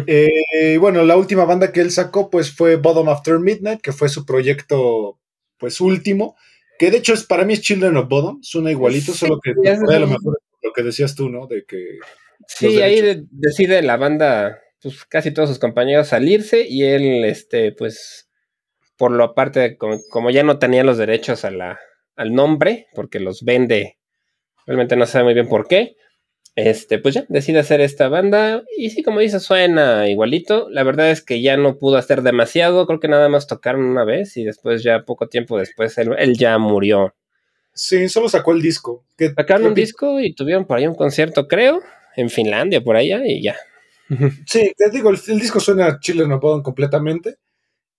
Eh, 0.07 0.79
bueno, 0.79 1.03
la 1.05 1.17
última 1.17 1.45
banda 1.45 1.73
que 1.73 1.81
él 1.81 1.91
sacó 1.91 2.31
pues 2.31 2.55
fue 2.55 2.77
Bottom 2.77 3.09
After 3.09 3.39
Midnight, 3.41 3.81
que 3.81 3.93
fue 3.93 4.09
su 4.09 4.25
proyecto 4.25 5.19
pues 5.59 5.81
último, 5.81 6.37
que 6.79 6.91
de 6.91 6.99
hecho 6.99 7.15
es 7.15 7.25
para 7.25 7.45
mí 7.45 7.55
es 7.55 7.63
Children 7.63 7.97
of 7.97 8.09
Bottom, 8.09 8.39
suena 8.43 8.71
igualito, 8.71 9.11
Sí, 9.13 9.19
solo 9.19 9.41
que 9.43 9.51
es- 9.65 9.81
a 9.83 9.99
lo 9.99 10.07
mejor 10.07 10.39
lo 10.63 10.73
que 10.73 10.83
decías 10.85 11.17
tú, 11.17 11.29
¿no? 11.31 11.47
De 11.49 11.65
que 11.67 11.99
Sí, 12.47 12.81
ahí 12.81 13.01
de- 13.01 13.25
decide 13.31 13.83
la 13.83 13.97
banda, 13.97 14.61
pues 14.81 15.05
casi 15.07 15.33
todos 15.33 15.49
sus 15.49 15.59
compañeros 15.59 16.09
salirse 16.09 16.65
y 16.69 16.85
él, 16.85 17.25
este, 17.25 17.73
pues, 17.73 18.26
por 18.97 19.13
lo 19.13 19.25
aparte, 19.25 19.77
como, 19.77 19.99
como 20.11 20.31
ya 20.31 20.43
no 20.43 20.59
tenía 20.59 20.85
los 20.85 20.99
derechos 20.99 21.45
a 21.45 21.51
la, 21.51 21.79
al 22.17 22.35
nombre, 22.35 22.87
porque 22.95 23.21
los 23.21 23.43
vende, 23.43 23.99
realmente 24.67 24.97
no 24.97 25.07
sabe 25.07 25.25
muy 25.25 25.35
bien 25.35 25.49
por 25.49 25.69
qué, 25.69 25.97
este, 26.57 26.99
pues 26.99 27.15
ya 27.15 27.27
decide 27.29 27.59
hacer 27.59 27.83
esta 27.83 28.09
banda 28.09 28.65
y 28.79 28.89
sí, 28.89 29.03
como 29.03 29.21
dice, 29.21 29.41
suena 29.41 30.09
igualito. 30.09 30.69
La 30.71 30.85
verdad 30.85 31.11
es 31.11 31.23
que 31.23 31.43
ya 31.43 31.59
no 31.59 31.77
pudo 31.77 31.99
hacer 31.99 32.23
demasiado, 32.23 32.87
creo 32.87 32.99
que 32.99 33.09
nada 33.09 33.29
más 33.29 33.47
tocaron 33.47 33.85
una 33.85 34.05
vez 34.05 34.39
y 34.39 34.45
después 34.45 34.83
ya 34.83 35.05
poco 35.05 35.29
tiempo 35.29 35.59
después 35.59 35.99
él, 35.99 36.13
él 36.19 36.39
ya 36.39 36.57
murió. 36.57 37.15
sí, 37.75 38.09
solo 38.09 38.31
sacó 38.31 38.53
el 38.53 38.63
disco. 38.63 39.05
Que, 39.19 39.35
Sacaron 39.35 39.67
un 39.69 39.75
disco 39.75 40.19
y 40.19 40.35
tuvieron 40.35 40.65
por 40.65 40.79
ahí 40.79 40.87
un 40.87 40.95
concierto, 40.95 41.47
creo, 41.47 41.83
en 42.17 42.31
Finlandia, 42.31 42.83
por 42.83 42.97
allá 42.97 43.21
y 43.27 43.43
ya. 43.43 43.57
Sí, 44.47 44.73
te 44.77 44.89
digo, 44.91 45.11
el, 45.11 45.19
el 45.29 45.39
disco 45.39 45.61
suena 45.61 45.89
of 45.89 46.41
Bottom 46.41 46.63
completamente, 46.63 47.37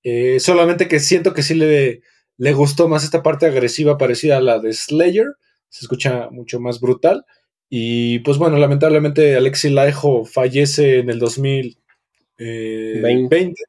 eh, 0.09 0.39
solamente 0.39 0.87
que 0.87 1.01
siento 1.01 1.33
que 1.33 1.43
sí 1.43 1.53
le, 1.53 2.01
le 2.37 2.53
gustó 2.53 2.87
más 2.87 3.03
esta 3.03 3.21
parte 3.23 3.45
agresiva 3.45 3.97
parecida 3.97 4.37
a 4.37 4.41
la 4.41 4.57
de 4.57 4.71
Slayer, 4.71 5.25
se 5.67 5.83
escucha 5.83 6.29
mucho 6.31 6.61
más 6.61 6.79
brutal. 6.79 7.25
Y 7.69 8.19
pues 8.19 8.37
bueno, 8.37 8.55
lamentablemente 8.57 9.35
Alexi 9.35 9.69
Laiho 9.69 10.23
fallece 10.23 10.99
en 10.99 11.09
el 11.09 11.19
2020. 11.19 11.77
Veinte. 13.27 13.63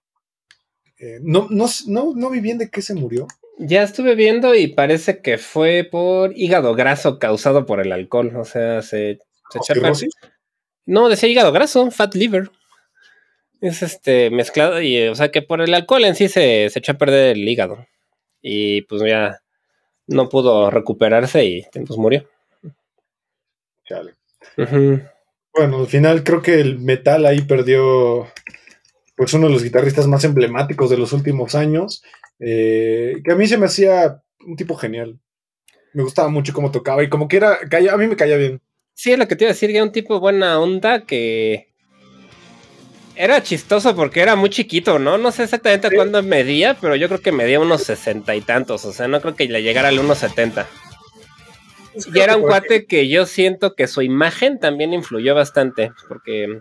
Eh, 1.01 1.19
no, 1.23 1.49
no, 1.51 1.67
no, 1.89 2.13
no 2.15 2.31
vi 2.31 2.39
bien 2.39 2.59
de 2.59 2.71
qué 2.71 2.83
se 2.83 2.95
murió. 2.95 3.27
Ya 3.59 3.83
estuve 3.83 4.15
viendo 4.15 4.55
y 4.55 4.69
parece 4.69 5.21
que 5.21 5.39
fue 5.39 5.89
por 5.91 6.33
hígado 6.37 6.77
graso 6.77 7.19
causado 7.19 7.67
por 7.67 7.81
el 7.81 7.91
alcohol. 7.91 8.37
O 8.37 8.45
sea, 8.45 8.83
se, 8.83 9.19
se. 9.61 10.09
No, 10.87 11.09
decía 11.09 11.29
hígado 11.29 11.51
graso, 11.51 11.91
fat 11.91 12.15
liver. 12.15 12.53
Es 13.61 13.83
este 13.83 14.31
mezclado 14.31 14.81
y, 14.81 15.09
o 15.09 15.15
sea, 15.15 15.31
que 15.31 15.43
por 15.43 15.61
el 15.61 15.75
alcohol 15.75 16.05
en 16.05 16.15
sí 16.15 16.29
se, 16.29 16.69
se 16.71 16.79
echó 16.79 16.93
a 16.93 16.99
perder 16.99 17.37
el 17.37 17.49
hígado. 17.49 17.87
Y 18.41 18.83
pues 18.83 19.03
ya 19.03 19.41
no 20.07 20.29
pudo 20.29 20.71
recuperarse 20.71 21.45
y 21.45 21.67
pues 21.73 21.99
murió. 21.99 22.29
Chale. 23.85 24.15
Bueno, 25.55 25.81
al 25.81 25.87
final 25.87 26.25
creo 26.25 26.43
que 26.43 26.61
el 26.61 26.79
metal 26.79 27.27
ahí 27.27 27.43
perdió 27.43 28.29
pues 29.17 29.35
uno 29.35 29.49
de 29.49 29.53
los 29.53 29.65
guitarristas 29.65 30.07
más 30.07 30.23
emblemáticos 30.25 30.91
de 30.91 30.97
los 30.97 31.13
últimos 31.13 31.57
años, 31.57 32.05
eh, 32.39 33.17
que 33.25 33.33
a 33.33 33.35
mí 33.35 33.49
se 33.49 33.59
me 33.59 33.67
hacía 33.67 34.23
un 34.47 34.57
tipo 34.57 34.77
genial. 34.77 35.19
Me 35.93 36.05
gustaba 36.05 36.29
mucho 36.29 36.53
cómo 36.53 36.71
tocaba 36.71 37.03
y 37.03 37.09
como 37.09 37.27
que 37.27 37.39
era, 37.39 37.59
a 37.59 37.97
mí 37.97 38.07
me 38.07 38.17
caía 38.17 38.37
bien. 38.37 38.61
Sí, 38.95 39.11
es 39.11 39.19
lo 39.19 39.27
que 39.27 39.35
te 39.35 39.45
iba 39.45 39.51
a 39.51 39.55
decir, 39.55 39.71
que 39.71 39.77
era 39.77 39.85
un 39.85 39.93
tipo 39.93 40.21
buena 40.21 40.61
onda 40.61 41.05
que 41.05 41.73
era 43.19 43.43
chistoso 43.43 43.95
porque 43.97 44.21
era 44.21 44.37
muy 44.37 44.49
chiquito, 44.51 44.99
¿no? 44.99 45.19
No 45.19 45.31
sé 45.33 45.43
exactamente 45.45 45.89
Sí. 45.89 45.97
cuándo 45.97 46.23
medía, 46.23 46.75
pero 46.81 46.97
yo 46.97 47.09
creo 47.09 47.21
que 47.21 47.33
medía 47.33 47.61
unos 47.61 47.83
sesenta 47.83 48.35
y 48.35 48.41
tantos, 48.41 48.85
o 48.85 48.93
sea, 48.93 49.09
no 49.09 49.21
creo 49.21 49.35
que 49.35 49.49
le 49.49 49.63
llegara 49.63 49.89
al 49.89 49.99
unos 49.99 50.19
setenta. 50.19 50.67
Y 52.15 52.21
era 52.21 52.37
un 52.37 52.43
cuate 52.43 52.87
que 52.87 53.09
yo 53.09 53.27
siento 53.27 53.75
que 53.75 53.89
su 53.89 54.03
imagen 54.03 54.61
también 54.61 54.95
influyó 54.95 55.35
bastante, 55.35 55.91
porque 56.09 56.61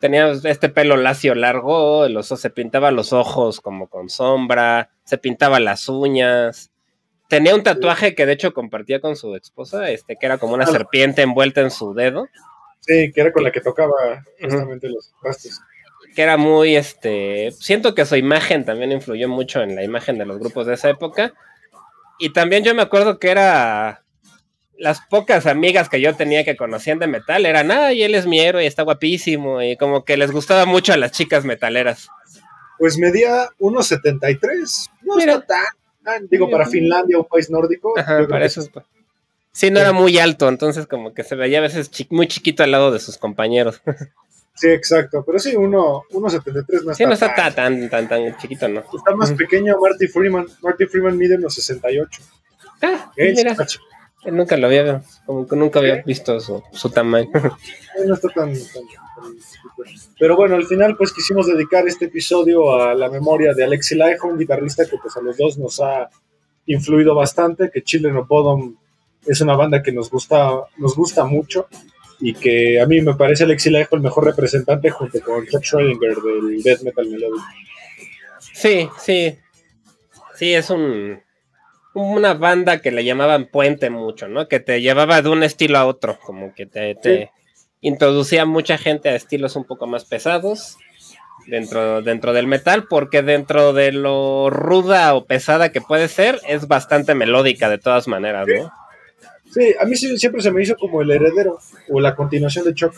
tenía 0.00 0.28
este 0.30 0.68
pelo 0.68 0.96
lacio 0.96 1.34
largo, 1.36 2.08
los, 2.08 2.26
se 2.28 2.50
pintaba 2.50 2.90
los 2.90 3.12
ojos 3.12 3.60
como 3.60 3.86
con 3.88 4.08
sombra, 4.08 4.90
se 5.04 5.18
pintaba 5.18 5.60
las 5.60 5.88
uñas. 5.88 6.72
Tenía 7.28 7.54
un 7.54 7.62
tatuaje 7.62 8.14
que 8.16 8.26
de 8.26 8.32
hecho 8.32 8.52
compartía 8.52 9.00
con 9.00 9.14
su 9.14 9.34
esposa, 9.36 9.88
este, 9.90 10.16
que 10.16 10.26
era 10.26 10.38
como 10.38 10.54
una 10.54 10.64
Ah. 10.64 10.72
serpiente 10.72 11.22
envuelta 11.22 11.60
en 11.60 11.70
su 11.70 11.94
dedo, 11.94 12.26
Sí, 12.84 13.12
que 13.14 13.20
era 13.20 13.32
con 13.32 13.44
la 13.44 13.52
que 13.52 13.60
tocaba 13.60 14.24
justamente 14.40 14.88
los 14.88 15.12
trastes. 15.22 15.60
Que 16.14 16.22
era 16.22 16.36
muy, 16.36 16.76
este, 16.76 17.50
siento 17.52 17.94
que 17.94 18.04
su 18.06 18.16
imagen 18.16 18.64
también 18.64 18.92
influyó 18.92 19.28
mucho 19.28 19.62
en 19.62 19.74
la 19.76 19.82
imagen 19.82 20.18
de 20.18 20.26
los 20.26 20.38
grupos 20.38 20.66
de 20.66 20.74
esa 20.74 20.90
época. 20.90 21.32
Y 22.18 22.30
también 22.32 22.62
yo 22.64 22.74
me 22.74 22.82
acuerdo 22.82 23.18
que 23.18 23.30
era 23.30 24.02
las 24.78 25.00
pocas 25.08 25.46
amigas 25.46 25.88
que 25.88 26.00
yo 26.00 26.14
tenía 26.14 26.44
que 26.44 26.56
conocían 26.56 26.98
de 26.98 27.06
metal 27.06 27.46
eran, 27.46 27.70
ay, 27.70 28.02
él 28.02 28.14
es 28.14 28.26
mi 28.26 28.40
héroe, 28.40 28.66
está 28.66 28.82
guapísimo, 28.82 29.62
y 29.62 29.76
como 29.76 30.04
que 30.04 30.16
les 30.16 30.30
gustaba 30.32 30.64
mucho 30.66 30.92
a 30.92 30.96
las 30.96 31.12
chicas 31.12 31.44
metaleras. 31.44 32.08
Pues 32.78 32.98
medía 32.98 33.48
1.73. 33.60 34.90
No 35.02 35.16
Mira. 35.16 35.34
está 35.34 35.46
tan, 35.46 35.64
tan- 36.04 36.28
digo, 36.28 36.50
para 36.50 36.66
Finlandia, 36.66 37.18
un 37.18 37.26
país 37.26 37.48
nórdico. 37.50 37.96
Ajá, 37.98 38.26
para 38.28 38.44
eso 38.46 38.60
es- 38.62 38.70
Sí, 39.52 39.70
no 39.70 39.80
era 39.80 39.92
muy 39.92 40.18
alto, 40.18 40.48
entonces 40.48 40.86
como 40.86 41.12
que 41.12 41.22
se 41.24 41.36
veía 41.36 41.58
a 41.58 41.62
veces 41.62 41.90
chi- 41.90 42.06
muy 42.10 42.26
chiquito 42.26 42.62
al 42.62 42.70
lado 42.70 42.90
de 42.90 42.98
sus 43.00 43.18
compañeros. 43.18 43.82
Sí, 44.54 44.68
exacto. 44.68 45.22
Pero 45.26 45.38
sí, 45.38 45.56
uno- 45.56 46.02
1.73 46.10 46.84
no 46.84 46.92
está 46.92 46.94
Sí, 46.94 47.04
no 47.06 47.12
está 47.12 47.34
tan- 47.34 47.54
tan, 47.54 47.90
tan, 47.90 48.08
tan, 48.08 48.08
tan 48.08 48.36
chiquito, 48.38 48.68
¿no? 48.68 48.80
Está 48.80 49.14
más 49.16 49.32
pequeño 49.32 49.76
Marty 49.80 50.06
Freeman. 50.08 50.46
Marty 50.62 50.86
Freeman 50.86 51.16
mide 51.16 51.36
unos 51.36 51.54
68. 51.54 52.22
Ah, 52.82 53.10
Es- 53.16 53.36
mira. 53.36 53.56
nunca 54.26 54.56
lo 54.56 54.66
había, 54.66 55.02
como 55.26 55.46
que 55.48 55.56
nunca 55.56 55.78
había 55.80 56.02
visto 56.02 56.38
su, 56.40 56.62
su 56.72 56.90
tamaño. 56.90 57.30
no 58.06 58.14
está 58.14 58.28
tan, 58.28 58.52
Pero 60.18 60.36
bueno, 60.36 60.56
al 60.56 60.64
final 60.66 60.96
pues 60.96 61.12
quisimos 61.12 61.46
dedicar 61.46 61.86
este 61.88 62.06
episodio 62.06 62.80
a 62.80 62.94
la 62.94 63.08
memoria 63.08 63.52
de 63.54 63.64
Alexi 63.64 63.94
Laiho, 63.96 64.24
un 64.24 64.38
guitarrista 64.38 64.84
que 64.86 64.96
pues 64.98 65.16
a 65.16 65.20
los 65.20 65.36
dos 65.36 65.58
nos 65.58 65.80
ha 65.80 66.08
influido 66.66 67.14
bastante, 67.14 67.70
que 67.70 67.82
Chile 67.82 68.12
No 68.12 68.26
Podom 68.26 68.76
es 69.26 69.40
una 69.40 69.56
banda 69.56 69.82
que 69.82 69.92
nos 69.92 70.10
gusta, 70.10 70.50
nos 70.76 70.94
gusta 70.96 71.24
mucho 71.24 71.66
y 72.24 72.34
que 72.34 72.80
a 72.80 72.86
mí 72.86 73.00
me 73.00 73.14
parece 73.14 73.42
Alexi 73.42 73.68
Laiho 73.68 73.88
el 73.90 74.00
mejor 74.00 74.24
representante 74.24 74.90
junto 74.90 75.20
con 75.20 75.44
Chuck 75.44 75.62
Schrödinger 75.62 76.22
del 76.22 76.62
death 76.62 76.82
metal 76.82 77.08
melodic. 77.08 77.42
Sí, 78.54 78.88
sí. 78.96 79.36
Sí, 80.36 80.54
es 80.54 80.70
un 80.70 81.20
una 81.94 82.34
banda 82.34 82.80
que 82.80 82.90
le 82.90 83.04
llamaban 83.04 83.46
puente 83.46 83.90
mucho, 83.90 84.28
¿no? 84.28 84.48
Que 84.48 84.60
te 84.60 84.80
llevaba 84.80 85.20
de 85.20 85.28
un 85.28 85.42
estilo 85.42 85.78
a 85.78 85.86
otro, 85.86 86.18
como 86.20 86.54
que 86.54 86.66
te, 86.66 87.30
introducía 87.80 88.46
mucha 88.46 88.78
gente 88.78 89.08
a 89.08 89.16
estilos 89.16 89.56
un 89.56 89.64
poco 89.64 89.86
más 89.86 90.04
pesados 90.04 90.78
dentro, 91.48 92.00
dentro 92.02 92.32
del 92.32 92.46
metal, 92.46 92.86
porque 92.88 93.22
dentro 93.22 93.72
de 93.72 93.92
lo 93.92 94.48
ruda 94.48 95.14
o 95.14 95.26
pesada 95.26 95.72
que 95.72 95.80
puede 95.80 96.08
ser, 96.08 96.40
es 96.48 96.68
bastante 96.68 97.14
melódica 97.14 97.68
de 97.68 97.78
todas 97.78 98.08
maneras, 98.08 98.46
¿no? 98.46 98.72
Sí, 99.52 99.74
a 99.78 99.84
mí 99.84 99.94
siempre 99.96 100.40
se 100.40 100.50
me 100.50 100.62
hizo 100.62 100.76
como 100.76 101.02
el 101.02 101.10
heredero 101.10 101.58
o 101.90 102.00
la 102.00 102.14
continuación 102.14 102.64
de 102.64 102.74
Chuck. 102.74 102.94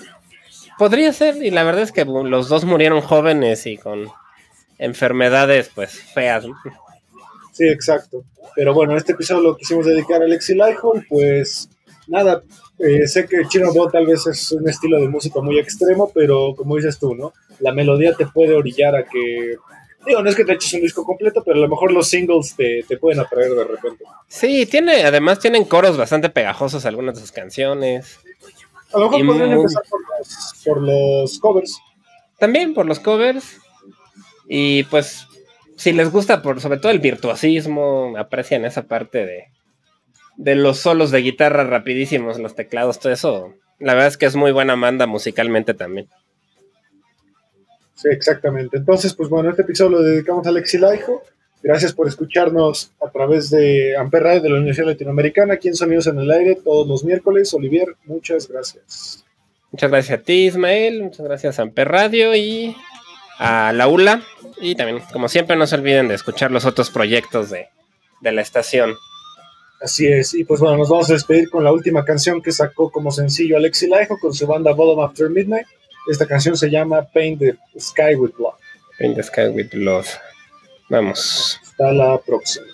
Podría 0.78 1.12
ser, 1.12 1.42
y 1.42 1.50
la 1.50 1.64
verdad 1.64 1.82
es 1.82 1.92
que 1.92 2.04
los 2.04 2.48
dos 2.48 2.64
murieron 2.64 3.00
jóvenes 3.00 3.66
y 3.66 3.76
con 3.76 4.08
enfermedades 4.78 5.70
pues 5.74 5.92
feas. 5.92 6.44
Sí, 7.52 7.66
exacto. 7.68 8.24
Pero 8.54 8.72
bueno, 8.72 8.96
este 8.96 9.12
episodio 9.12 9.42
lo 9.42 9.56
quisimos 9.56 9.86
dedicar 9.86 10.22
a 10.22 10.24
Alexi 10.26 10.54
Laiho, 10.54 10.94
pues 11.08 11.68
nada, 12.06 12.42
eh, 12.78 13.06
sé 13.06 13.26
que 13.26 13.46
Chino 13.48 13.72
Ball 13.72 13.90
tal 13.90 14.06
vez 14.06 14.26
es 14.26 14.52
un 14.52 14.68
estilo 14.68 15.00
de 15.00 15.08
música 15.08 15.40
muy 15.40 15.58
extremo, 15.58 16.10
pero 16.14 16.54
como 16.56 16.76
dices 16.76 16.98
tú, 16.98 17.14
¿no? 17.14 17.32
La 17.60 17.72
melodía 17.72 18.14
te 18.14 18.26
puede 18.26 18.54
orillar 18.54 18.94
a 18.96 19.04
que... 19.04 19.56
Digo, 20.06 20.22
no 20.22 20.28
es 20.28 20.36
que 20.36 20.44
te 20.44 20.52
eches 20.52 20.74
un 20.74 20.80
disco 20.82 21.04
completo, 21.04 21.42
pero 21.44 21.56
a 21.56 21.60
lo 21.60 21.68
mejor 21.68 21.92
los 21.92 22.08
singles 22.08 22.54
te, 22.56 22.84
pueden 22.98 23.20
atraer 23.20 23.50
de 23.52 23.64
repente. 23.64 24.04
Sí, 24.28 24.66
tiene, 24.66 25.04
además 25.04 25.38
tienen 25.38 25.64
coros 25.64 25.96
bastante 25.96 26.28
pegajosos 26.28 26.84
algunas 26.86 27.14
de 27.14 27.20
sus 27.20 27.32
canciones. 27.32 28.18
A 28.92 28.98
lo 28.98 29.10
mejor 29.10 29.26
podrían 29.26 29.52
empezar 29.52 29.82
por 29.88 30.00
los, 30.18 30.62
por 30.64 30.82
los 30.82 31.38
covers. 31.38 31.78
También 32.38 32.74
por 32.74 32.86
los 32.86 33.00
covers. 33.00 33.58
Y 34.48 34.84
pues 34.84 35.26
si 35.76 35.92
les 35.92 36.10
gusta 36.10 36.42
por 36.42 36.60
sobre 36.60 36.78
todo 36.78 36.92
el 36.92 36.98
virtuosismo, 37.00 38.14
aprecian 38.16 38.64
esa 38.64 38.82
parte 38.82 39.24
de, 39.24 39.44
de 40.36 40.54
los 40.54 40.78
solos 40.78 41.10
de 41.10 41.22
guitarra 41.22 41.64
rapidísimos, 41.64 42.38
los 42.38 42.54
teclados, 42.54 42.98
todo 42.98 43.12
eso. 43.12 43.54
La 43.78 43.94
verdad 43.94 44.08
es 44.08 44.16
que 44.16 44.26
es 44.26 44.36
muy 44.36 44.52
buena 44.52 44.76
banda 44.76 45.06
musicalmente 45.06 45.74
también. 45.74 46.08
Sí, 48.04 48.10
exactamente. 48.10 48.76
Entonces, 48.76 49.14
pues 49.14 49.30
bueno, 49.30 49.48
este 49.48 49.62
episodio 49.62 49.92
lo 49.92 50.02
dedicamos 50.02 50.46
a 50.46 50.50
Alexi 50.50 50.76
Laijo. 50.76 51.22
Gracias 51.62 51.94
por 51.94 52.06
escucharnos 52.06 52.92
a 53.02 53.10
través 53.10 53.48
de 53.48 53.96
Amper 53.96 54.22
Radio 54.22 54.42
de 54.42 54.50
la 54.50 54.56
Universidad 54.56 54.88
Latinoamericana, 54.88 55.54
aquí 55.54 55.68
en 55.68 55.74
Sonidos 55.74 56.06
en 56.08 56.18
el 56.18 56.30
Aire, 56.30 56.56
todos 56.62 56.86
los 56.86 57.02
miércoles. 57.02 57.54
Olivier, 57.54 57.96
muchas 58.04 58.46
gracias. 58.46 59.24
Muchas 59.72 59.90
gracias 59.90 60.20
a 60.20 60.22
ti, 60.22 60.44
Ismael. 60.48 61.02
Muchas 61.04 61.24
gracias 61.24 61.58
a 61.58 61.62
Amper 61.62 61.88
Radio 61.88 62.34
y 62.34 62.76
a 63.38 63.72
la 63.72 63.88
ULA. 63.88 64.20
Y 64.60 64.74
también, 64.74 65.00
como 65.10 65.30
siempre, 65.30 65.56
no 65.56 65.66
se 65.66 65.76
olviden 65.76 66.08
de 66.08 66.14
escuchar 66.16 66.50
los 66.50 66.66
otros 66.66 66.90
proyectos 66.90 67.48
de, 67.48 67.68
la 68.20 68.42
estación. 68.42 68.96
Así 69.80 70.06
es, 70.06 70.34
y 70.34 70.44
pues 70.44 70.60
bueno, 70.60 70.76
nos 70.76 70.90
vamos 70.90 71.08
a 71.08 71.14
despedir 71.14 71.48
con 71.48 71.64
la 71.64 71.72
última 71.72 72.04
canción 72.04 72.42
que 72.42 72.52
sacó 72.52 72.90
como 72.90 73.10
sencillo 73.10 73.56
Alexi 73.56 73.86
Laiho 73.86 74.18
con 74.18 74.34
su 74.34 74.46
banda 74.46 74.72
Bottom 74.72 75.02
After 75.02 75.30
Midnight. 75.30 75.66
Esta 76.06 76.26
canción 76.26 76.56
se 76.56 76.70
llama 76.70 77.02
Paint 77.02 77.38
the 77.40 77.56
Sky 77.78 78.14
with 78.16 78.32
Blood. 78.36 78.54
Paint 78.98 79.16
the 79.16 79.22
Sky 79.22 79.48
with 79.48 79.70
Blood. 79.72 80.04
Vamos. 80.90 81.58
Hasta 81.62 81.92
la 81.92 82.18
próxima. 82.18 82.66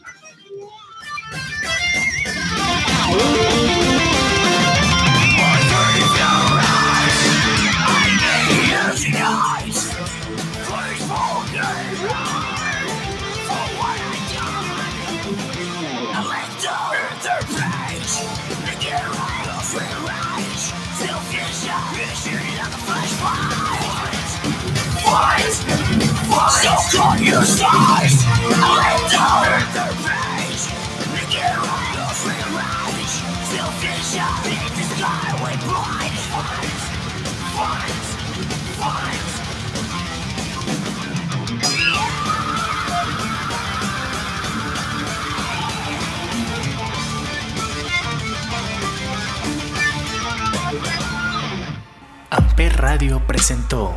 Presentó 53.30 53.96